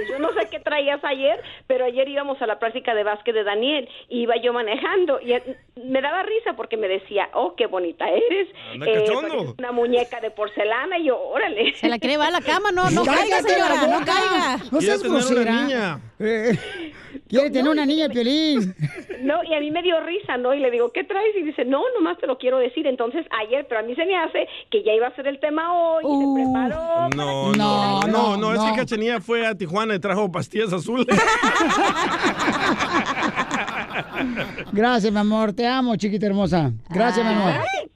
Yo 0.09 0.19
no 0.19 0.29
sé 0.33 0.47
qué 0.51 0.59
traías 0.59 1.03
ayer, 1.03 1.39
pero 1.65 1.85
ayer 1.85 2.07
íbamos 2.07 2.39
a 2.41 2.47
la 2.47 2.59
práctica 2.59 2.93
de 2.93 3.03
básquet 3.03 3.33
de 3.33 3.43
Daniel, 3.57 3.89
y 4.09 4.21
iba 4.21 4.35
yo 4.37 4.53
manejando 4.53 5.19
y 5.19 5.33
eh, 5.33 5.57
me 5.83 6.01
daba 6.01 6.23
risa 6.23 6.53
porque 6.55 6.77
me 6.77 6.87
decía, 6.87 7.29
oh, 7.33 7.55
qué 7.55 7.65
bonita 7.65 8.05
eres, 8.07 8.47
eh, 8.85 9.05
una 9.57 9.71
muñeca 9.71 10.19
de 10.21 10.31
porcelana, 10.31 10.99
y 10.99 11.05
yo, 11.05 11.19
órale. 11.19 11.73
Se 11.75 11.89
la 11.89 11.97
quiere 11.97 12.13
llevar 12.13 12.29
a 12.29 12.39
la 12.39 12.41
cama, 12.41 12.71
no, 12.71 12.89
no 12.91 13.03
caiga, 13.05 13.41
señora, 13.41 13.87
no 13.87 14.05
caiga. 14.05 14.57
No 14.71 14.81
seas 14.81 15.03
grosera. 15.03 15.99
Eh, 16.19 16.57
Quiere 17.27 17.49
tener 17.49 17.69
una 17.69 17.85
niña 17.85 18.09
piolín. 18.09 18.75
No, 19.17 19.43
y 19.43 19.53
a 19.53 19.59
mí 19.59 19.71
me 19.71 19.81
dio 19.81 19.99
risa, 19.99 20.37
¿no? 20.37 20.53
Y 20.53 20.59
le 20.59 20.69
digo, 20.69 20.91
¿qué 20.93 21.03
traes? 21.03 21.35
Y 21.35 21.41
dice, 21.41 21.65
no, 21.65 21.81
nomás 21.95 22.19
te 22.19 22.27
lo 22.27 22.37
quiero 22.37 22.59
decir. 22.59 22.85
Entonces, 22.85 23.25
ayer, 23.41 23.65
pero 23.67 23.81
a 23.81 23.83
mí 23.83 23.95
se 23.95 24.05
me 24.05 24.15
hace 24.15 24.47
que 24.69 24.83
ya 24.83 24.93
iba 24.93 25.07
a 25.07 25.15
ser 25.15 25.27
el 25.27 25.39
tema 25.39 25.73
hoy, 25.73 26.03
y 26.05 26.07
se 26.07 26.43
preparó. 26.43 27.09
No, 27.15 27.51
no, 27.51 28.01
no, 28.03 28.37
no, 28.37 28.53
es 28.53 28.59
que 28.71 28.77
Cachanilla 28.77 29.19
fue 29.19 29.45
a 29.45 29.55
Tijuana 29.55 29.95
y 29.95 29.99
trajo 29.99 30.31
pastillas 30.31 30.71
azules. 30.71 31.07
Gracias, 34.71 35.11
mi 35.11 35.19
amor, 35.19 35.53
te 35.53 35.67
amo, 35.67 35.95
chiquita 35.95 36.25
hermosa. 36.25 36.71
Gracias, 36.89 37.25
mi 37.25 37.33
amor. 37.33 37.51
Ay, 37.53 37.89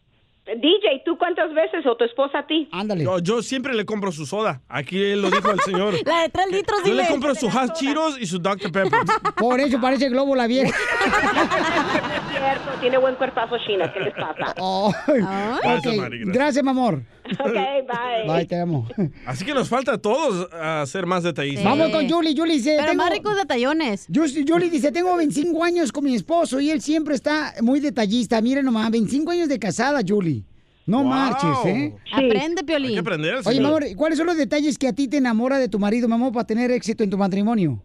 DJ, 0.45 1.03
¿tú 1.05 1.17
cuántas 1.17 1.53
veces 1.53 1.85
o 1.85 1.95
tu 1.95 2.03
esposa 2.03 2.39
a 2.39 2.47
ti? 2.47 2.67
Ándale. 2.71 3.03
Yo, 3.05 3.19
yo 3.19 3.41
siempre 3.41 3.73
le 3.73 3.85
compro 3.85 4.11
su 4.11 4.25
soda. 4.25 4.61
Aquí 4.67 5.15
lo 5.15 5.29
dijo 5.29 5.49
el 5.51 5.59
señor. 5.61 5.93
La 6.05 6.23
de 6.23 6.29
tres 6.29 6.47
litros, 6.51 6.79
Yo 6.85 6.93
le 6.93 7.07
compro 7.07 7.35
su 7.35 7.49
Hot 7.49 7.73
Cheetos 7.73 8.19
y 8.19 8.25
su 8.25 8.39
Dr. 8.39 8.71
Pepper. 8.71 8.99
Por 9.37 9.59
eso 9.61 9.79
parece 9.79 10.09
globo 10.09 10.35
la 10.35 10.47
vieja. 10.47 10.69
Es 10.69 10.75
cierto, 12.31 12.71
tiene 12.81 12.97
buen 12.97 13.15
cuerpazo 13.15 13.57
China, 13.65 13.91
¿qué 13.93 13.99
les 14.01 14.13
pasa? 14.13 14.53
Gracias, 14.55 14.57
Ok, 14.57 15.85
Mari, 15.97 16.19
gracias. 16.19 16.33
Gracias, 16.33 16.63
mi 16.63 16.69
amor. 16.69 17.01
Ok, 17.39 17.53
bye. 17.53 18.27
Bye, 18.27 18.45
te 18.45 18.59
amo. 18.59 18.87
Así 19.25 19.45
que 19.45 19.53
nos 19.53 19.69
falta 19.69 19.93
a 19.93 19.97
todos 19.97 20.47
a 20.53 20.85
ser 20.85 21.05
más 21.05 21.23
detallistas. 21.23 21.63
Vamos 21.65 21.89
con 21.89 22.09
Julie. 22.09 22.35
Julie 22.35 22.55
dice... 22.55 22.77
Pero 22.79 22.93
más 22.95 23.09
ricos 23.11 23.35
detallones. 23.35 24.07
Julie 24.13 24.69
dice, 24.69 24.91
tengo 24.91 25.15
25 25.15 25.63
años 25.63 25.91
con 25.91 26.03
mi 26.03 26.15
esposo 26.15 26.59
y 26.59 26.69
él 26.71 26.81
siempre 26.81 27.15
está 27.15 27.53
muy 27.61 27.79
detallista. 27.79 28.41
Miren 28.41 28.65
nomás, 28.65 28.89
25 28.91 29.31
años 29.31 29.49
de 29.49 29.59
casada, 29.59 30.01
Julie. 30.07 30.43
No 30.85 30.99
Wow. 31.03 31.07
marches, 31.07 31.65
¿eh? 31.65 31.95
Aprende, 32.11 32.63
Piolín. 32.63 32.89
Hay 32.89 32.93
que 32.95 32.99
aprender, 32.99 33.35
Oye, 33.45 33.59
mi 33.59 33.65
amor, 33.65 33.83
¿cuáles 33.95 34.17
son 34.17 34.27
los 34.27 34.35
detalles 34.35 34.77
que 34.77 34.87
a 34.87 34.93
ti 34.93 35.07
te 35.07 35.17
enamora 35.17 35.57
de 35.57 35.69
tu 35.69 35.79
marido, 35.79 36.07
mi 36.07 36.15
amor, 36.15 36.33
para 36.33 36.45
tener 36.45 36.71
éxito 36.71 37.03
en 37.03 37.09
tu 37.09 37.17
matrimonio? 37.17 37.81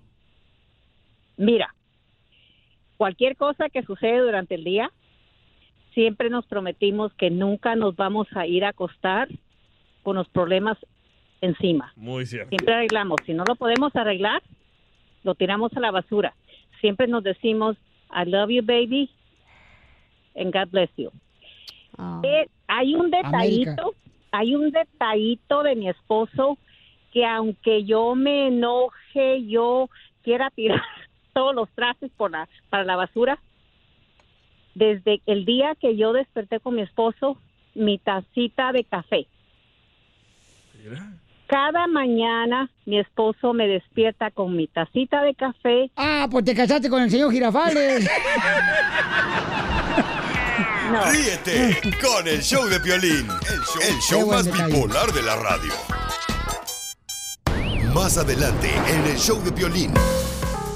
Mira, 1.37 1.75
cualquier 2.97 3.37
cosa 3.37 3.69
que 3.69 3.83
sucede 3.83 4.19
durante 4.21 4.55
el 4.55 4.65
día, 4.65 4.91
siempre 5.97 6.29
nos 6.29 6.45
prometimos 6.45 7.11
que 7.15 7.31
nunca 7.31 7.75
nos 7.75 7.97
vamos 7.97 8.29
a 8.37 8.47
ir 8.47 8.67
a 8.67 8.69
acostar 8.69 9.29
con 10.03 10.17
los 10.17 10.29
problemas 10.29 10.77
encima. 11.41 11.91
Muy 11.97 12.27
cierto. 12.27 12.51
Siempre 12.51 12.75
arreglamos. 12.75 13.17
Si 13.25 13.33
no 13.33 13.45
lo 13.49 13.57
podemos 13.57 13.97
arreglar, 13.97 14.43
lo 15.25 15.35
tiramos 15.35 15.75
a 15.75 15.81
la 15.81 15.91
basura. 15.91 16.35
siempre 16.83 17.09
nos 17.09 17.25
decimos, 17.25 17.79
I 18.11 18.29
love 18.29 18.51
you, 18.51 18.63
baby, 18.63 19.11
and 20.37 20.53
God 20.53 20.71
bless 20.71 20.91
you. 20.99 21.11
Eh, 22.23 22.47
hay 22.69 22.95
un 22.95 23.11
detallito, 23.11 23.71
América. 23.71 23.91
hay 24.33 24.55
un 24.55 24.71
detallito 24.71 25.63
de 25.63 25.77
mi 25.77 25.89
esposo 25.89 26.59
que 27.11 27.25
aunque 27.25 27.85
yo 27.85 28.15
me 28.15 28.49
enoje, 28.49 29.47
yo 29.47 29.89
quiera 30.23 30.51
tirar 30.51 30.83
todos 31.33 31.55
los 31.55 31.71
trastes 31.71 32.11
por 32.19 32.33
la, 32.33 32.47
para 32.69 32.85
la 32.85 32.97
basura, 32.97 33.39
desde 34.77 35.21
el 35.25 35.45
día 35.47 35.75
que 35.81 35.97
yo 35.97 36.13
desperté 36.13 36.61
con 36.61 36.75
mi 36.75 36.83
esposo, 36.83 37.39
mi 37.75 37.97
tacita 37.99 38.73
de 38.73 38.85
café. 38.85 39.27
Cada 41.47 41.87
mañana 41.87 42.69
mi 42.85 42.99
esposo 42.99 43.55
me 43.55 43.67
despierta 43.67 44.31
con 44.31 44.55
mi 44.55 44.67
tacita 44.67 45.23
de 45.23 45.35
café. 45.35 45.91
Ah, 45.97 46.29
pues 46.31 46.45
te 46.45 46.55
casaste 46.55 46.91
con 46.91 47.03
el 47.03 47.11
señor 47.11 47.33
Girafales. 47.33 48.07
Ríete 51.11 51.81
con 52.01 52.29
el 52.29 52.43
show 52.43 52.67
de 52.67 52.79
Piolín, 52.79 53.27
el 53.51 53.61
show, 53.61 53.83
el 53.89 53.99
show 54.01 54.29
más 54.29 54.45
bipolar 54.45 55.11
de 55.13 55.23
la 55.23 55.37
radio. 55.37 55.73
Más 57.95 58.19
adelante 58.19 58.71
en 58.89 59.07
el 59.07 59.17
show 59.17 59.43
de 59.43 59.53
Piolín. 59.53 59.95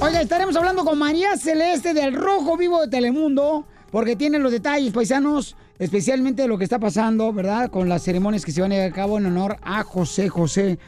Oiga, 0.01 0.23
estaremos 0.23 0.57
hablando 0.57 0.87
con 0.87 0.99
María 0.99 1.37
Celeste 1.37 1.93
del 1.93 2.15
Rojo 2.15 2.57
Vivo 2.57 2.81
de 2.81 2.89
Telemundo, 2.89 3.67
porque 3.91 4.17
tiene 4.17 4.39
los 4.39 4.53
detalles, 4.53 4.93
paisanos, 4.93 5.57
especialmente 5.79 6.43
de 6.43 6.49
lo 6.49 6.59
que 6.59 6.65
está 6.65 6.79
pasando, 6.79 7.33
¿verdad? 7.33 7.71
Con 7.71 7.89
las 7.89 8.03
ceremonias 8.03 8.45
que 8.45 8.53
se 8.53 8.61
van 8.61 8.73
a 8.73 8.77
llevar 8.77 8.91
a 8.91 8.95
cabo 8.95 9.19
en 9.19 9.27
honor 9.27 9.57
a 9.63 9.83
José 9.83 10.29
José, 10.29 10.79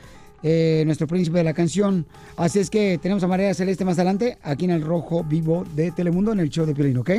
eh, 0.43 0.83
nuestro 0.87 1.07
príncipe 1.07 1.39
de 1.39 1.45
la 1.45 1.55
canción. 1.55 2.07
Así 2.37 2.59
es 2.59 2.71
que 2.71 2.99
tenemos 3.03 3.23
a 3.23 3.29
María 3.29 3.55
Celeste 3.55 3.85
más 3.85 3.99
adelante, 3.99 4.39
aquí 4.43 4.65
en 4.65 4.73
el 4.73 4.83
Rojo 4.83 5.25
Vivo 5.25 5.65
de 5.75 5.91
Telemundo, 5.91 6.33
en 6.33 6.41
el 6.41 6.51
show 6.51 6.67
de 6.67 6.75
Piolín, 6.75 6.99
¿ok? 6.99 7.11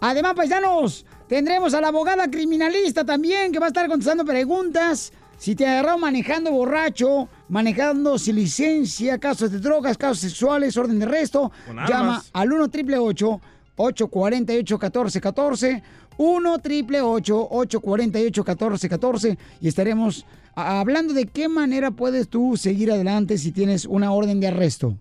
Además, 0.00 0.34
paisanos, 0.34 1.04
tendremos 1.28 1.74
a 1.74 1.80
la 1.80 1.88
abogada 1.88 2.30
criminalista 2.30 3.04
también, 3.04 3.52
que 3.52 3.58
va 3.58 3.66
a 3.66 3.68
estar 3.68 3.86
contestando 3.88 4.24
preguntas. 4.24 5.12
Si 5.38 5.54
te 5.54 5.66
agarraron 5.66 6.02
manejando 6.02 6.52
borracho, 6.52 7.28
manejando 7.48 8.18
sin 8.18 8.36
licencia, 8.36 9.18
casos 9.18 9.50
de 9.50 9.58
drogas, 9.58 9.96
casos 9.96 10.18
sexuales, 10.18 10.76
orden 10.76 10.98
de 10.98 11.06
arresto, 11.06 11.50
llama 11.88 12.22
al 12.32 12.52
1 12.52 12.64
888 12.64 13.40
848 13.76 14.74
1414 14.74 15.82
1 16.16 16.52
888 16.54 17.48
848 17.50 18.42
1414 18.42 19.38
y 19.60 19.68
estaremos 19.68 20.26
hablando 20.54 21.14
de 21.14 21.26
qué 21.26 21.48
manera 21.48 21.90
puedes 21.90 22.28
tú 22.28 22.56
seguir 22.56 22.92
adelante 22.92 23.38
si 23.38 23.52
tienes 23.52 23.86
una 23.86 24.12
orden 24.12 24.40
de 24.40 24.48
arresto. 24.48 24.96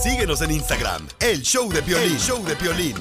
Síguenos 0.00 0.40
en 0.42 0.52
Instagram, 0.52 1.06
el 1.20 1.42
show 1.42 1.70
de 1.70 1.82
Piolín, 1.82 2.12
el 2.12 2.18
show 2.18 2.42
de 2.44 2.56
Piolín. 2.56 2.96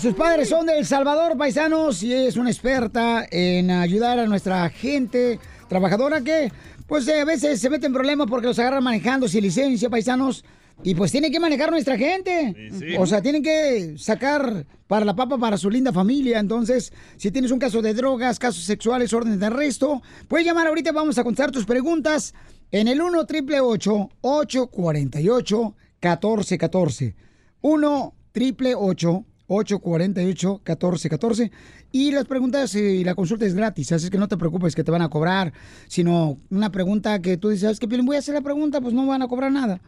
Sus 0.00 0.14
padres 0.14 0.48
son 0.48 0.66
de 0.66 0.78
El 0.78 0.86
Salvador, 0.86 1.36
paisanos, 1.36 2.04
y 2.04 2.12
es 2.12 2.36
una 2.36 2.50
experta 2.50 3.26
en 3.28 3.70
ayudar 3.72 4.20
a 4.20 4.26
nuestra 4.26 4.68
gente 4.70 5.40
trabajadora 5.68 6.20
que, 6.20 6.52
pues, 6.86 7.08
eh, 7.08 7.20
a 7.20 7.24
veces 7.24 7.60
se 7.60 7.68
mete 7.68 7.86
en 7.86 7.92
problemas 7.92 8.28
porque 8.28 8.46
los 8.46 8.58
agarran 8.60 8.84
manejando 8.84 9.26
sin 9.26 9.42
licencia, 9.42 9.90
paisanos. 9.90 10.44
Y 10.84 10.94
pues 10.94 11.10
tiene 11.10 11.32
que 11.32 11.40
manejar 11.40 11.72
nuestra 11.72 11.98
gente. 11.98 12.54
Sí, 12.70 12.78
sí. 12.78 12.96
O 12.96 13.06
sea, 13.06 13.20
tienen 13.20 13.42
que 13.42 13.96
sacar 13.98 14.64
para 14.86 15.04
la 15.04 15.16
papa 15.16 15.36
para 15.36 15.56
su 15.56 15.68
linda 15.68 15.92
familia. 15.92 16.38
Entonces, 16.38 16.92
si 17.16 17.32
tienes 17.32 17.50
un 17.50 17.58
caso 17.58 17.82
de 17.82 17.92
drogas, 17.92 18.38
casos 18.38 18.62
sexuales, 18.62 19.12
órdenes 19.12 19.40
de 19.40 19.46
arresto, 19.46 20.00
puedes 20.28 20.46
llamar 20.46 20.68
ahorita. 20.68 20.92
Vamos 20.92 21.18
a 21.18 21.24
contestar 21.24 21.50
tus 21.50 21.64
preguntas 21.64 22.34
en 22.70 22.86
el 22.86 23.00
1 23.00 23.18
888 23.18 24.10
848 24.20 25.74
1414 26.00 27.16
1 27.62 28.14
triple 28.30 28.74
848 28.76 29.37
1414 29.48 31.50
y 31.90 32.10
las 32.10 32.26
preguntas 32.26 32.74
y 32.74 33.02
la 33.02 33.14
consulta 33.14 33.46
es 33.46 33.54
gratis, 33.54 33.92
así 33.92 34.10
que 34.10 34.18
no 34.18 34.28
te 34.28 34.36
preocupes 34.36 34.74
que 34.74 34.84
te 34.84 34.90
van 34.90 35.02
a 35.02 35.08
cobrar, 35.08 35.52
sino 35.86 36.38
una 36.50 36.70
pregunta 36.70 37.20
que 37.20 37.36
tú 37.36 37.48
dices, 37.48 37.62
¿sabes 37.62 37.80
qué? 37.80 37.86
Voy 37.86 38.16
a 38.16 38.18
hacer 38.18 38.34
la 38.34 38.42
pregunta, 38.42 38.80
pues 38.80 38.94
no 38.94 39.06
van 39.06 39.22
a 39.22 39.28
cobrar 39.28 39.50
nada. 39.50 39.80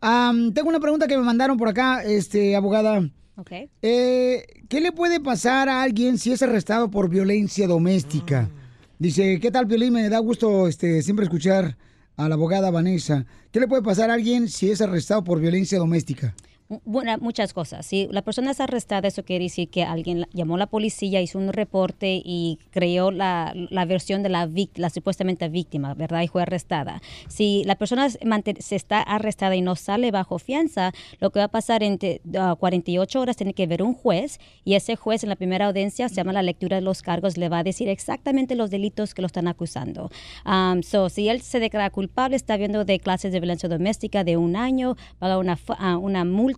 Am, 0.00 0.52
tengo 0.52 0.68
una 0.68 0.80
pregunta 0.80 1.08
que 1.08 1.16
me 1.16 1.24
mandaron 1.24 1.56
por 1.56 1.68
acá, 1.68 2.04
este, 2.04 2.54
abogada. 2.54 3.08
Ok. 3.36 3.52
Eh, 3.82 4.46
¿Qué 4.68 4.80
le 4.80 4.92
puede 4.92 5.20
pasar 5.20 5.68
a 5.68 5.82
alguien 5.82 6.18
si 6.18 6.32
es 6.32 6.42
arrestado 6.42 6.90
por 6.90 7.08
violencia 7.08 7.66
doméstica? 7.66 8.48
Dice, 8.98 9.38
¿qué 9.40 9.50
tal, 9.50 9.66
Piolín? 9.66 9.92
Me 9.92 10.08
da 10.08 10.18
gusto 10.18 10.68
este, 10.68 11.02
siempre 11.02 11.24
escuchar 11.24 11.76
a 12.16 12.28
la 12.28 12.34
abogada 12.34 12.70
Vanessa. 12.70 13.26
¿Qué 13.52 13.60
le 13.60 13.68
puede 13.68 13.82
pasar 13.82 14.10
a 14.10 14.14
alguien 14.14 14.48
si 14.48 14.70
es 14.70 14.80
arrestado 14.80 15.24
por 15.24 15.40
violencia 15.40 15.78
doméstica? 15.78 16.34
Bueno, 16.84 17.16
muchas 17.22 17.54
cosas. 17.54 17.86
Si 17.86 18.08
la 18.10 18.20
persona 18.20 18.50
es 18.50 18.60
arrestada, 18.60 19.08
eso 19.08 19.24
quiere 19.24 19.44
decir 19.44 19.70
que 19.70 19.84
alguien 19.84 20.20
la- 20.20 20.28
llamó 20.34 20.56
a 20.56 20.58
la 20.58 20.66
policía, 20.66 21.22
hizo 21.22 21.38
un 21.38 21.50
reporte 21.50 22.20
y 22.22 22.58
creyó 22.70 23.10
la, 23.10 23.54
la 23.70 23.86
versión 23.86 24.22
de 24.22 24.28
la, 24.28 24.46
vic- 24.46 24.76
la 24.76 24.90
supuestamente 24.90 25.48
víctima, 25.48 25.94
¿verdad? 25.94 26.20
Y 26.20 26.28
fue 26.28 26.42
arrestada. 26.42 27.00
Si 27.26 27.62
la 27.64 27.76
persona 27.76 28.10
se 28.10 28.76
está 28.76 29.00
arrestada 29.00 29.56
y 29.56 29.62
no 29.62 29.76
sale 29.76 30.10
bajo 30.10 30.38
fianza, 30.38 30.92
lo 31.20 31.30
que 31.30 31.38
va 31.38 31.44
a 31.46 31.48
pasar 31.48 31.82
en 31.82 31.98
48 32.58 33.18
horas 33.18 33.36
tiene 33.36 33.54
que 33.54 33.66
ver 33.66 33.82
un 33.82 33.94
juez 33.94 34.38
y 34.62 34.74
ese 34.74 34.94
juez 34.94 35.22
en 35.22 35.30
la 35.30 35.36
primera 35.36 35.68
audiencia 35.68 36.10
se 36.10 36.16
llama 36.16 36.34
la 36.34 36.42
lectura 36.42 36.76
de 36.76 36.82
los 36.82 37.00
cargos, 37.00 37.38
le 37.38 37.48
va 37.48 37.60
a 37.60 37.64
decir 37.64 37.88
exactamente 37.88 38.56
los 38.56 38.68
delitos 38.68 39.14
que 39.14 39.22
lo 39.22 39.26
están 39.26 39.48
acusando. 39.48 40.10
Si 41.08 41.28
él 41.30 41.40
se 41.40 41.60
declara 41.60 41.88
culpable, 41.88 42.36
está 42.36 42.58
viendo 42.58 42.84
de 42.84 43.00
clases 43.00 43.32
de 43.32 43.40
violencia 43.40 43.70
doméstica 43.70 44.22
de 44.22 44.36
un 44.36 44.54
año, 44.54 44.96
paga 45.18 45.38
una, 45.38 45.58
ah, 45.78 45.96
una 45.96 46.26
multa, 46.26 46.57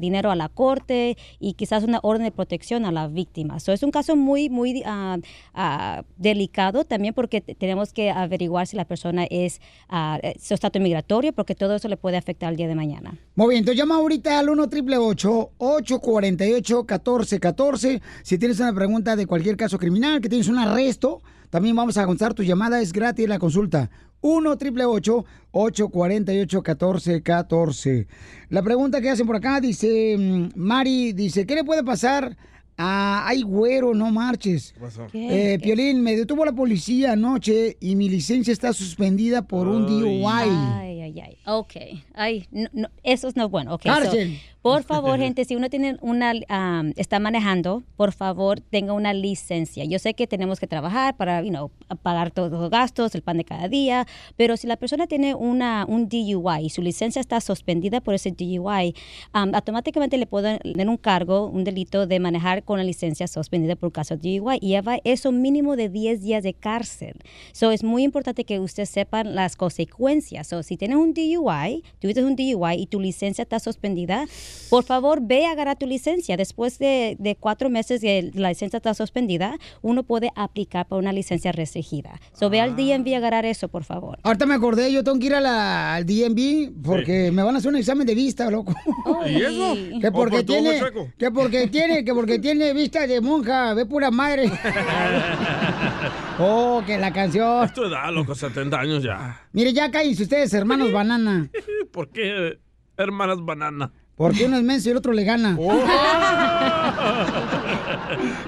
dinero 0.00 0.30
a 0.30 0.36
la 0.36 0.48
corte 0.48 1.16
y 1.38 1.54
quizás 1.54 1.84
una 1.84 2.00
orden 2.02 2.24
de 2.24 2.30
protección 2.32 2.84
a 2.86 2.92
la 2.92 3.08
víctima. 3.08 3.60
So, 3.60 3.72
es 3.72 3.82
un 3.82 3.90
caso 3.90 4.16
muy, 4.16 4.48
muy 4.50 4.82
ah, 4.86 5.18
ah, 5.54 6.02
delicado 6.16 6.84
también 6.84 7.14
porque 7.14 7.40
te- 7.40 7.54
tenemos 7.54 7.92
que 7.92 8.10
averiguar 8.10 8.66
si 8.66 8.76
la 8.76 8.84
persona 8.84 9.24
es 9.30 9.60
ah, 9.88 10.18
eh, 10.22 10.34
su 10.40 10.54
estatus 10.54 10.80
migratorio, 10.82 11.32
porque 11.32 11.54
todo 11.54 11.74
eso 11.76 11.88
le 11.88 11.96
puede 11.96 12.16
afectar 12.16 12.50
el 12.50 12.56
día 12.56 12.68
de 12.68 12.74
mañana. 12.74 13.14
Muy 13.34 13.48
bien, 13.50 13.58
entonces 13.60 13.78
llama 13.78 13.96
ahorita 13.96 14.38
al 14.38 14.48
1 14.50 14.62
888 14.62 15.50
848 15.58 16.76
1414 16.78 18.00
Si 18.22 18.38
tienes 18.38 18.60
una 18.60 18.72
pregunta 18.74 19.16
de 19.16 19.26
cualquier 19.26 19.56
caso 19.56 19.78
criminal, 19.78 20.20
que 20.20 20.28
tienes 20.28 20.48
un 20.48 20.58
arresto, 20.58 21.22
también 21.52 21.76
vamos 21.76 21.98
a 21.98 22.06
contestar 22.06 22.32
tu 22.32 22.42
llamada, 22.42 22.80
es 22.80 22.94
gratis 22.94 23.28
la 23.28 23.38
consulta. 23.38 23.90
1 24.22 24.52
888 24.52 25.24
848 25.50 26.62
1414 26.62 28.06
La 28.48 28.62
pregunta 28.62 29.02
que 29.02 29.10
hacen 29.10 29.26
por 29.26 29.36
acá 29.36 29.60
dice, 29.60 30.16
mm, 30.18 30.52
Mari, 30.54 31.12
dice, 31.12 31.44
¿qué 31.44 31.56
le 31.56 31.62
puede 31.62 31.84
pasar 31.84 32.38
a... 32.78 33.26
Ay, 33.26 33.42
güero, 33.42 33.92
no 33.92 34.10
marches. 34.10 34.74
pasó? 34.80 35.08
Eh, 35.12 35.58
Piolín, 35.62 36.00
me 36.02 36.16
detuvo 36.16 36.46
la 36.46 36.52
policía 36.52 37.12
anoche 37.12 37.76
y 37.80 37.96
mi 37.96 38.08
licencia 38.08 38.50
está 38.50 38.72
suspendida 38.72 39.42
por 39.42 39.68
un 39.68 39.86
DUI. 39.86 40.24
Ay, 40.26 41.00
ay, 41.02 41.20
ay. 41.20 41.36
Ok. 41.44 41.74
Ay, 42.14 42.46
no, 42.50 42.70
no, 42.72 42.88
eso 43.02 43.28
no 43.34 43.44
es 43.44 43.50
bueno. 43.50 43.74
Ok. 43.74 43.82
so. 43.82 44.16
Por 44.62 44.82
favor, 44.84 45.18
gente, 45.18 45.44
si 45.44 45.56
uno 45.56 45.68
tiene 45.68 45.96
una, 46.00 46.32
um, 46.32 46.92
está 46.96 47.18
manejando, 47.18 47.82
por 47.96 48.12
favor, 48.12 48.60
tenga 48.60 48.92
una 48.92 49.12
licencia. 49.12 49.84
Yo 49.84 49.98
sé 49.98 50.14
que 50.14 50.26
tenemos 50.26 50.60
que 50.60 50.66
trabajar 50.66 51.16
para, 51.16 51.42
you 51.42 51.50
know, 51.50 51.70
pagar 52.02 52.30
todos 52.30 52.52
los 52.52 52.70
gastos, 52.70 53.14
el 53.14 53.22
pan 53.22 53.38
de 53.38 53.44
cada 53.44 53.68
día, 53.68 54.06
pero 54.36 54.56
si 54.56 54.66
la 54.66 54.76
persona 54.76 55.06
tiene 55.06 55.34
una, 55.34 55.84
un 55.88 56.08
DUI 56.08 56.64
y 56.64 56.70
su 56.70 56.80
licencia 56.80 57.20
está 57.20 57.40
suspendida 57.40 58.00
por 58.00 58.14
ese 58.14 58.30
DUI, 58.30 58.94
um, 59.34 59.54
automáticamente 59.54 60.16
le 60.16 60.26
pueden 60.26 60.58
dar 60.64 60.88
un 60.88 60.96
cargo, 60.96 61.48
un 61.48 61.64
delito 61.64 62.06
de 62.06 62.20
manejar 62.20 62.62
con 62.62 62.78
la 62.78 62.84
licencia 62.84 63.26
suspendida 63.26 63.76
por 63.76 63.92
caso 63.92 64.16
de 64.16 64.38
DUI 64.38 64.58
y 64.60 64.68
lleva 64.68 64.98
eso 65.04 65.32
mínimo 65.32 65.76
de 65.76 65.88
10 65.88 66.22
días 66.22 66.42
de 66.42 66.54
cárcel. 66.54 67.14
So, 67.52 67.72
es 67.72 67.82
muy 67.82 68.04
importante 68.04 68.44
que 68.44 68.60
usted 68.60 68.84
sepa 68.84 69.24
las 69.24 69.56
consecuencias. 69.56 70.46
So, 70.46 70.62
si 70.62 70.76
tienes 70.76 70.96
un 70.96 71.14
DUI, 71.14 71.82
tuviste 71.98 72.24
un 72.24 72.36
DUI 72.36 72.74
y 72.78 72.86
tu 72.86 73.00
licencia 73.00 73.42
está 73.42 73.58
suspendida, 73.58 74.26
por 74.70 74.84
favor 74.84 75.20
ve 75.22 75.46
a 75.46 75.52
agarrar 75.52 75.76
tu 75.78 75.86
licencia. 75.86 76.36
Después 76.36 76.78
de, 76.78 77.16
de 77.18 77.36
cuatro 77.36 77.68
meses 77.70 78.00
que 78.00 78.30
la 78.34 78.48
licencia 78.48 78.76
está 78.78 78.94
suspendida, 78.94 79.56
uno 79.82 80.02
puede 80.02 80.30
aplicar 80.34 80.86
para 80.86 80.98
una 81.00 81.12
licencia 81.12 81.52
restringida. 81.52 82.20
So, 82.32 82.48
ve 82.50 82.60
al 82.60 82.74
DMV 82.76 83.14
a 83.14 83.16
agarrar 83.18 83.44
eso, 83.44 83.68
por 83.68 83.84
favor. 83.84 84.18
Ahorita 84.22 84.46
me 84.46 84.54
acordé, 84.54 84.92
yo 84.92 85.04
tengo 85.04 85.18
que 85.18 85.26
ir 85.26 85.34
a 85.34 85.40
la- 85.40 85.94
al 85.94 86.06
DMV 86.06 86.72
porque 86.82 87.30
me 87.32 87.42
van 87.42 87.54
a 87.54 87.58
hacer 87.58 87.68
un 87.70 87.76
examen 87.76 88.06
de 88.06 88.14
vista, 88.14 88.50
loco. 88.50 88.74
¿Y 89.26 89.42
eso? 89.42 89.74
Que 90.00 90.08
¿O 90.08 90.12
porque 90.12 90.36
por 90.38 90.44
tiene, 90.46 90.80
que 91.18 91.30
porque 91.30 91.68
tiene, 91.68 92.04
que 92.04 92.14
porque 92.14 92.38
tiene 92.38 92.72
vista 92.72 93.06
de 93.06 93.20
monja, 93.20 93.74
ve 93.74 93.86
pura 93.86 94.10
madre. 94.10 94.50
oh, 96.38 96.82
que 96.86 96.98
la 96.98 97.12
canción. 97.12 97.64
Es 97.64 97.72
tu 97.72 97.84
edad, 97.84 98.10
loco, 98.12 98.34
70 98.34 98.78
años 98.78 99.02
ya. 99.02 99.40
Mire, 99.52 99.72
ya 99.72 99.90
cállense 99.90 100.22
ustedes, 100.24 100.52
hermanos 100.54 100.92
banana. 100.92 101.48
¿Por 101.92 102.10
qué 102.10 102.58
hermanas 102.96 103.38
banana? 103.44 103.92
Porque 104.16 104.44
uno 104.44 104.56
es 104.58 104.62
menso 104.62 104.88
y 104.88 104.92
el 104.92 104.98
otro 104.98 105.12
le 105.12 105.24
gana. 105.24 105.56
Oh. 105.58 105.72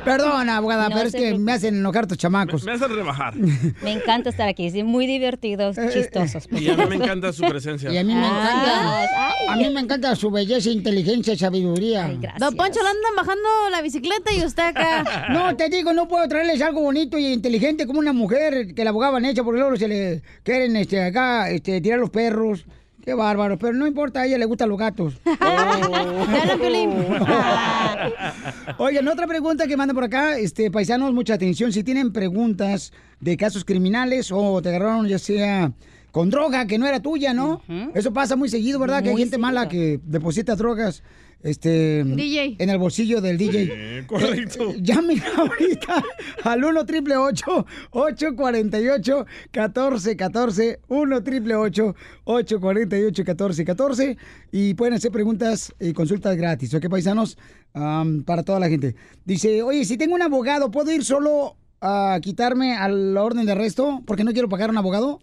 Perdona, 0.04 0.58
abogada, 0.58 0.88
No 0.88 0.96
pero 0.96 1.08
es 1.08 1.14
que 1.14 1.38
me 1.38 1.52
hacen 1.52 1.76
enojar 1.76 2.06
tus 2.06 2.18
chamacos. 2.18 2.64
Me 2.64 2.72
hacen 2.72 2.94
rebajar. 2.94 3.34
Me 3.34 3.92
encanta 3.92 4.30
estar 4.30 4.48
aquí, 4.48 4.70
sí, 4.70 4.82
muy 4.82 5.06
divertidos, 5.06 5.76
chistosos. 5.92 6.46
Y 6.52 6.68
a 6.68 6.76
mí 6.76 6.84
me 6.86 6.96
encanta 6.96 7.32
su 7.32 7.42
presencia. 7.44 7.90
Y 7.90 7.98
a 7.98 8.04
mí 8.04 8.14
me 8.14 8.20
Ah, 8.26 9.04
encanta. 9.06 9.52
A 9.52 9.56
mí 9.56 9.70
me 9.70 9.80
encanta 9.80 10.16
su 10.16 10.30
belleza, 10.30 10.70
inteligencia 10.70 11.34
y 11.34 11.38
sabiduría. 11.38 12.08
Don 12.38 12.54
Poncho 12.56 12.80
le 12.82 12.88
andan 12.88 13.16
bajando 13.16 13.48
la 13.70 13.82
bicicleta 13.82 14.32
y 14.32 14.44
usted 14.44 14.62
acá. 14.64 15.04
No, 15.34 15.56
te 15.56 15.68
digo, 15.68 15.92
no 15.92 16.06
puedo 16.08 16.26
traerles 16.28 16.60
algo 16.62 16.80
bonito 16.82 17.18
y 17.18 17.32
inteligente 17.32 17.86
como 17.86 17.98
una 17.98 18.12
mujer 18.12 18.74
que 18.74 18.84
la 18.84 18.90
abogada 18.90 19.12
Vanessa, 19.12 19.42
porque 19.42 19.60
luego 19.60 19.76
se 19.76 19.88
le 19.88 20.22
quieren 20.42 20.76
este, 20.76 21.02
acá 21.02 21.50
este, 21.50 21.80
tirar 21.80 21.98
los 21.98 22.10
perros. 22.10 22.64
Qué 23.04 23.12
bárbaro, 23.12 23.58
pero 23.58 23.74
no 23.74 23.86
importa, 23.86 24.22
a 24.22 24.26
ella 24.26 24.38
le 24.38 24.46
gustan 24.46 24.70
los 24.70 24.78
gatos. 24.78 25.20
Oigan, 28.78 29.06
otra 29.08 29.26
pregunta 29.26 29.66
que 29.66 29.76
mandan 29.76 29.94
por 29.94 30.04
acá, 30.04 30.38
este, 30.38 30.70
paisanos, 30.70 31.12
mucha 31.12 31.34
atención. 31.34 31.70
Si 31.70 31.84
tienen 31.84 32.14
preguntas 32.14 32.94
de 33.20 33.36
casos 33.36 33.66
criminales 33.66 34.32
o 34.32 34.62
te 34.62 34.70
agarraron 34.70 35.06
ya 35.06 35.18
sea 35.18 35.70
con 36.12 36.30
droga 36.30 36.66
que 36.66 36.78
no 36.78 36.86
era 36.86 37.00
tuya, 37.00 37.34
¿no? 37.34 37.60
Eso 37.94 38.14
pasa 38.14 38.36
muy 38.36 38.48
seguido, 38.48 38.78
¿verdad? 38.78 39.02
que 39.02 39.10
hay 39.10 39.16
gente 39.16 39.36
mala 39.36 39.68
que 39.68 40.00
deposita 40.04 40.56
drogas 40.56 41.02
este, 41.44 42.02
DJ. 42.04 42.56
en 42.58 42.70
el 42.70 42.78
bolsillo 42.78 43.20
del 43.20 43.36
DJ. 43.38 44.04
correcto. 44.06 44.70
Eh, 44.70 44.78
Llamen 44.80 45.22
ahorita 45.36 46.02
al 46.42 46.64
1 46.64 46.86
triple 46.86 47.16
848 47.18 49.26
1414 49.52 50.80
1 50.88 51.22
triple 51.22 51.54
848 51.54 53.22
1414 53.22 54.16
y 54.52 54.74
pueden 54.74 54.94
hacer 54.94 55.12
preguntas 55.12 55.74
y 55.78 55.92
consultas 55.92 56.36
gratis, 56.36 56.72
¿ok, 56.74 56.88
paisanos? 56.88 57.36
Am, 57.74 58.24
para 58.24 58.42
toda 58.42 58.58
la 58.58 58.68
gente. 58.68 58.94
Dice, 59.24 59.62
oye, 59.62 59.84
si 59.84 59.96
tengo 59.96 60.14
un 60.14 60.22
abogado, 60.22 60.70
¿puedo 60.70 60.90
ir 60.92 61.04
solo 61.04 61.56
a 61.80 62.18
quitarme 62.22 62.76
a 62.76 62.88
la 62.88 63.22
orden 63.22 63.44
de 63.44 63.52
arresto 63.52 64.02
porque 64.06 64.24
no 64.24 64.32
quiero 64.32 64.48
pagar 64.48 64.70
a 64.70 64.72
un 64.72 64.78
abogado? 64.78 65.20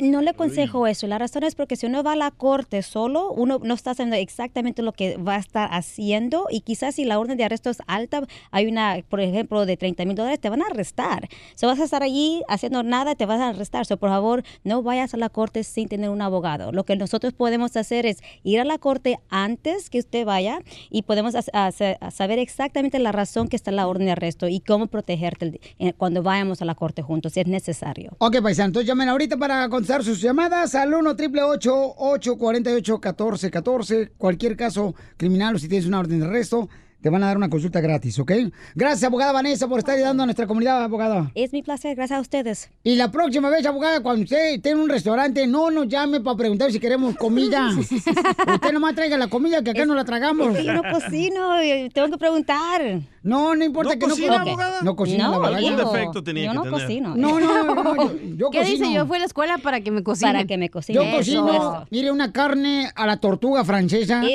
No 0.00 0.20
le 0.20 0.30
aconsejo 0.30 0.86
eso. 0.86 1.06
La 1.06 1.18
razón 1.18 1.44
es 1.44 1.54
porque 1.54 1.76
si 1.76 1.86
uno 1.86 2.02
va 2.02 2.12
a 2.12 2.16
la 2.16 2.30
corte 2.30 2.82
solo, 2.82 3.32
uno 3.32 3.60
no 3.62 3.74
está 3.74 3.92
haciendo 3.92 4.16
exactamente 4.16 4.82
lo 4.82 4.92
que 4.92 5.16
va 5.16 5.36
a 5.36 5.38
estar 5.38 5.68
haciendo 5.72 6.46
y 6.50 6.60
quizás 6.60 6.94
si 6.94 7.04
la 7.04 7.18
orden 7.18 7.36
de 7.36 7.44
arresto 7.44 7.70
es 7.70 7.78
alta, 7.86 8.26
hay 8.50 8.66
una, 8.66 9.02
por 9.08 9.20
ejemplo, 9.20 9.66
de 9.66 9.76
30 9.76 10.04
mil 10.04 10.14
dólares, 10.14 10.40
te 10.40 10.50
van 10.50 10.62
a 10.62 10.66
arrestar. 10.66 11.28
Si 11.54 11.66
vas 11.66 11.80
a 11.80 11.84
estar 11.84 12.02
allí 12.02 12.42
haciendo 12.48 12.82
nada, 12.82 13.14
te 13.14 13.26
vas 13.26 13.40
a 13.40 13.48
arrestar. 13.48 13.86
So, 13.86 13.96
por 13.96 14.10
favor, 14.10 14.44
no 14.64 14.82
vayas 14.82 15.14
a 15.14 15.16
la 15.16 15.28
corte 15.28 15.64
sin 15.64 15.88
tener 15.88 16.10
un 16.10 16.22
abogado. 16.22 16.72
Lo 16.72 16.84
que 16.84 16.96
nosotros 16.96 17.32
podemos 17.32 17.76
hacer 17.76 18.06
es 18.06 18.18
ir 18.42 18.60
a 18.60 18.64
la 18.64 18.78
corte 18.78 19.18
antes 19.30 19.90
que 19.90 19.98
usted 19.98 20.24
vaya 20.24 20.60
y 20.90 21.02
podemos 21.02 21.34
saber 21.34 22.38
exactamente 22.38 22.98
la 22.98 23.12
razón 23.12 23.48
que 23.48 23.56
está 23.56 23.70
la 23.70 23.86
orden 23.86 24.06
de 24.06 24.12
arresto 24.12 24.48
y 24.48 24.60
cómo 24.60 24.86
protegerte 24.86 25.60
eh, 25.78 25.92
cuando 25.94 26.22
vayamos 26.22 26.62
a 26.62 26.64
la 26.64 26.74
corte 26.74 27.02
juntos, 27.02 27.32
si 27.32 27.40
es 27.40 27.46
necesario. 27.46 28.12
Ok, 28.18 28.40
paisanos, 28.42 28.68
entonces 28.68 28.86
llamen 28.86 29.08
ahorita 29.08 29.36
para 29.36 29.68
contestar 29.78 30.02
sus 30.02 30.20
llamadas 30.20 30.74
al 30.74 30.92
1 30.92 31.14
triple 31.14 31.40
848 31.40 32.94
1414 32.94 34.12
Cualquier 34.18 34.56
caso 34.56 34.96
criminal 35.16 35.54
o 35.54 35.58
si 35.60 35.68
tienes 35.68 35.86
una 35.86 36.00
orden 36.00 36.18
de 36.18 36.26
arresto, 36.26 36.68
te 37.00 37.10
van 37.10 37.22
a 37.22 37.26
dar 37.28 37.36
una 37.36 37.48
consulta 37.48 37.80
gratis, 37.80 38.18
¿ok? 38.18 38.32
Gracias, 38.74 39.04
abogada 39.04 39.32
Vanessa, 39.32 39.68
por 39.68 39.78
estar 39.78 39.94
ayudando 39.94 40.24
a 40.24 40.26
nuestra 40.26 40.46
comunidad, 40.46 40.82
abogada. 40.82 41.30
Es 41.34 41.52
mi 41.52 41.62
placer, 41.62 41.94
gracias 41.94 42.18
a 42.18 42.20
ustedes. 42.20 42.70
Y 42.82 42.96
la 42.96 43.10
próxima 43.12 43.48
vez, 43.50 43.64
abogada, 43.66 44.02
cuando 44.02 44.24
usted 44.24 44.54
esté 44.54 44.70
en 44.70 44.78
un 44.80 44.88
restaurante, 44.88 45.46
no 45.46 45.70
nos 45.70 45.86
llame 45.88 46.20
para 46.20 46.36
preguntar 46.36 46.72
si 46.72 46.80
queremos 46.80 47.16
comida. 47.16 47.70
usted 47.78 48.72
nomás 48.72 48.94
traiga 48.94 49.16
la 49.16 49.28
comida 49.28 49.62
que 49.62 49.70
acá 49.70 49.86
no 49.86 49.94
la 49.94 50.04
tragamos. 50.04 50.60
Yo 50.62 50.72
no 50.72 50.82
cocino, 50.92 51.62
y 51.62 51.88
tengo 51.90 52.08
que 52.10 52.18
preguntar. 52.18 52.82
No, 53.22 53.54
no 53.54 53.64
importa 53.64 53.94
¿No 53.94 53.98
que 53.98 54.06
cocina, 54.06 54.38
no 54.38 54.50
abogada? 54.50 54.78
No 54.82 54.96
cocina 54.96 55.28
No, 55.28 55.60
yo- 55.60 55.76
defecto 55.76 56.24
tenía 56.24 56.46
yo 56.46 56.50
que 56.50 56.56
no 56.56 56.62
tener. 56.64 56.80
cocino. 56.80 57.14
No, 57.16 57.38
no, 57.38 57.64
no, 57.64 57.74
no, 57.82 57.96
yo, 57.96 58.12
yo 58.36 58.50
¿Qué 58.50 58.58
cocino. 58.60 58.84
dice? 58.86 58.94
Yo 58.94 59.06
fui 59.06 59.16
a 59.16 59.20
la 59.20 59.26
escuela 59.26 59.58
para 59.58 59.80
que 59.82 59.90
me 59.90 60.02
cocinen. 60.02 60.32
Para 60.32 60.46
que 60.46 60.56
me 60.58 60.70
cocine. 60.70 60.96
Yo 60.96 61.02
Eso, 61.02 61.16
cocino, 61.18 61.52
eso. 61.52 61.86
mire, 61.90 62.10
una 62.10 62.32
carne 62.32 62.90
a 62.94 63.06
la 63.06 63.18
tortuga 63.18 63.64
francesa. 63.64 64.22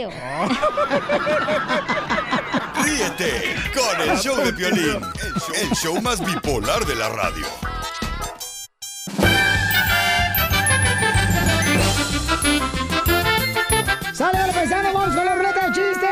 Con 2.83 4.09
el 4.09 4.17
show 4.17 4.35
de 4.43 4.51
Piolín, 4.51 4.97
el 5.61 5.69
show, 5.69 6.01
más 6.01 6.19
bipolar 6.19 6.85
de 6.85 6.95
la 6.95 7.07
radio. 7.07 7.45
¡Sale, 14.11 14.37
paisano! 14.51 14.91
¡Vamos 14.93 15.15
con 15.15 15.25
la 15.25 15.35
ruleta 15.35 15.67
de 15.67 15.71
chistes! 15.71 16.03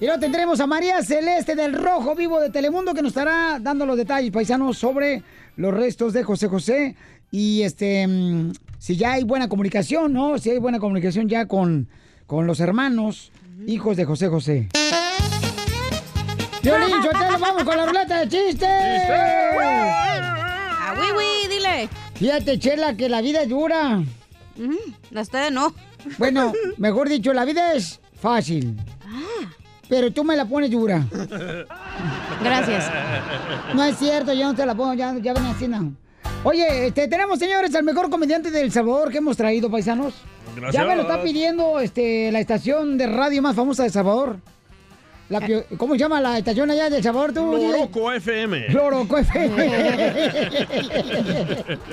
Y 0.00 0.06
luego 0.06 0.20
tendremos 0.20 0.58
a 0.58 0.66
María 0.66 1.02
Celeste 1.02 1.54
del 1.54 1.74
Rojo 1.74 2.14
Vivo 2.14 2.40
de 2.40 2.48
Telemundo 2.48 2.94
que 2.94 3.02
nos 3.02 3.10
estará 3.10 3.58
dando 3.60 3.84
los 3.84 3.98
detalles, 3.98 4.30
paisanos, 4.30 4.78
sobre 4.78 5.22
los 5.56 5.74
restos 5.74 6.14
de 6.14 6.24
José 6.24 6.48
José. 6.48 6.96
Y 7.30 7.60
este, 7.60 8.06
mm, 8.06 8.52
si 8.78 8.96
ya 8.96 9.12
hay 9.12 9.24
buena 9.24 9.50
comunicación, 9.50 10.14
¿no? 10.14 10.38
Si 10.38 10.48
hay 10.48 10.58
buena 10.58 10.78
comunicación 10.78 11.28
ya 11.28 11.46
con, 11.46 11.90
con 12.26 12.46
los 12.46 12.60
hermanos, 12.60 13.30
hijos 13.66 13.96
de 13.96 14.04
José 14.04 14.28
José. 14.28 14.68
Violín, 16.62 17.02
Sotelo, 17.02 17.38
vamos 17.38 17.64
con 17.64 17.76
la 17.76 17.86
ruleta 17.86 18.20
de 18.20 18.28
chistes. 18.28 18.68
Ah, 19.60 20.94
oui, 20.98 21.06
oui, 21.16 21.48
dile. 21.48 21.88
Fíjate, 22.14 22.58
Chela, 22.58 22.96
que 22.96 23.08
la 23.08 23.20
vida 23.20 23.42
es 23.42 23.48
dura. 23.48 24.02
La 25.10 25.20
ustedes 25.20 25.52
no. 25.52 25.74
Bueno, 26.18 26.52
mejor 26.78 27.08
dicho, 27.08 27.32
la 27.32 27.44
vida 27.44 27.72
es 27.74 28.00
fácil. 28.20 28.76
Pero 29.88 30.12
tú 30.12 30.24
me 30.24 30.36
la 30.36 30.46
pones 30.46 30.70
dura. 30.70 31.04
Gracias. 32.42 32.90
No 33.74 33.84
es 33.84 33.98
cierto, 33.98 34.32
yo 34.32 34.46
no 34.46 34.54
te 34.54 34.64
la 34.64 34.74
pongo, 34.74 34.94
ya, 34.94 35.14
ya 35.18 35.34
ven 35.34 35.44
así, 35.44 35.68
no. 35.68 35.92
Oye, 36.42 36.86
este, 36.86 37.08
tenemos, 37.08 37.38
señores, 37.38 37.74
al 37.74 37.84
mejor 37.84 38.10
comediante 38.10 38.50
del 38.50 38.72
Salvador 38.72 39.10
que 39.10 39.18
hemos 39.18 39.36
traído, 39.36 39.70
paisanos. 39.70 40.14
Gracias. 40.56 40.72
Ya 40.82 40.88
me 40.88 40.96
lo 40.96 41.02
está 41.02 41.22
pidiendo 41.22 41.80
este, 41.80 42.30
la 42.32 42.40
estación 42.40 42.96
de 42.98 43.06
radio 43.06 43.42
más 43.42 43.54
famosa 43.56 43.82
de 43.82 43.88
El 43.88 43.92
Salvador. 43.92 44.36
La 45.30 45.40
pio- 45.40 45.64
¿Cómo 45.78 45.94
se 45.94 46.00
llama 46.00 46.20
la 46.20 46.36
estación 46.36 46.70
allá 46.70 46.90
de 46.90 46.98
El 46.98 47.02
Salvador, 47.02 47.32
tú? 47.32 47.56
Loroco 47.56 48.12
FM. 48.12 48.68
Loroco 48.68 49.16
FM. 49.18 49.70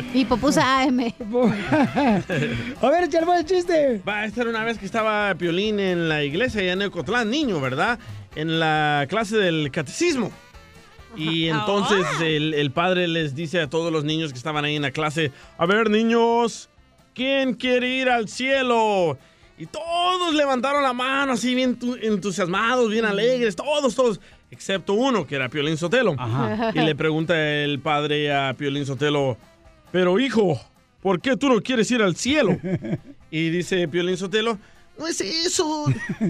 Y 0.14 0.26
popusa 0.26 0.82
AM. 0.82 1.00
A 2.82 2.90
ver, 2.90 3.04
échale 3.06 3.26
el 3.40 3.46
chiste. 3.46 4.02
Va, 4.08 4.26
esta 4.26 4.42
era 4.42 4.50
una 4.50 4.64
vez 4.64 4.78
que 4.78 4.86
estaba 4.86 5.34
Piolín 5.36 5.80
en 5.80 6.10
la 6.10 6.24
iglesia 6.24 6.62
allá 6.62 6.74
en 6.74 6.82
Ecotlán, 6.82 7.30
niño, 7.30 7.62
¿verdad? 7.62 8.00
En 8.36 8.60
la 8.60 9.06
clase 9.10 9.38
del 9.38 9.72
catecismo. 9.72 10.32
Y 11.16 11.48
entonces 11.50 12.06
el, 12.22 12.54
el 12.54 12.72
padre 12.72 13.08
les 13.08 13.34
dice 13.36 13.62
a 13.62 13.70
todos 13.70 13.92
los 13.94 14.04
niños 14.04 14.32
que 14.32 14.38
estaban 14.38 14.66
ahí 14.66 14.76
en 14.76 14.82
la 14.82 14.92
clase, 14.92 15.32
a 15.58 15.66
ver 15.66 15.90
niños, 15.90 16.70
¿quién 17.14 17.54
quiere 17.54 17.88
ir 17.90 18.10
al 18.10 18.28
cielo? 18.28 19.18
Y 19.58 19.66
todos 19.68 20.34
levantaron 20.34 20.82
la 20.84 20.94
mano 20.94 21.34
así 21.34 21.54
bien 21.54 21.78
tu- 21.78 21.96
entusiasmados, 21.96 22.90
bien 22.90 23.06
alegres, 23.06 23.56
todos, 23.56 23.94
todos, 23.96 24.20
excepto 24.50 24.94
uno 24.94 25.28
que 25.28 25.36
era 25.36 25.50
Piolín 25.50 25.78
Sotelo. 25.78 26.16
Ajá. 26.18 26.72
Y 26.74 26.80
le 26.80 26.96
pregunta 26.96 27.36
el 27.40 27.80
padre 27.80 28.34
a 28.34 28.54
Piolín 28.56 28.86
Sotelo, 28.86 29.38
pero 29.92 30.20
hijo, 30.20 30.60
¿por 31.02 31.22
qué 31.22 31.38
tú 31.38 31.48
no 31.50 31.62
quieres 31.62 31.90
ir 31.92 32.02
al 32.02 32.16
cielo? 32.16 32.58
Y 33.34 33.50
dice 33.50 33.88
Piolín 33.88 34.18
Sotelo, 34.18 34.58
no 35.00 35.08
es 35.08 35.22
eso, 35.22 35.86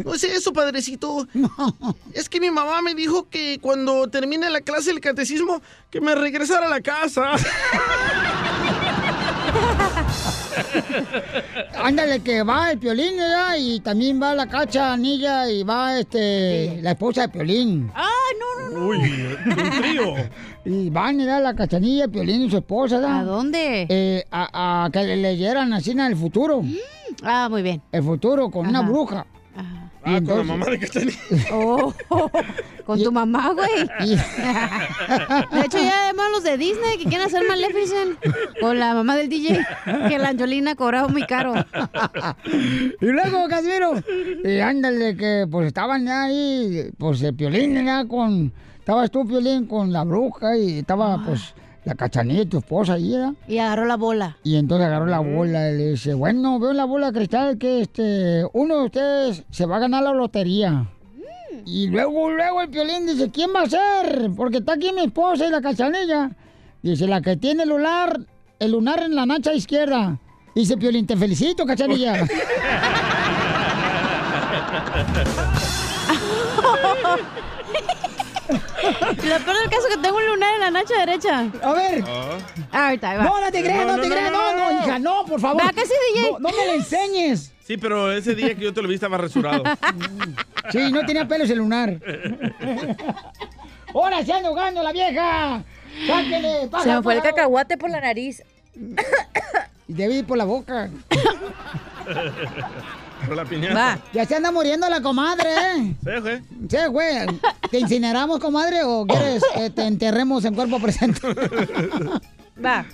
no 0.06 0.14
es 0.14 0.24
eso, 0.24 0.54
padrecito. 0.54 1.28
Es 2.14 2.30
que 2.30 2.40
mi 2.40 2.52
mamá 2.52 2.82
me 2.84 2.94
dijo 2.94 3.28
que 3.28 3.58
cuando 3.60 4.08
termine 4.08 4.50
la 4.52 4.62
clase 4.62 4.92
del 4.92 5.00
catecismo, 5.00 5.62
que 5.90 6.00
me 6.00 6.14
regresara 6.14 6.68
a 6.68 6.70
la 6.70 6.80
casa. 6.82 7.32
Ándale, 11.84 12.20
que 12.20 12.44
va 12.44 12.72
el 12.72 12.78
Piolín, 12.80 13.18
¿verdad? 13.18 13.56
Y 13.58 13.80
también 13.80 14.22
va 14.22 14.36
la 14.36 14.48
cachanilla 14.48 15.50
y 15.50 15.64
va 15.64 16.00
este, 16.00 16.80
la 16.82 16.92
esposa 16.92 17.22
de 17.22 17.30
Piolín. 17.30 17.92
¡Ah, 17.96 18.08
no, 18.40 18.70
no, 18.70 18.80
no! 18.80 18.88
Uy, 18.88 19.38
un 19.46 19.82
trío. 19.82 20.16
Y 20.64 20.92
van, 20.92 21.18
¿verdad? 21.18 21.42
La 21.42 21.56
cachanilla, 21.56 22.04
el 22.04 22.12
Piolín 22.12 22.44
y 22.44 22.52
su 22.52 22.58
esposa, 22.58 22.98
¿verdad? 23.00 23.22
¿A 23.22 23.24
dónde? 23.24 23.88
Eh, 23.90 24.24
a, 24.30 24.86
a 24.86 24.90
que 24.92 25.04
le 25.04 25.18
leyeran 25.18 25.74
así 25.74 25.90
en 25.90 26.02
el 26.02 26.16
futuro. 26.16 26.62
Ah, 27.24 27.48
muy 27.50 27.64
bien. 27.64 27.82
El 27.92 28.04
futuro 28.04 28.52
con 28.52 28.68
una 28.68 28.82
Ajá. 29.56 29.91
Ah, 30.04 30.20
con 30.26 30.38
la 30.38 30.44
mamá 30.44 30.66
de 30.66 30.80
Cachanilla. 30.80 31.20
Oh, 31.52 31.94
con 32.86 33.02
tu 33.04 33.12
mamá, 33.12 33.54
güey. 33.54 33.70
Y- 34.02 34.16
De 35.56 35.66
hecho, 35.66 35.78
ya 35.78 36.06
además 36.06 36.26
los 36.32 36.44
de 36.44 36.58
Disney 36.58 36.98
que 36.98 37.04
quieren 37.06 37.28
hacer 37.28 37.44
Maleficent 37.48 38.18
con 38.60 38.80
la 38.80 38.94
mamá 38.94 39.16
del 39.16 39.30
DJ, 39.30 39.60
que 40.10 40.18
la 40.18 40.30
Angelina 40.30 40.76
cobraba 40.76 41.08
muy 41.08 41.24
caro. 41.26 41.54
Y 43.00 43.06
luego, 43.06 43.48
Casimiro, 43.48 43.94
y 44.44 44.60
ándale, 44.60 45.16
que 45.16 45.46
pues 45.50 45.68
estaban 45.68 46.08
ahí, 46.08 46.90
pues 46.98 47.22
el 47.22 47.36
Piolín, 47.36 47.74
¿verdad? 47.76 48.08
Con, 48.08 48.52
estabas 48.80 49.12
tú, 49.12 49.28
Piolín, 49.28 49.68
con 49.68 49.92
la 49.94 50.04
bruja 50.04 50.58
y 50.58 50.80
estaba, 50.80 51.24
pues, 51.26 51.54
la 51.84 51.96
cachanilla, 51.96 52.48
tu 52.48 52.60
esposa 52.60 52.94
ahí. 52.94 53.16
Y 53.48 53.58
agarró 53.58 53.86
la 53.86 53.98
bola. 53.98 54.38
Y 54.44 54.56
entonces 54.56 54.88
agarró 54.88 55.06
la 55.08 55.20
bola 55.20 55.72
y 55.72 55.78
le 55.78 55.92
dice, 55.92 56.14
bueno, 56.14 56.60
veo 56.60 56.74
la 56.74 56.86
bola 56.86 57.08
de 57.08 57.14
cristal 57.14 57.58
que 57.58 57.82
este, 57.82 58.46
uno 58.54 58.80
de 58.80 58.86
ustedes 58.86 59.44
se 59.50 59.66
va 59.66 59.78
a 59.78 59.80
ganar 59.80 60.04
la 60.04 60.14
lotería. 60.14 60.88
Y 61.66 61.88
luego, 61.88 62.32
luego 62.32 62.62
el 62.62 62.70
Piolín 62.70 63.08
dice, 63.08 63.30
¿quién 63.30 63.50
va 63.54 63.64
a 63.64 63.70
ser? 63.70 64.32
Porque 64.36 64.58
está 64.58 64.74
aquí 64.74 64.92
mi 64.94 65.02
esposa 65.02 65.48
y 65.48 65.52
la 65.52 65.62
cachanilla. 65.62 66.32
Dice, 66.82 67.08
la 67.08 67.22
que 67.22 67.38
tiene 67.38 67.64
el 67.64 67.70
lunar, 67.70 68.20
el 68.60 68.72
lunar 68.72 69.04
en 69.04 69.16
la 69.16 69.26
nacha 69.26 69.54
izquierda. 69.54 70.20
Dice 70.56 70.78
Piolín, 70.78 71.08
te 71.08 71.18
felicito, 71.18 71.66
cachanilla. 71.66 72.26
Lo 78.84 79.40
peor 79.40 79.58
del 79.60 79.70
caso 79.70 79.88
es 79.88 79.96
que 79.96 80.02
tengo 80.02 80.18
un 80.18 80.26
lunar 80.26 80.54
en 80.56 80.60
la 80.62 80.72
nacha 80.72 80.98
derecha. 81.00 81.48
A 81.64 81.74
ver. 81.74 82.04
Ah, 82.72 82.86
ahorita, 82.88 83.10
ahí 83.10 83.18
va. 83.18 83.24
No, 83.24 83.42
no 83.42 83.52
te 83.52 83.64
creas, 83.64 83.86
no, 83.86 84.00
te 84.02 84.10
creas, 84.10 84.32
no, 84.32 84.56
no, 84.56 84.72
hija, 84.72 85.00
no, 85.00 85.26
por 85.26 85.40
favor. 85.40 85.64
Va, 85.64 85.70
que 85.72 85.86
sí, 85.86 85.94
DJ. 86.14 86.32
No, 86.32 86.40
no 86.40 86.50
me 86.50 86.66
lo 86.66 86.74
enseñes. 86.74 87.52
Sí, 87.66 87.78
pero 87.78 88.12
ese 88.12 88.36
día 88.36 88.56
que 88.56 88.64
yo 88.64 88.74
te 88.74 88.82
lo 88.82 88.88
vi 88.88 88.96
estaba 88.96 89.18
rasurado. 89.18 89.64
Sí, 90.72 90.92
no 90.92 91.06
tenía 91.06 91.28
pelos 91.28 91.50
el 91.50 91.60
lunar. 91.60 92.00
¡Ahora 93.94 94.24
se 94.24 94.34
anda 94.34 94.50
jugando 94.50 94.82
la 94.84 94.92
vieja! 94.92 95.64
¡Sáquenle! 96.08 96.70
Se 96.84 96.90
me 96.94 97.02
fue 97.02 97.16
el 97.16 97.22
cacahuate 97.22 97.78
por 97.78 97.90
la 97.90 98.02
nariz. 98.02 98.44
Y 99.88 99.94
debe 99.94 100.16
ir 100.16 100.26
por 100.26 100.38
la 100.38 100.46
boca. 100.46 100.90
Por 103.28 103.36
la 103.36 103.46
piñata. 103.46 104.00
Ya 104.14 104.26
se 104.26 104.36
anda 104.36 104.52
muriendo 104.52 104.90
la 104.90 105.02
comadre, 105.02 105.50
¿eh? 105.54 105.96
Sí, 106.04 106.20
güey. 106.22 106.42
Sí, 106.70 106.78
güey. 106.90 107.26
¿Te 107.70 107.80
incineramos, 107.80 108.40
comadre, 108.40 108.84
o 108.84 109.06
quieres 109.06 109.44
que 109.54 109.70
te 109.70 109.86
enterremos 109.86 110.44
en 110.46 110.56
cuerpo 110.56 110.80
presente? 110.80 111.20
Va. 112.64 112.86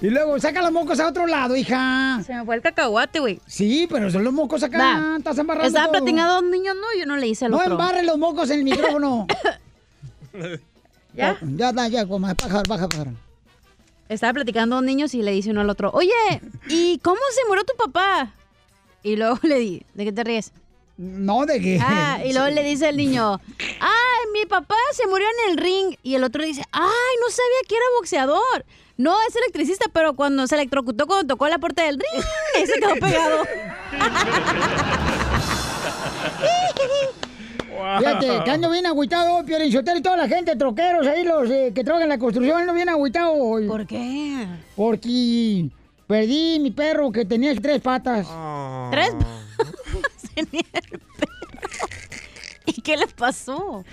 Y 0.00 0.10
luego 0.10 0.38
saca 0.38 0.62
los 0.62 0.70
mocos 0.70 1.00
a 1.00 1.08
otro 1.08 1.26
lado, 1.26 1.56
hija. 1.56 2.20
Se 2.24 2.32
me 2.34 2.44
fue 2.44 2.54
el 2.54 2.62
cacahuate, 2.62 3.18
güey. 3.18 3.40
Sí, 3.46 3.88
pero 3.90 4.10
son 4.10 4.22
los 4.22 4.32
mocos 4.32 4.62
acá. 4.62 4.78
Va. 4.78 5.16
Estás 5.18 5.38
embarrando 5.38 5.66
Estaba 5.68 5.86
todo. 5.86 5.92
platicando 6.04 6.34
a 6.34 6.38
un 6.38 6.50
niño, 6.50 6.74
no, 6.74 6.82
yo 6.98 7.06
no 7.06 7.16
le 7.16 7.26
hice 7.26 7.46
al 7.46 7.50
No 7.50 7.58
otro. 7.58 7.72
embarre 7.72 8.02
los 8.04 8.16
mocos 8.18 8.48
en 8.50 8.58
el 8.60 8.64
micrófono. 8.64 9.26
¿Ya? 11.14 11.36
Ya, 11.42 11.72
ya, 11.72 11.88
ya, 11.88 12.06
comadre. 12.06 12.36
Baja, 12.42 12.62
baja, 12.68 12.86
baja. 12.86 13.10
Estaba 14.08 14.32
platicando 14.34 14.76
a 14.76 14.78
un 14.78 14.86
niño 14.86 15.06
y 15.12 15.22
le 15.22 15.32
dice 15.32 15.50
uno 15.50 15.60
al 15.62 15.70
otro, 15.70 15.90
oye, 15.92 16.12
¿y 16.68 16.98
cómo 16.98 17.18
se 17.34 17.46
murió 17.48 17.64
tu 17.64 17.74
papá? 17.76 18.32
Y 19.08 19.16
luego 19.16 19.38
le 19.42 19.58
di, 19.58 19.82
¿de 19.94 20.04
qué 20.04 20.12
te 20.12 20.22
ríes? 20.22 20.52
No, 20.98 21.46
de 21.46 21.58
qué. 21.60 21.78
Ah, 21.80 22.20
y 22.22 22.34
luego 22.34 22.50
le 22.50 22.62
dice 22.62 22.90
el 22.90 22.98
niño, 22.98 23.40
ay, 23.80 24.26
mi 24.34 24.44
papá 24.44 24.76
se 24.92 25.06
murió 25.06 25.26
en 25.26 25.52
el 25.52 25.56
ring. 25.56 25.96
Y 26.02 26.14
el 26.14 26.24
otro 26.24 26.42
le 26.42 26.48
dice, 26.48 26.62
ay, 26.72 27.14
no 27.22 27.30
sabía 27.30 27.60
que 27.66 27.74
era 27.74 27.84
boxeador. 27.96 28.66
No, 28.98 29.16
es 29.26 29.34
electricista, 29.34 29.86
pero 29.94 30.14
cuando 30.14 30.46
se 30.46 30.56
electrocutó 30.56 31.06
cuando 31.06 31.26
tocó 31.26 31.48
la 31.48 31.58
puerta 31.58 31.84
del 31.84 31.98
ring, 31.98 32.22
y 32.62 32.66
se 32.66 32.80
quedó 32.80 32.96
pegado. 32.96 33.44
Fíjate, 37.98 38.44
que 38.44 38.50
ando 38.50 38.70
bien 38.70 38.84
agüitado, 38.84 39.42
Piolín 39.46 39.72
Sotelo 39.72 40.00
y 40.00 40.02
toda 40.02 40.18
la 40.18 40.28
gente, 40.28 40.54
troqueros 40.56 41.06
ahí, 41.06 41.24
los 41.24 41.48
eh, 41.48 41.72
que 41.74 41.82
trabajan 41.82 42.04
en 42.04 42.10
la 42.10 42.18
construcción, 42.18 42.60
ando 42.60 42.74
bien 42.74 42.90
agüitado. 42.90 43.32
¿Por 43.66 43.86
qué? 43.86 44.46
Porque 44.76 45.70
perdí 46.06 46.58
mi 46.58 46.72
perro 46.72 47.10
que 47.12 47.24
tenía 47.24 47.54
tres 47.54 47.80
patas. 47.80 48.26
¿Tres? 48.90 49.10
Tenía 50.34 50.62
el 50.72 51.00
perro. 51.00 51.88
¿Y 52.66 52.80
qué 52.82 52.96
le 52.96 53.06
pasó? 53.06 53.84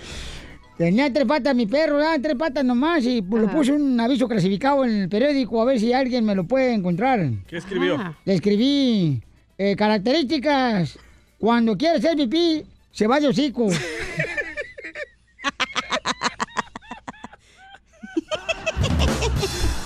Tenía 0.76 1.10
tres 1.10 1.24
patas 1.26 1.54
mi 1.54 1.66
perro, 1.66 1.98
ah, 2.00 2.16
tres 2.22 2.34
patas 2.36 2.62
nomás, 2.62 3.02
y 3.04 3.22
pues, 3.22 3.42
le 3.42 3.48
Ajá. 3.48 3.56
puse 3.56 3.72
un 3.72 3.98
aviso 3.98 4.28
clasificado 4.28 4.84
en 4.84 5.02
el 5.02 5.08
periódico 5.08 5.62
a 5.62 5.64
ver 5.64 5.80
si 5.80 5.92
alguien 5.94 6.24
me 6.24 6.34
lo 6.34 6.44
puede 6.44 6.74
encontrar. 6.74 7.30
¿Qué 7.46 7.56
escribió? 7.56 7.96
Ah. 7.98 8.14
Le 8.26 8.34
escribí 8.34 9.22
eh, 9.56 9.74
características. 9.74 10.98
Cuando 11.38 11.76
quiere 11.76 11.96
hacer 11.98 12.16
pipí, 12.16 12.64
se 12.92 13.06
va 13.06 13.20
de 13.20 13.28
hocico. 13.28 13.68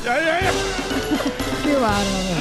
Ya, 0.05 0.17
ya, 0.17 0.41
ya. 0.41 0.53
Qué 1.65 1.75
bárbaro. 1.77 2.41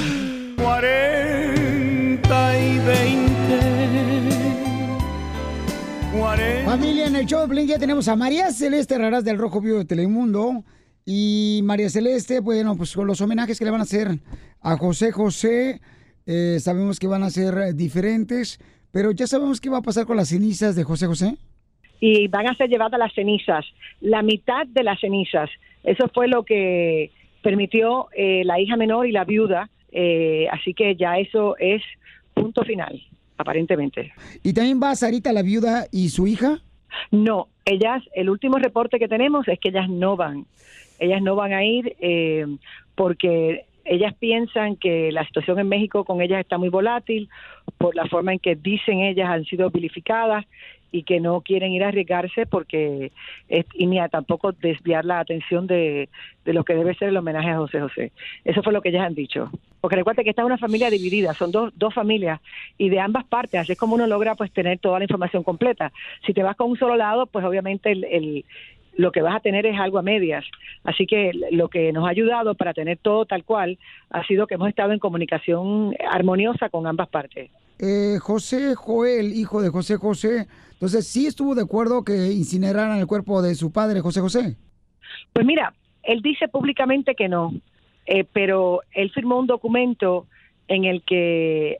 40. 6.50 6.64
Familia, 6.64 7.06
en 7.06 7.16
el 7.16 7.26
show 7.26 7.40
de 7.40 7.46
Piolín 7.46 7.68
ya 7.68 7.78
tenemos 7.78 8.08
a 8.08 8.16
María 8.16 8.50
Celeste 8.50 8.98
Raras 8.98 9.24
del 9.24 9.38
Rojo 9.38 9.60
Vivo 9.60 9.78
de 9.78 9.84
Telemundo. 9.84 10.64
Y 11.06 11.60
María 11.64 11.88
Celeste, 11.88 12.40
bueno, 12.40 12.76
pues 12.76 12.94
con 12.94 13.06
los 13.06 13.20
homenajes 13.20 13.58
que 13.58 13.64
le 13.64 13.70
van 13.70 13.80
a 13.80 13.84
hacer 13.84 14.08
a 14.60 14.76
José 14.76 15.12
José, 15.12 15.80
eh, 16.26 16.58
sabemos 16.60 16.98
que 16.98 17.06
van 17.06 17.22
a 17.22 17.30
ser 17.30 17.74
diferentes, 17.74 18.60
pero 18.92 19.10
ya 19.10 19.26
sabemos 19.26 19.60
qué 19.60 19.70
va 19.70 19.78
a 19.78 19.82
pasar 19.82 20.06
con 20.06 20.16
las 20.16 20.28
cenizas 20.28 20.76
de 20.76 20.84
José 20.84 21.06
José. 21.06 21.36
y 22.02 22.28
van 22.28 22.48
a 22.48 22.54
ser 22.54 22.70
llevadas 22.70 22.98
las 22.98 23.12
cenizas, 23.12 23.64
la 24.00 24.22
mitad 24.22 24.66
de 24.66 24.82
las 24.82 24.98
cenizas. 25.00 25.50
Eso 25.84 26.08
fue 26.14 26.28
lo 26.28 26.44
que 26.44 27.10
permitió 27.42 28.08
eh, 28.16 28.42
la 28.44 28.58
hija 28.58 28.76
menor 28.76 29.06
y 29.06 29.12
la 29.12 29.24
viuda, 29.24 29.68
eh, 29.92 30.46
así 30.50 30.72
que 30.72 30.96
ya 30.96 31.18
eso 31.18 31.56
es 31.58 31.82
punto 32.32 32.62
final, 32.62 33.02
aparentemente. 33.40 34.12
¿Y 34.42 34.52
también 34.52 34.80
va 34.82 34.94
Sarita, 34.94 35.32
la 35.32 35.42
viuda, 35.42 35.86
y 35.90 36.08
su 36.10 36.26
hija? 36.26 36.58
No, 37.10 37.48
ellas, 37.64 38.02
el 38.14 38.30
último 38.30 38.58
reporte 38.58 38.98
que 38.98 39.08
tenemos 39.08 39.46
es 39.48 39.58
que 39.58 39.68
ellas 39.70 39.88
no 39.88 40.16
van. 40.16 40.46
Ellas 40.98 41.22
no 41.22 41.34
van 41.36 41.52
a 41.52 41.64
ir 41.64 41.96
eh, 42.00 42.46
porque 42.94 43.64
ellas 43.84 44.14
piensan 44.18 44.76
que 44.76 45.10
la 45.12 45.24
situación 45.24 45.58
en 45.58 45.68
México 45.68 46.04
con 46.04 46.20
ellas 46.20 46.40
está 46.40 46.58
muy 46.58 46.68
volátil 46.68 47.28
por 47.78 47.94
la 47.96 48.06
forma 48.06 48.32
en 48.32 48.38
que 48.38 48.54
dicen 48.54 49.00
ellas 49.00 49.30
han 49.30 49.44
sido 49.46 49.70
vilificadas 49.70 50.44
y 50.92 51.04
que 51.04 51.20
no 51.20 51.40
quieren 51.40 51.72
ir 51.72 51.84
a 51.84 51.88
arriesgarse 51.88 52.46
porque 52.46 53.12
es- 53.48 53.64
y 53.74 53.86
ni 53.86 53.98
a 54.00 54.08
tampoco 54.08 54.52
desviar 54.52 55.04
la 55.04 55.20
atención 55.20 55.66
de, 55.66 56.08
de 56.44 56.52
lo 56.52 56.64
que 56.64 56.74
debe 56.74 56.94
ser 56.96 57.08
el 57.08 57.16
homenaje 57.16 57.48
a 57.50 57.56
José 57.58 57.80
José. 57.80 58.12
Eso 58.44 58.62
fue 58.62 58.72
lo 58.72 58.82
que 58.82 58.90
ellas 58.90 59.06
han 59.06 59.14
dicho. 59.14 59.50
Porque 59.80 59.96
recuerda 59.96 60.22
que 60.22 60.30
esta 60.30 60.42
es 60.42 60.46
una 60.46 60.58
familia 60.58 60.90
dividida, 60.90 61.34
son 61.34 61.50
dos, 61.52 61.72
dos 61.76 61.94
familias 61.94 62.40
y 62.78 62.88
de 62.90 63.00
ambas 63.00 63.24
partes, 63.24 63.60
así 63.60 63.72
es 63.72 63.78
como 63.78 63.94
uno 63.94 64.06
logra 64.06 64.34
pues 64.34 64.52
tener 64.52 64.78
toda 64.78 64.98
la 64.98 65.04
información 65.04 65.42
completa. 65.42 65.92
Si 66.26 66.34
te 66.34 66.42
vas 66.42 66.56
con 66.56 66.70
un 66.70 66.78
solo 66.78 66.96
lado, 66.96 67.26
pues 67.26 67.44
obviamente 67.44 67.90
el, 67.92 68.04
el- 68.04 68.44
lo 68.96 69.12
que 69.12 69.22
vas 69.22 69.36
a 69.36 69.40
tener 69.40 69.64
es 69.66 69.78
algo 69.78 69.98
a 69.98 70.02
medias. 70.02 70.44
Así 70.84 71.06
que 71.06 71.30
lo 71.52 71.68
que 71.68 71.92
nos 71.92 72.04
ha 72.06 72.10
ayudado 72.10 72.54
para 72.56 72.74
tener 72.74 72.98
todo 72.98 73.24
tal 73.24 73.44
cual 73.44 73.78
ha 74.10 74.26
sido 74.26 74.46
que 74.46 74.54
hemos 74.54 74.68
estado 74.68 74.92
en 74.92 74.98
comunicación 74.98 75.94
armoniosa 76.10 76.68
con 76.68 76.86
ambas 76.86 77.08
partes. 77.08 77.50
Eh, 77.78 78.18
José 78.20 78.74
Joel, 78.74 79.32
hijo 79.32 79.62
de 79.62 79.70
José 79.70 79.96
José, 79.96 80.48
entonces 80.72 81.06
sí 81.06 81.26
estuvo 81.26 81.54
de 81.54 81.62
acuerdo 81.62 82.04
que 82.04 82.32
incineraran 82.32 82.98
el 82.98 83.06
cuerpo 83.06 83.40
de 83.40 83.54
su 83.54 83.72
padre, 83.72 84.00
José 84.00 84.20
José. 84.20 84.56
Pues 85.32 85.46
mira, 85.46 85.72
él 86.02 86.20
dice 86.20 86.48
públicamente 86.48 87.14
que 87.14 87.28
no, 87.28 87.54
eh, 88.06 88.24
pero 88.32 88.80
él 88.92 89.10
firmó 89.10 89.38
un 89.38 89.46
documento 89.46 90.26
en 90.68 90.84
el 90.84 91.02
que 91.02 91.78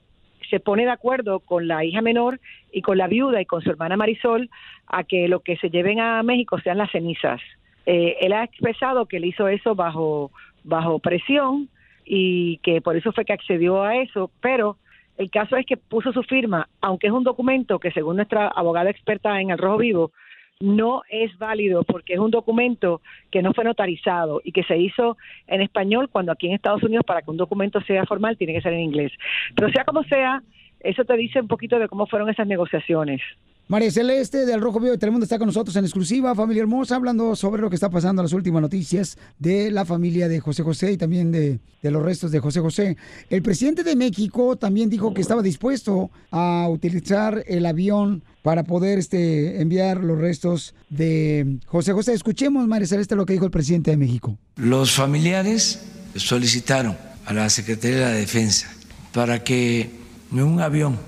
se 0.49 0.61
pone 0.61 0.85
de 0.85 0.91
acuerdo 0.91 1.41
con 1.41 1.69
la 1.69 1.85
hija 1.85 2.03
menor 2.03 2.41
y 2.73 2.83
con 2.83 2.99
la 2.99 3.07
viuda 3.07 3.41
y 3.41 3.47
con 3.47 3.63
su 3.63 3.71
hermana 3.71 3.97
Marisol 3.97 4.51
a 4.87 5.05
que 5.05 5.29
lo 5.29 5.41
que 5.41 5.57
se 5.57 5.71
lleven 5.71 6.01
a 6.01 6.23
México 6.23 6.59
sean 6.61 6.79
las 6.79 6.91
cenizas. 6.91 7.41
Eh, 7.87 8.17
él 8.21 8.33
ha 8.33 8.45
expresado 8.45 9.07
que 9.07 9.19
él 9.19 9.25
hizo 9.25 9.49
eso 9.49 9.75
bajo 9.75 10.31
bajo 10.65 10.99
presión 10.99 11.69
y 12.05 12.59
que 12.59 12.81
por 12.81 12.97
eso 12.97 13.13
fue 13.13 13.25
que 13.25 13.33
accedió 13.33 13.83
a 13.83 13.97
eso, 13.97 14.31
pero 14.41 14.77
el 15.17 15.31
caso 15.31 15.57
es 15.57 15.67
que 15.67 15.77
puso 15.77 16.13
su 16.13 16.23
firma, 16.23 16.69
aunque 16.81 17.07
es 17.07 17.13
un 17.13 17.25
documento 17.25 17.79
que 17.79 17.93
según 17.93 18.17
nuestra 18.17 18.49
abogada 18.49 18.91
experta 18.91 19.41
en 19.41 19.51
el 19.51 19.59
rojo 19.59 19.79
vivo 19.79 20.13
no 20.61 21.03
es 21.09 21.37
válido 21.39 21.83
porque 21.85 22.15
es 22.15 22.19
un 22.19 22.31
documento 22.31 23.01
que 23.31 23.43
no 23.43 23.55
fue 23.55 23.65
notarizado 23.65 24.41
y 24.45 24.53
que 24.53 24.63
se 24.65 24.77
hizo 24.77 25.17
en 25.47 25.63
español 25.63 26.09
cuando 26.11 26.33
aquí 26.33 26.47
en 26.47 26.55
Estados 26.55 26.83
Unidos 26.83 27.05
para 27.07 27.23
que 27.23 27.31
un 27.31 27.39
documento 27.39 27.81
sea 27.83 28.05
formal 28.05 28.37
tiene 28.37 28.53
que 28.53 28.61
ser 28.61 28.75
en 28.75 28.81
inglés. 28.81 29.13
Pero 29.57 29.71
sea 29.71 29.85
como 29.85 30.05
sea, 30.05 30.43
eso 30.81 31.05
te 31.05 31.17
dice 31.17 31.41
un 31.41 31.49
poquito 31.49 31.79
de 31.79 31.89
cómo 31.89 32.07
fueron 32.07 32.29
esas 32.29 32.47
negociaciones. 32.47 33.23
María 33.71 33.93
Celeste 33.93 34.47
del 34.47 34.61
Rojo 34.61 34.81
Vivo 34.81 34.91
de 34.91 34.99
Telemundo 34.99 35.23
está 35.23 35.39
con 35.39 35.47
nosotros 35.47 35.77
en 35.77 35.85
exclusiva, 35.85 36.35
familia 36.35 36.63
hermosa, 36.63 36.97
hablando 36.97 37.37
sobre 37.37 37.63
lo 37.63 37.71
que 37.71 37.77
está 37.77 37.89
pasando 37.89 38.21
las 38.21 38.33
últimas 38.33 38.61
noticias 38.61 39.17
de 39.39 39.71
la 39.71 39.85
familia 39.85 40.27
de 40.27 40.41
José 40.41 40.65
José 40.65 40.91
y 40.91 40.97
también 40.97 41.31
de, 41.31 41.61
de 41.81 41.91
los 41.93 42.03
restos 42.03 42.33
de 42.33 42.41
José 42.41 42.59
José. 42.59 42.97
El 43.29 43.43
presidente 43.43 43.85
de 43.85 43.95
México 43.95 44.57
también 44.57 44.91
dijo 44.91 45.15
que 45.15 45.21
estaba 45.21 45.41
dispuesto 45.41 46.11
a 46.33 46.67
utilizar 46.69 47.45
el 47.47 47.65
avión 47.65 48.25
para 48.43 48.65
poder 48.65 48.99
este, 48.99 49.61
enviar 49.61 50.03
los 50.03 50.19
restos 50.19 50.75
de 50.89 51.61
José 51.67 51.93
José. 51.93 52.13
Escuchemos, 52.13 52.67
María 52.67 52.89
Celeste, 52.89 53.15
lo 53.15 53.25
que 53.25 53.35
dijo 53.35 53.45
el 53.45 53.53
presidente 53.53 53.93
de 53.93 53.97
México. 53.97 54.37
Los 54.57 54.91
familiares 54.91 55.79
solicitaron 56.17 56.99
a 57.25 57.33
la 57.33 57.49
Secretaría 57.49 57.99
de 57.99 58.05
la 58.05 58.11
Defensa 58.11 58.67
para 59.13 59.45
que 59.45 59.91
un 60.33 60.61
avión 60.61 60.99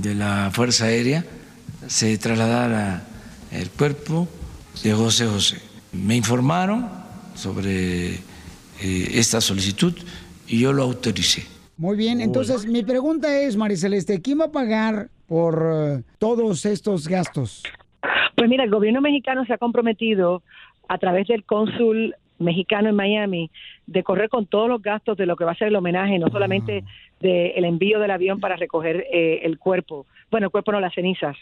de 0.00 0.14
la 0.14 0.52
Fuerza 0.54 0.84
Aérea 0.84 1.24
se 1.88 2.18
trasladara 2.18 3.02
el 3.52 3.70
cuerpo 3.70 4.28
de 4.82 4.92
José 4.92 5.26
José. 5.26 5.60
Me 5.92 6.16
informaron 6.16 6.88
sobre 7.34 8.14
eh, 8.14 8.20
esta 8.80 9.40
solicitud 9.40 9.94
y 10.46 10.60
yo 10.60 10.72
lo 10.72 10.82
autoricé. 10.82 11.44
Muy 11.76 11.96
bien, 11.96 12.20
entonces 12.20 12.66
mi 12.66 12.82
pregunta 12.82 13.40
es, 13.40 13.56
María 13.56 13.76
Celeste, 13.76 14.22
¿quién 14.22 14.40
va 14.40 14.46
a 14.46 14.50
pagar 14.52 15.08
por 15.26 15.62
eh, 15.72 16.02
todos 16.18 16.64
estos 16.64 17.06
gastos? 17.06 17.62
Pues 18.34 18.48
mira, 18.48 18.64
el 18.64 18.70
gobierno 18.70 19.00
mexicano 19.00 19.44
se 19.44 19.52
ha 19.52 19.58
comprometido 19.58 20.42
a 20.88 20.98
través 20.98 21.26
del 21.28 21.44
cónsul 21.44 22.14
mexicano 22.38 22.88
en 22.88 22.96
Miami 22.96 23.50
de 23.86 24.02
correr 24.02 24.28
con 24.28 24.46
todos 24.46 24.68
los 24.68 24.82
gastos 24.82 25.16
de 25.16 25.26
lo 25.26 25.36
que 25.36 25.44
va 25.44 25.52
a 25.52 25.56
ser 25.56 25.68
el 25.68 25.76
homenaje, 25.76 26.18
no 26.18 26.28
solamente 26.28 26.84
del 27.20 27.64
envío 27.64 27.98
del 27.98 28.10
avión 28.10 28.40
para 28.40 28.56
recoger 28.56 29.06
eh, 29.12 29.40
el 29.42 29.58
cuerpo, 29.58 30.06
bueno, 30.30 30.46
el 30.46 30.50
cuerpo 30.50 30.72
no, 30.72 30.80
las 30.80 30.94
cenizas. 30.94 31.36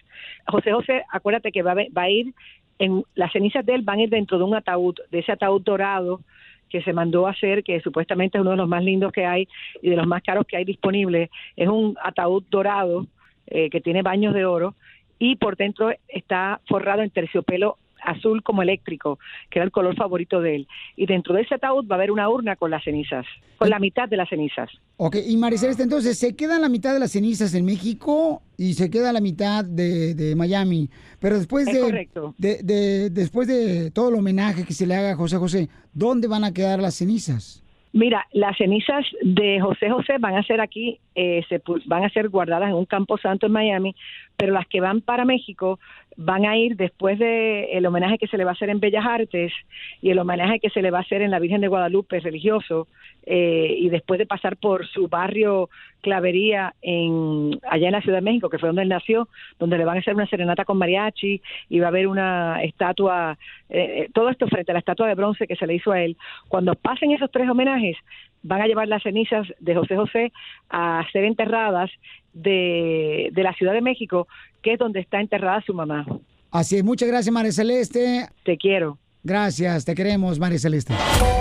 José 0.47 0.73
José, 0.73 1.05
acuérdate 1.11 1.53
que 1.53 1.63
va, 1.63 1.73
a 1.73 1.75
va 1.75 2.03
a 2.03 2.11
ir, 2.11 2.33
en 2.79 3.05
las 3.15 3.33
cenizas 3.33 3.65
de 3.65 3.75
él 3.75 3.83
van 3.83 3.99
a 3.99 4.03
ir 4.03 4.11
dentro 4.11 4.39
de 4.39 4.45
un 4.45 4.55
ataúd, 4.55 4.97
de 5.11 5.21
ese 5.21 5.33
ataúd 5.33 5.63
dorado 5.63 6.21
que 6.69 6.83
se 6.83 6.93
mandó 6.93 7.27
a 7.27 7.31
hacer, 7.31 7.63
que 7.63 7.81
supuestamente 7.81 8.37
es 8.37 8.43
uno 8.43 8.51
de 8.51 8.57
los 8.57 8.69
más 8.69 8.83
lindos 8.83 9.13
que 9.13 9.25
hay 9.25 9.47
y 9.81 9.91
de 9.91 9.97
los 9.97 10.07
más 10.07 10.23
caros 10.23 10.47
que 10.47 10.57
hay 10.57 10.65
disponibles. 10.65 11.31
Es 11.57 11.69
un 11.69 11.97
ataúd 12.03 12.43
dorado 12.51 13.07
eh, 13.47 13.71
que 13.71 13.81
tiene 13.81 14.03
baños 14.03 14.35
de 14.35 14.45
oro 14.45 14.75
y 15.19 15.37
por 15.37 15.57
dentro 15.57 15.93
está 16.09 16.61
forrado 16.67 17.03
en 17.03 17.11
terciopelo 17.11 17.79
azul 18.05 18.43
como 18.43 18.63
eléctrico, 18.63 19.19
que 19.51 19.59
era 19.59 19.65
el 19.67 19.73
color 19.73 19.97
favorito 19.97 20.41
de 20.41 20.57
él. 20.57 20.69
Y 20.97 21.07
dentro 21.07 21.35
de 21.35 21.43
ese 21.43 21.55
ataúd 21.55 21.87
va 21.89 21.97
a 21.97 21.99
haber 21.99 22.11
una 22.11 22.29
urna 22.29 22.57
con 22.57 22.71
las 22.71 22.85
cenizas, 22.85 23.25
con 23.59 23.71
la 23.71 23.79
mitad 23.79 24.09
de 24.09 24.17
las 24.17 24.29
cenizas. 24.29 24.71
Ok, 24.97 25.17
y 25.27 25.37
Mariceleste, 25.37 25.83
entonces, 25.83 26.19
¿se 26.19 26.37
quedan 26.37 26.61
la 26.63 26.69
mitad 26.69 26.93
de 26.93 27.01
las 27.01 27.11
cenizas 27.13 27.55
en 27.55 27.65
México 27.65 28.43
y 28.57 28.75
se 28.75 28.91
queda 28.91 29.13
la 29.13 29.21
mitad 29.21 29.65
de, 29.65 30.15
de 30.15 30.37
Miami? 30.37 30.89
Pero 31.21 31.37
después 31.39 31.67
Es 31.67 31.75
de, 31.75 31.81
correcto. 31.81 32.35
de, 32.39 32.63
de- 32.63 33.11
después 33.11 33.49
de 33.49 33.91
todo 33.91 34.11
el 34.11 34.15
homenaje 34.17 34.65
que 34.65 34.73
se 34.75 34.87
le 34.87 34.95
haga 34.95 35.13
a 35.13 35.17
José 35.17 35.37
José, 35.39 35.69
¿dónde 35.93 36.29
van 36.29 36.45
a 36.45 36.53
quedar 36.53 36.81
las 36.81 36.95
cenizas? 36.95 37.61
Mira, 37.97 38.27
las 38.33 38.57
cenizas 38.57 39.07
de 39.23 39.61
José 39.61 39.89
José 39.89 40.15
van 40.19 40.35
a 40.35 40.43
ser 40.43 40.61
aquí, 40.61 40.99
eh, 41.15 41.45
se 41.49 41.63
van 41.87 42.03
a 42.03 42.09
ser 42.11 42.29
guardadas 42.29 42.69
en 42.71 42.75
un 42.75 42.87
campo 42.87 43.17
santo 43.19 43.47
en 43.47 43.53
Miami, 43.53 43.95
pero 44.37 44.53
las 44.53 44.67
que 44.67 44.81
van 44.81 45.01
para 45.01 45.25
México 45.25 45.79
van 46.17 46.45
a 46.47 46.57
ir 46.57 46.77
después 46.77 47.19
de 47.19 47.73
el 47.73 47.87
homenaje 47.87 48.19
que 48.19 48.29
se 48.29 48.37
le 48.37 48.45
va 48.45 48.51
a 48.51 48.55
hacer 48.55 48.71
en 48.71 48.81
Bellas 48.81 49.05
Artes 49.05 49.53
y 50.01 50.11
el 50.11 50.19
homenaje 50.19 50.61
que 50.61 50.71
se 50.71 50.83
le 50.83 50.91
va 50.91 50.99
a 50.99 51.03
hacer 51.03 51.23
en 51.23 51.31
la 51.31 51.39
Virgen 51.39 51.61
de 51.61 51.69
Guadalupe 51.69 52.21
religioso 52.21 52.87
eh, 53.27 53.75
y 53.79 53.89
después 53.89 54.19
de 54.19 54.27
pasar 54.27 54.57
por 54.57 54.87
su 54.87 55.09
barrio 55.09 55.69
Clavería 56.01 56.75
en 56.83 57.59
allá 57.69 57.87
en 57.87 57.93
la 57.93 58.03
Ciudad 58.03 58.19
de 58.19 58.25
México, 58.25 58.51
que 58.51 58.59
fue 58.59 58.69
donde 58.69 58.83
él 58.83 58.91
nació, 58.91 59.27
donde 59.59 59.79
le 59.79 59.87
van 59.87 59.97
a 59.97 60.01
hacer 60.01 60.15
una 60.15 60.27
serenata 60.27 60.67
con 60.67 60.77
mariachi 60.77 61.41
y 61.71 61.79
va 61.81 61.87
a 61.87 61.89
haber 61.89 62.09
una 62.09 62.63
estatua, 62.63 63.39
eh, 63.71 64.03
eh, 64.05 64.09
todo 64.13 64.29
esto 64.29 64.47
frente 64.47 64.71
a 64.71 64.75
la 64.75 64.81
estatua 64.81 65.09
de 65.09 65.15
bronce 65.15 65.47
que 65.47 65.57
se 65.57 65.67
le 65.67 65.77
hizo 65.77 65.93
a 65.93 66.03
él. 66.03 66.19
Cuando 66.49 66.75
pasen 66.75 67.13
esos 67.13 67.31
tres 67.31 67.49
homenajes, 67.49 67.97
van 68.45 68.61
a 68.63 68.67
llevar 68.67 68.87
las 68.87 69.03
cenizas 69.03 69.49
de 69.59 69.75
José 69.75 69.97
José 69.97 70.33
a 70.71 71.03
ser 71.13 71.25
enterradas 71.25 71.91
de, 72.33 73.31
de 73.33 73.43
la 73.43 73.53
Ciudad 73.55 73.73
de 73.73 73.81
México, 73.81 74.29
que 74.63 74.75
es 74.75 74.79
donde 74.79 75.01
está 75.01 75.21
enterrada 75.21 75.63
su 75.67 75.75
mamá. 75.75 76.07
Así 76.51 76.77
es, 76.77 76.85
muchas 76.85 77.09
gracias, 77.09 77.33
María 77.33 77.51
Celeste. 77.51 78.29
Te 78.45 78.57
quiero. 78.57 78.99
Gracias, 79.25 79.85
te 79.85 79.95
queremos, 79.95 80.39
María 80.39 80.59
Celeste. 80.59 80.95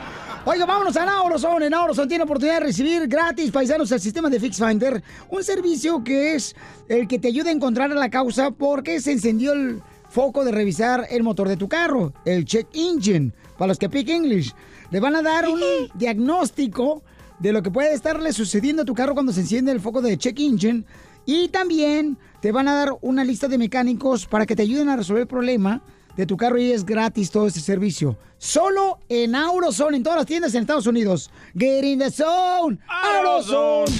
Oiga, 0.46 0.64
vámonos 0.64 0.96
a 0.96 1.04
Nauroson. 1.04 1.62
En 1.62 1.70
Nauroson 1.70 2.08
tiene 2.08 2.24
oportunidad 2.24 2.60
de 2.60 2.66
recibir 2.66 3.06
gratis, 3.06 3.50
paisanos, 3.50 3.92
el 3.92 4.00
sistema 4.00 4.30
de 4.30 4.40
Fix 4.40 4.56
Finder. 4.56 5.02
Un 5.28 5.44
servicio 5.44 6.02
que 6.02 6.34
es 6.34 6.56
el 6.88 7.06
que 7.06 7.18
te 7.18 7.28
ayuda 7.28 7.50
a 7.50 7.52
encontrar 7.52 7.90
la 7.90 8.08
causa 8.08 8.50
porque 8.50 9.00
se 9.00 9.12
encendió 9.12 9.52
el 9.52 9.82
foco 10.08 10.42
de 10.42 10.50
revisar 10.50 11.06
el 11.10 11.22
motor 11.22 11.46
de 11.46 11.58
tu 11.58 11.68
carro, 11.68 12.14
el 12.24 12.46
check 12.46 12.68
engine, 12.72 13.32
para 13.58 13.68
los 13.68 13.78
que 13.78 13.90
pick 13.90 14.08
English. 14.08 14.54
Le 14.90 14.98
van 14.98 15.14
a 15.14 15.20
dar 15.20 15.46
un 15.46 15.60
diagnóstico 15.94 17.02
de 17.38 17.52
lo 17.52 17.62
que 17.62 17.70
puede 17.70 17.92
estarle 17.92 18.32
sucediendo 18.32 18.82
a 18.82 18.86
tu 18.86 18.94
carro 18.94 19.12
cuando 19.12 19.34
se 19.34 19.40
enciende 19.40 19.72
el 19.72 19.80
foco 19.80 20.00
de 20.00 20.16
check 20.16 20.40
engine. 20.40 20.84
Y 21.26 21.48
también 21.48 22.16
te 22.40 22.50
van 22.50 22.66
a 22.66 22.74
dar 22.76 22.96
una 23.02 23.24
lista 23.24 23.46
de 23.46 23.58
mecánicos 23.58 24.24
para 24.24 24.46
que 24.46 24.56
te 24.56 24.62
ayuden 24.62 24.88
a 24.88 24.96
resolver 24.96 25.20
el 25.20 25.28
problema 25.28 25.82
de 26.20 26.26
tu 26.26 26.36
carro 26.36 26.58
y 26.58 26.70
es 26.70 26.84
gratis 26.84 27.30
todo 27.30 27.46
este 27.46 27.60
servicio. 27.60 28.18
Solo 28.36 28.98
en 29.08 29.34
AutoZone, 29.34 29.96
en 29.96 30.02
todas 30.02 30.18
las 30.18 30.26
tiendas 30.26 30.54
en 30.54 30.60
Estados 30.60 30.86
Unidos. 30.86 31.30
Get 31.56 31.82
in 31.82 31.98
the 31.98 32.10
zone. 32.10 32.78
AutoZone. 32.88 33.90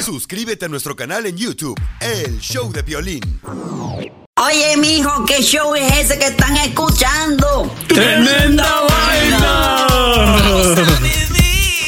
Suscríbete 0.00 0.66
a 0.66 0.68
nuestro 0.68 0.94
canal 0.94 1.24
en 1.26 1.36
YouTube, 1.36 1.80
El 2.00 2.38
Show 2.38 2.70
de 2.70 2.84
Piolín. 2.84 3.40
Oye, 4.36 4.76
mijo, 4.76 5.24
¿qué 5.26 5.42
show 5.42 5.74
es 5.74 5.92
ese 5.98 6.18
que 6.18 6.26
están 6.26 6.56
escuchando? 6.58 7.70
¡Tremenda 7.88 8.86